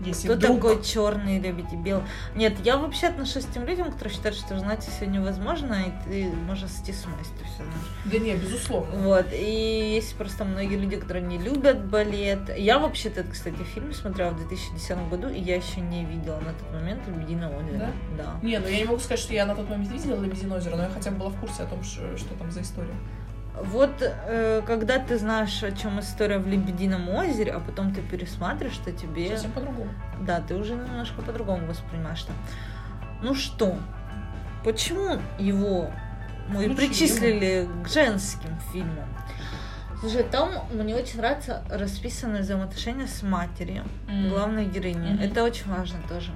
Если 0.00 0.28
Кто 0.28 0.36
вдруг... 0.36 0.56
такой 0.56 0.84
черный 0.84 1.38
и 1.38 1.76
белый? 1.76 2.04
Нет, 2.34 2.54
я 2.64 2.76
вообще 2.76 3.06
отношусь 3.08 3.44
к 3.44 3.52
тем 3.52 3.64
людям, 3.64 3.90
которые 3.90 4.14
считают, 4.14 4.36
что 4.36 4.58
знать 4.58 4.84
все 4.84 5.06
невозможно, 5.06 5.74
и 5.74 6.08
ты 6.08 6.36
можешь 6.36 6.70
сойти 6.70 6.92
с 6.92 7.04
ума, 7.06 7.14
если 7.18 7.32
ты 7.34 7.44
все 7.44 7.56
знаешь. 7.56 7.90
Да 8.04 8.18
не, 8.18 8.34
безусловно. 8.34 8.96
Вот, 8.98 9.26
и 9.32 9.94
есть 9.94 10.14
просто 10.16 10.44
многие 10.44 10.76
люди, 10.76 10.96
которые 10.96 11.26
не 11.26 11.38
любят 11.38 11.84
балет. 11.86 12.56
Я 12.56 12.78
вообще-то, 12.78 13.24
кстати, 13.24 13.62
фильм 13.74 13.92
смотрела 13.94 14.30
в 14.30 14.36
2010 14.36 15.08
году, 15.08 15.28
и 15.28 15.40
я 15.40 15.56
еще 15.56 15.80
не 15.80 16.04
видела 16.04 16.40
на 16.40 16.52
тот 16.52 16.70
момент 16.72 17.06
«Лебединое 17.08 17.48
озеро». 17.48 17.90
Да? 18.18 18.38
Не, 18.42 18.58
ну 18.58 18.68
я 18.68 18.78
не 18.78 18.84
могу 18.84 18.98
сказать, 18.98 19.20
что 19.20 19.32
я 19.32 19.46
на 19.46 19.54
тот 19.54 19.68
момент 19.68 19.90
видела 19.90 20.20
«Лебединое 20.20 20.58
озеро», 20.58 20.76
но 20.76 20.82
я 20.84 20.90
хотя 20.90 21.10
бы 21.10 21.18
была 21.18 21.30
в 21.30 21.40
курсе 21.40 21.62
о 21.62 21.66
том, 21.66 21.82
что, 21.82 22.16
что 22.18 22.34
там 22.34 22.50
за 22.50 22.60
история. 22.60 22.94
Вот, 23.62 23.90
э, 24.00 24.62
когда 24.66 24.98
ты 24.98 25.16
знаешь, 25.18 25.62
о 25.62 25.72
чем 25.72 25.98
история 26.00 26.38
в 26.38 26.46
«Лебедином 26.46 27.08
озере», 27.08 27.52
а 27.52 27.60
потом 27.60 27.92
ты 27.94 28.02
пересматриваешь, 28.02 28.74
что 28.76 28.92
тебе... 28.92 29.30
Совсем 29.30 29.52
по-другому. 29.52 29.90
Да, 30.20 30.40
ты 30.40 30.54
уже 30.54 30.74
немножко 30.74 31.22
по-другому 31.22 31.66
воспринимаешь 31.66 32.24
это. 32.24 32.32
Ну 33.22 33.34
что, 33.34 33.76
почему 34.62 35.18
его 35.38 35.90
мы 36.48 36.64
Включили. 36.68 36.74
причислили 36.74 37.68
к 37.82 37.88
женским 37.88 38.50
фильмам? 38.72 39.08
Слушай, 40.00 40.24
там 40.24 40.50
мне 40.70 40.94
очень 40.94 41.16
нравится 41.18 41.64
расписанное 41.70 42.42
взаимоотношения 42.42 43.06
с 43.06 43.22
матерью 43.22 43.84
М. 44.08 44.28
главной 44.28 44.66
героини. 44.66 45.14
Мгм. 45.14 45.22
Это 45.22 45.42
очень 45.42 45.70
важно 45.70 45.98
тоже. 46.08 46.32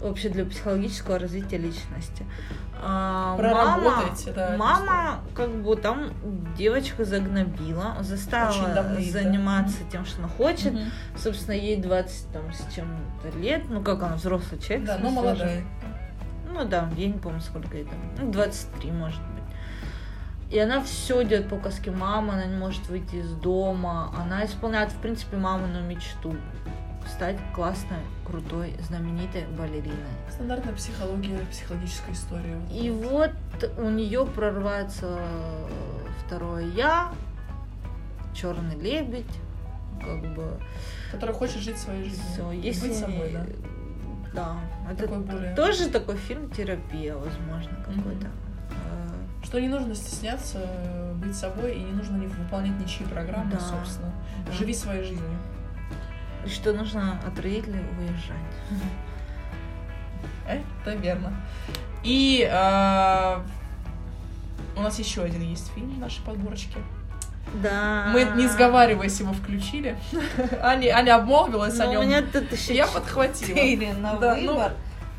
вообще 0.00 0.30
для 0.30 0.44
психологического 0.44 1.16
развития 1.20 1.58
личности. 1.58 2.26
А, 2.84 3.36
Проработайте, 3.36 4.32
да, 4.32 4.56
мама, 4.56 5.20
как 5.36 5.50
бы 5.62 5.76
там 5.76 6.10
девочка 6.56 7.04
загнобила, 7.04 7.96
заставила 8.00 8.70
давно, 8.70 8.96
да. 8.96 9.02
заниматься 9.02 9.78
тем, 9.90 10.04
что 10.04 10.18
она 10.18 10.28
хочет. 10.28 10.72
Мгм. 10.72 10.90
Собственно, 11.16 11.54
ей 11.54 11.80
20 11.80 12.32
там, 12.32 12.52
с 12.52 12.74
чем-то 12.74 13.38
лет. 13.38 13.62
Ну, 13.68 13.82
как 13.82 14.02
она, 14.02 14.16
взрослый 14.16 14.60
человек. 14.60 14.86
Да, 14.86 14.98
но 14.98 15.10
смысле, 15.10 15.22
молодая. 15.22 15.58
уже. 15.58 15.64
Ну 16.52 16.64
да, 16.64 16.90
я 16.96 17.06
не 17.06 17.18
помню, 17.18 17.40
сколько 17.40 17.76
ей 17.76 17.84
там. 17.84 17.98
Ну, 18.18 18.32
23, 18.32 18.90
может 18.90 19.20
быть. 19.20 19.42
И 20.50 20.58
она 20.58 20.82
все 20.82 21.24
делает 21.24 21.48
по 21.48 21.54
указке 21.54 21.92
мамы, 21.92 22.34
она 22.34 22.44
не 22.44 22.56
может 22.56 22.86
выйти 22.88 23.16
из 23.16 23.32
дома. 23.32 24.12
Она 24.18 24.44
исполняет, 24.44 24.90
в 24.90 24.96
принципе, 24.96 25.36
мамину 25.36 25.80
мечту. 25.82 26.34
Стать 27.08 27.36
классной, 27.54 27.98
крутой, 28.26 28.74
знаменитой 28.88 29.44
балериной. 29.58 29.96
Стандартная 30.30 30.74
психология, 30.74 31.38
психологическая 31.50 32.14
история. 32.14 32.60
И 32.72 32.90
вот 32.90 33.30
у 33.78 33.90
нее 33.90 34.26
прорывается 34.26 35.18
второе 36.26 36.66
я, 36.68 37.12
черный 38.34 38.76
лебедь, 38.76 39.26
как 40.00 40.34
бы 40.34 40.58
Который 41.12 41.34
хочет 41.34 41.58
жить 41.60 41.78
своей 41.78 42.04
жизнью. 42.04 42.24
все. 42.32 42.50
Если 42.52 42.88
быть 42.88 42.96
собой, 42.96 43.30
да. 43.32 43.46
да, 44.34 44.56
это 44.90 45.02
Такой 45.02 45.18
более- 45.20 45.54
тоже 45.54 45.88
такой 45.90 46.16
фильм 46.16 46.50
терапия, 46.50 47.14
возможно, 47.14 47.76
какой-то. 47.86 48.26
Э, 48.70 49.44
Что 49.44 49.60
не 49.60 49.68
нужно 49.68 49.94
стесняться 49.94 50.58
э, 50.64 51.12
быть 51.14 51.36
собой, 51.36 51.74
и 51.76 51.80
не 51.80 51.92
нужно 51.92 52.18
выполнять 52.18 52.80
ничьи 52.80 53.06
программы, 53.06 53.52
Да. 53.52 53.60
собственно. 53.60 54.12
Да. 54.46 54.52
Живи 54.52 54.72
своей 54.74 55.04
жизнью. 55.04 55.38
Что 56.46 56.72
нужно 56.72 57.20
от 57.26 57.38
родителей 57.38 57.80
уезжать. 57.98 58.36
Это 60.46 60.94
верно. 60.96 61.32
И 62.02 62.48
э, 62.50 63.38
у 64.76 64.80
нас 64.80 64.98
еще 64.98 65.22
один 65.22 65.42
есть 65.42 65.72
фильм 65.72 65.90
в 65.94 65.98
нашей 65.98 66.22
подборочке. 66.24 66.78
Да. 67.62 68.08
Мы, 68.12 68.24
не 68.36 68.48
сговариваясь, 68.48 69.20
его 69.20 69.32
включили. 69.32 69.96
Аня, 70.60 70.96
Аня 70.96 71.16
обмолвилась 71.16 71.78
о 71.78 71.84
Но 71.84 71.90
у 71.90 71.94
нем. 71.94 72.06
меня 72.08 72.22
тут 72.22 72.50
еще 72.52 72.74
Я 72.74 72.86
подхватила. 72.86 73.94
на 73.98 74.14
Да, 74.16 74.34
ну- 74.36 74.52
выбор. 74.54 74.72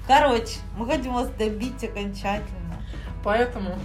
Короче, 0.07 0.57
мы 0.77 0.85
хотим 0.85 1.13
вас 1.13 1.29
добить 1.29 1.81
окончательно. 1.83 2.81
Поэтому 3.23 3.77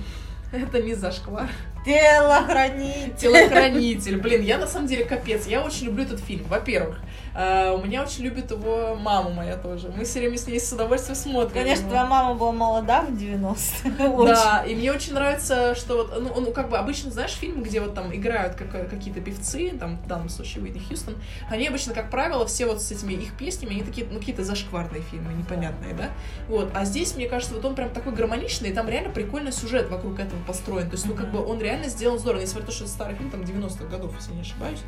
это 0.51 0.83
не 0.83 0.95
зашквар. 0.95 1.49
Телохранитель. 1.85 3.15
Телохранитель. 3.17 4.17
Блин, 4.19 4.43
я 4.43 4.59
на 4.59 4.67
самом 4.67 4.89
деле 4.89 5.05
капец. 5.05 5.47
Я 5.47 5.63
очень 5.63 5.87
люблю 5.87 6.03
этот 6.05 6.19
фильм. 6.21 6.45
Во-первых, 6.49 6.99
э, 7.39 7.71
у 7.71 7.85
меня 7.85 8.03
очень 8.03 8.25
любит 8.25 8.51
его 8.51 8.97
мама 8.97 9.31
моя 9.31 9.57
тоже. 9.57 9.93
Мы 9.97 10.05
все 10.05 10.19
время 10.21 10.37
с 10.37 10.47
ней 10.47 10.61
с 10.61 10.73
удовольствием 10.73 11.17
смотрим. 11.17 11.55
Конечно, 11.55 11.83
его. 11.83 11.91
твоя 11.91 12.07
мама 12.07 12.35
была 12.35 12.53
молода 12.53 13.03
в 13.03 13.11
90-е. 13.11 14.09
Очень. 14.09 14.27
Да, 14.27 14.65
и 14.67 14.75
мне 14.75 14.93
очень 14.93 15.15
нравится, 15.15 15.75
что 15.75 15.97
вот, 15.99 16.21
ну, 16.21 16.41
ну, 16.41 16.53
как 16.53 16.69
бы 16.69 16.77
обычно, 16.79 17.11
знаешь, 17.11 17.33
фильмы, 17.33 17.63
где 17.63 17.81
вот 17.81 17.95
там 17.95 18.15
играют 18.15 18.55
как- 18.55 18.91
какие-то 18.91 19.21
певцы, 19.21 19.71
там, 19.79 19.99
в 19.99 20.07
данном 20.07 20.29
случае 20.29 20.65
Уитни 20.65 20.81
Хьюстон, 20.81 21.15
они 21.51 21.67
обычно, 21.69 21.95
как 21.95 22.11
правило, 22.11 22.47
все 22.47 22.67
вот 22.67 22.83
с 22.83 22.91
этими 22.91 23.15
их 23.15 23.37
песнями, 23.37 23.73
они 23.73 23.83
такие, 23.83 24.07
ну, 24.11 24.19
какие-то 24.19 24.45
зашкварные 24.45 25.03
фильмы, 25.03 25.33
непонятные, 25.33 25.95
да? 25.95 26.11
Вот, 26.49 26.71
а 26.75 26.85
здесь, 26.85 27.15
мне 27.15 27.29
кажется, 27.29 27.55
вот 27.55 27.65
он 27.65 27.75
прям 27.75 27.91
такой 27.91 28.13
гармоничный, 28.13 28.71
и 28.71 28.73
там 28.73 28.89
реально 28.89 29.11
прикольный 29.11 29.53
сюжет 29.53 29.89
вокруг 29.91 30.19
этого 30.19 30.41
построен, 30.47 30.89
то 30.89 30.97
есть, 30.97 31.07
ну, 31.07 31.15
как 31.15 31.31
бы 31.31 31.45
он 31.45 31.61
реально 31.61 31.89
сделан 31.89 32.19
здорово, 32.19 32.41
несмотря 32.41 32.63
на 32.63 32.67
то, 32.67 32.73
что 32.73 32.85
это 32.85 32.93
старый 32.93 33.17
фильм, 33.17 33.31
там, 33.31 33.43
90-х 33.43 33.85
годов, 33.85 34.15
если 34.17 34.33
не 34.33 34.41
ошибаюсь. 34.41 34.81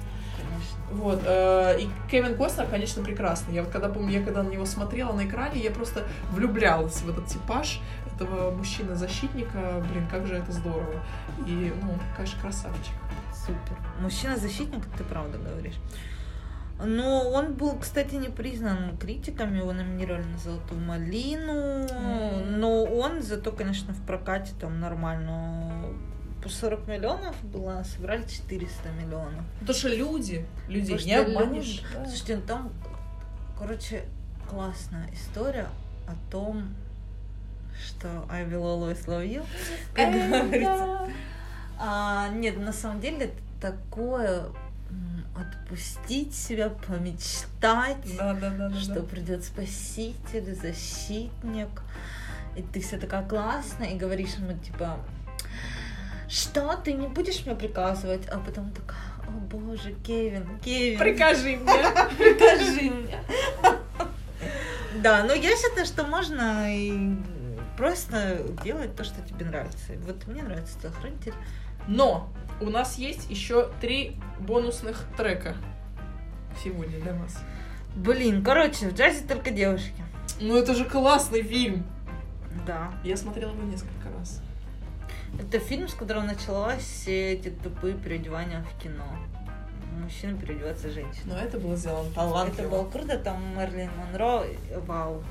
Вот, 0.93 1.22
э, 1.24 1.80
и 1.80 1.88
Кевин 2.11 2.36
Костнер, 2.36 2.66
конечно, 2.66 3.03
прекрасный. 3.05 3.55
Я 3.55 3.62
вот 3.62 3.70
когда 3.70 3.88
помню, 3.88 4.18
я 4.18 4.24
когда 4.24 4.43
на 4.43 4.49
него 4.49 4.66
смотрела 4.66 5.12
на 5.12 5.24
экране, 5.24 5.61
я 5.62 5.70
просто 5.70 6.05
влюблялась 6.32 7.01
в 7.03 7.09
этот 7.09 7.26
типаж 7.26 7.80
этого 8.14 8.51
мужчины-защитника. 8.51 9.84
Блин, 9.93 10.07
как 10.11 10.26
же 10.26 10.34
это 10.36 10.53
здорово. 10.53 11.01
И, 11.47 11.72
ну, 11.82 11.95
конечно, 12.16 12.41
красавчик. 12.41 12.95
Супер. 13.34 13.76
Мужчина-защитник, 14.01 14.84
ты 14.99 15.05
правда 15.05 15.38
говоришь. 15.38 15.76
Но 16.82 17.30
он 17.30 17.55
был, 17.55 17.78
кстати, 17.78 18.14
не 18.14 18.28
признан 18.28 18.97
критиками, 18.97 19.59
его 19.59 19.72
номинировали 19.72 20.22
на 20.24 20.38
Золотую 20.38 20.80
Малину, 20.80 21.82
Мгм. 21.82 22.59
но 22.59 22.84
он 22.84 23.22
зато, 23.22 23.53
конечно, 23.53 23.93
в 23.93 24.01
прокате 24.07 24.53
там 24.59 24.80
нормально 24.80 25.84
по 26.43 26.49
40 26.49 26.86
миллионов 26.88 27.34
было, 27.45 27.80
а 27.80 27.84
собрали 27.84 28.22
400 28.26 28.88
миллионов. 28.93 29.45
Потому 29.61 29.78
что 29.78 29.88
люди, 29.88 30.47
людей 30.68 30.97
Потому 30.97 31.07
не 31.09 31.14
обманешь. 31.36 31.66
люди- 31.66 31.86
да. 31.95 32.05
Слушайте, 32.07 32.36
ну 32.36 32.43
там, 32.43 32.72
короче, 33.59 34.05
классная 34.49 35.09
история 35.12 35.68
о 36.09 36.30
том, 36.30 36.74
что 37.86 38.09
I 38.30 38.45
will 38.45 38.62
always 38.62 39.07
love 39.07 39.26
you, 39.26 39.45
как 39.95 40.12
говорится. 40.12 41.09
А, 41.78 42.28
нет, 42.28 42.59
на 42.59 42.72
самом 42.72 43.01
деле 43.01 43.30
такое 43.61 44.45
отпустить 45.36 46.34
себя, 46.34 46.68
помечтать, 46.70 48.16
Да, 48.16 48.34
да, 48.34 48.51
да, 48.51 48.68
да. 48.68 48.80
что 48.80 48.95
да. 48.97 49.03
придет 49.03 49.45
спаситель, 49.45 50.55
защитник, 50.55 51.68
и 52.57 52.62
ты 52.62 52.80
вся 52.80 52.99
такая 52.99 53.26
классная, 53.26 53.91
и 53.91 53.97
говоришь 53.97 54.34
ему, 54.34 54.53
типа, 54.59 54.99
что, 56.31 56.76
ты 56.76 56.93
не 56.93 57.09
будешь 57.09 57.45
мне 57.45 57.55
приказывать? 57.55 58.26
А 58.28 58.39
потом 58.39 58.70
такая, 58.70 59.01
о 59.26 59.31
боже, 59.31 59.95
Кевин, 60.07 60.61
Кевин, 60.64 60.99
Прикажи 60.99 61.57
мне. 61.57 61.57
прикажи 62.18 62.91
мне. 62.91 63.18
Да, 65.03 65.24
но 65.24 65.33
я 65.33 65.51
считаю, 65.57 65.87
что 65.87 66.05
можно 66.05 66.74
и 66.74 67.16
просто 67.76 68.43
делать 68.62 68.95
то, 68.95 69.03
что 69.03 69.20
тебе 69.22 69.47
нравится. 69.47 69.93
Вот 70.07 70.26
мне 70.26 70.43
нравится 70.43 70.78
телохранитель. 70.81 71.35
Но 71.89 72.28
у 72.61 72.66
нас 72.66 72.99
есть 72.99 73.28
еще 73.31 73.70
три 73.81 74.16
бонусных 74.39 75.05
трека 75.16 75.57
сегодня 76.62 77.01
для 77.01 77.14
вас. 77.14 77.39
Блин, 77.97 78.45
короче, 78.45 78.91
в 78.91 78.95
джазе 78.95 79.26
только 79.26 79.51
девушки. 79.51 80.05
Ну 80.41 80.57
это 80.57 80.74
же 80.74 80.85
классный 80.85 81.43
фильм. 81.43 81.85
Да. 82.66 82.93
Я 83.03 83.16
смотрела 83.16 83.51
его 83.51 83.62
несколько 83.62 84.09
раз. 84.16 84.43
Это 85.41 85.59
фильм, 85.59 85.88
с 85.88 85.95
которого 85.95 86.22
началось 86.24 86.82
все 86.82 87.32
эти 87.32 87.49
тупые 87.49 87.95
переодевания 87.95 88.62
в 88.62 88.82
кино. 88.82 89.05
Мужчина 90.03 90.36
переодевается 90.38 90.91
женщина. 90.91 91.34
Но 91.34 91.38
это 91.38 91.59
было 91.59 91.76
сделано 91.76 92.07
Это 92.07 92.14
талантливо. 92.14 92.68
было 92.68 92.91
круто, 92.91 93.18
там 93.18 93.43
Мерлин 93.59 93.91
Монро, 93.97 94.45
вау. 94.86 95.22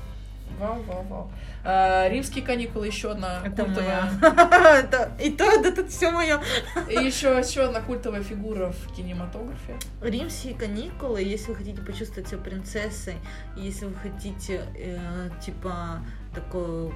Вау, 0.58 0.82
вау, 0.82 1.04
вау. 1.08 1.30
А, 1.64 2.08
Римские 2.08 2.44
каникулы 2.44 2.88
еще 2.88 3.12
одна 3.12 3.40
Это 3.44 3.64
культовая. 3.64 4.10
моя. 4.20 4.78
Это- 4.80 5.12
И 5.20 5.30
то, 5.30 5.44
это 5.44 5.74
тут 5.74 5.90
все 5.90 6.10
мое. 6.10 6.40
И 6.88 6.94
еще, 6.94 7.28
еще 7.38 7.62
одна 7.62 7.80
культовая 7.80 8.22
фигура 8.24 8.72
в 8.72 8.92
кинематографе. 8.94 9.76
Римские 10.02 10.54
каникулы, 10.54 11.22
если 11.22 11.50
вы 11.52 11.54
хотите 11.56 11.80
почувствовать 11.82 12.28
себя 12.28 12.38
принцессой, 12.40 13.14
если 13.56 13.86
вы 13.86 13.94
хотите, 13.94 14.62
э, 14.76 15.30
типа, 15.40 16.00
такое 16.34 16.90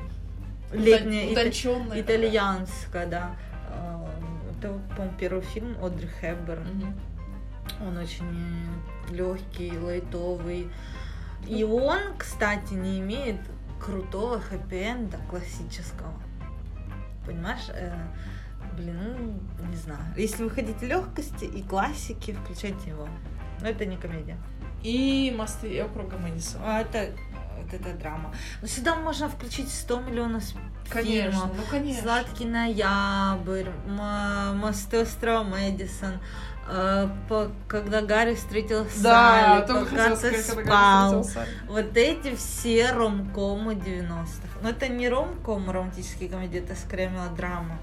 ита- 0.73 1.33
Утонченная. 1.33 2.01
итальянское, 2.01 3.07
да. 3.07 3.37
Э, 3.71 4.07
Это, 4.59 4.73
по-моему, 4.97 5.15
первый 5.19 5.43
фильм 5.43 5.77
Одри 5.85 6.09
Хепберн. 6.21 6.95
Он 7.81 7.97
очень 7.99 8.25
легкий, 9.11 9.77
лайтовый. 9.79 10.71
И 11.47 11.63
он, 11.65 11.99
кстати, 12.17 12.73
не 12.75 13.01
имеет 13.01 13.37
крутого 13.81 14.41
хэппи-энда 14.41 15.19
классического. 15.29 16.13
Понимаешь? 17.27 17.69
Э, 17.71 17.93
блин, 18.77 18.97
ну, 19.59 19.67
не 19.69 19.77
знаю. 19.77 20.01
Если 20.17 20.43
вы 20.45 20.51
хотите 20.51 20.87
легкости 20.87 21.45
и 21.45 21.63
классики, 21.63 22.33
включайте 22.33 22.91
его. 22.91 23.07
Но 23.61 23.69
это 23.69 23.85
не 23.85 23.97
комедия. 23.97 24.37
И 24.83 25.35
мосты 25.37 25.83
округа 25.83 26.17
Мэдисона. 26.19 26.65
А 26.79 26.81
это, 26.81 27.11
вот 27.65 27.75
это 27.81 27.93
драма. 27.99 28.33
Но 28.63 28.69
сюда 28.69 28.95
можно 28.97 29.29
включить 29.29 29.73
100 29.73 30.01
миллионов 30.01 30.45
Конечно, 30.89 31.31
фильмов. 31.33 31.51
ну 31.57 31.63
конечно. 31.71 32.03
Сладкий 32.03 32.45
ноябрь, 32.45 33.69
мосты 34.55 35.01
острова 35.03 35.43
Мэдисон, 35.43 36.21
э, 36.69 37.09
по- 37.29 37.51
когда 37.69 38.03
Гарри 38.03 38.35
встретил 38.35 38.87
Да, 39.03 39.67
Салли, 39.67 39.85
пока 39.87 40.17
ты 40.17 40.43
спал. 40.43 41.27
Вот 41.69 41.97
эти 41.97 42.35
все 42.37 42.93
ромкомы 42.93 43.75
90-х. 43.75 44.59
Но 44.63 44.71
это 44.71 44.89
не 44.89 45.09
ромком, 45.09 45.71
романтические 45.71 46.29
комедии, 46.29 46.61
это 46.61 46.75
скорее 46.75 47.09
мелодрама. 47.09 47.79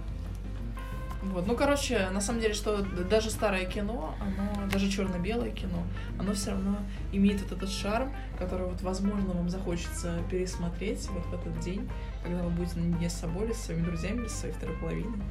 Вот. 1.21 1.45
Ну, 1.45 1.55
короче, 1.55 2.09
на 2.09 2.19
самом 2.19 2.41
деле, 2.41 2.53
что 2.53 2.81
даже 2.81 3.29
старое 3.29 3.65
кино, 3.65 4.15
оно, 4.19 4.67
даже 4.69 4.89
черно-белое 4.89 5.51
кино, 5.51 5.83
оно 6.19 6.33
все 6.33 6.51
равно 6.51 6.77
имеет 7.11 7.41
вот 7.41 7.51
этот 7.51 7.69
шарм, 7.69 8.11
который, 8.39 8.65
вот, 8.67 8.81
возможно, 8.81 9.33
вам 9.33 9.49
захочется 9.49 10.17
пересмотреть 10.31 11.07
вот 11.09 11.25
в 11.25 11.33
этот 11.33 11.59
день, 11.59 11.87
когда 12.23 12.41
вы 12.41 12.49
будете 12.49 12.79
наедине 12.79 13.09
с 13.09 13.13
собой, 13.13 13.45
или 13.45 13.53
со 13.53 13.65
своими 13.65 13.85
друзьями, 13.85 14.21
или 14.21 14.27
со 14.27 14.37
своей 14.37 14.53
второй 14.55 14.75
половиной. 14.77 15.21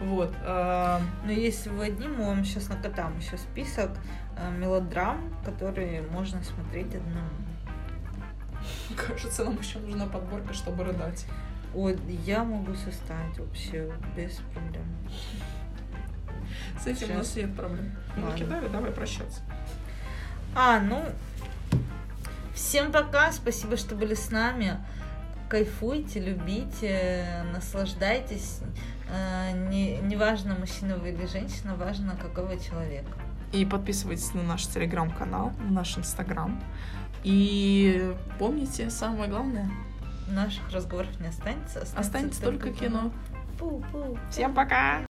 Вот. 0.00 0.32
а, 0.44 1.00
Но 1.24 1.32
если 1.32 1.70
вы 1.70 1.86
одни, 1.86 2.06
мы 2.06 2.26
вам 2.26 2.44
сейчас 2.44 2.68
накатаем 2.68 3.18
еще 3.18 3.36
список 3.38 3.90
э, 4.36 4.50
мелодрам, 4.58 5.18
которые 5.44 6.02
можно 6.02 6.42
смотреть 6.44 6.94
одному. 6.94 7.28
Кажется, 8.96 9.44
нам 9.44 9.58
еще 9.58 9.78
нужна 9.78 10.06
подборка, 10.06 10.52
чтобы 10.52 10.84
рыдать. 10.84 11.26
Ой, 11.74 11.98
я 12.24 12.44
могу 12.44 12.74
составить 12.74 13.38
вообще 13.38 13.90
без 14.16 14.32
проблем. 14.54 14.84
С 16.82 16.86
этим 16.86 17.10
у 17.10 17.18
нас 17.18 17.28
Сейчас. 17.28 17.36
нет 17.48 17.56
проблем. 17.56 17.92
Ну, 18.16 18.24
Ладно. 18.24 18.38
кидали, 18.38 18.68
давай 18.68 18.90
прощаться. 18.90 19.40
А, 20.54 20.80
ну, 20.80 21.04
всем 22.54 22.90
пока, 22.90 23.32
спасибо, 23.32 23.76
что 23.76 23.94
были 23.94 24.14
с 24.14 24.30
нами. 24.30 24.78
Кайфуйте, 25.48 26.20
любите, 26.20 27.44
наслаждайтесь. 27.52 28.60
Э, 29.10 29.52
Не, 29.70 29.98
неважно, 29.98 30.54
мужчина 30.54 30.96
вы 30.96 31.10
или 31.10 31.26
женщина, 31.26 31.74
важно, 31.74 32.16
какой 32.20 32.44
вы 32.46 32.62
человек. 32.62 33.04
И 33.52 33.64
подписывайтесь 33.64 34.34
на 34.34 34.42
наш 34.42 34.66
телеграм-канал, 34.66 35.52
на 35.64 35.70
наш 35.72 35.96
инстаграм. 35.96 36.60
И 37.24 38.14
помните, 38.38 38.90
самое 38.90 39.28
главное, 39.30 39.70
Наших 40.28 40.70
разговоров 40.72 41.18
не 41.20 41.28
останется. 41.28 41.86
останется 41.96 42.42
только 42.42 42.70
кино. 42.70 43.10
Пу-пу. 43.58 44.18
Всем 44.30 44.54
пока! 44.54 45.04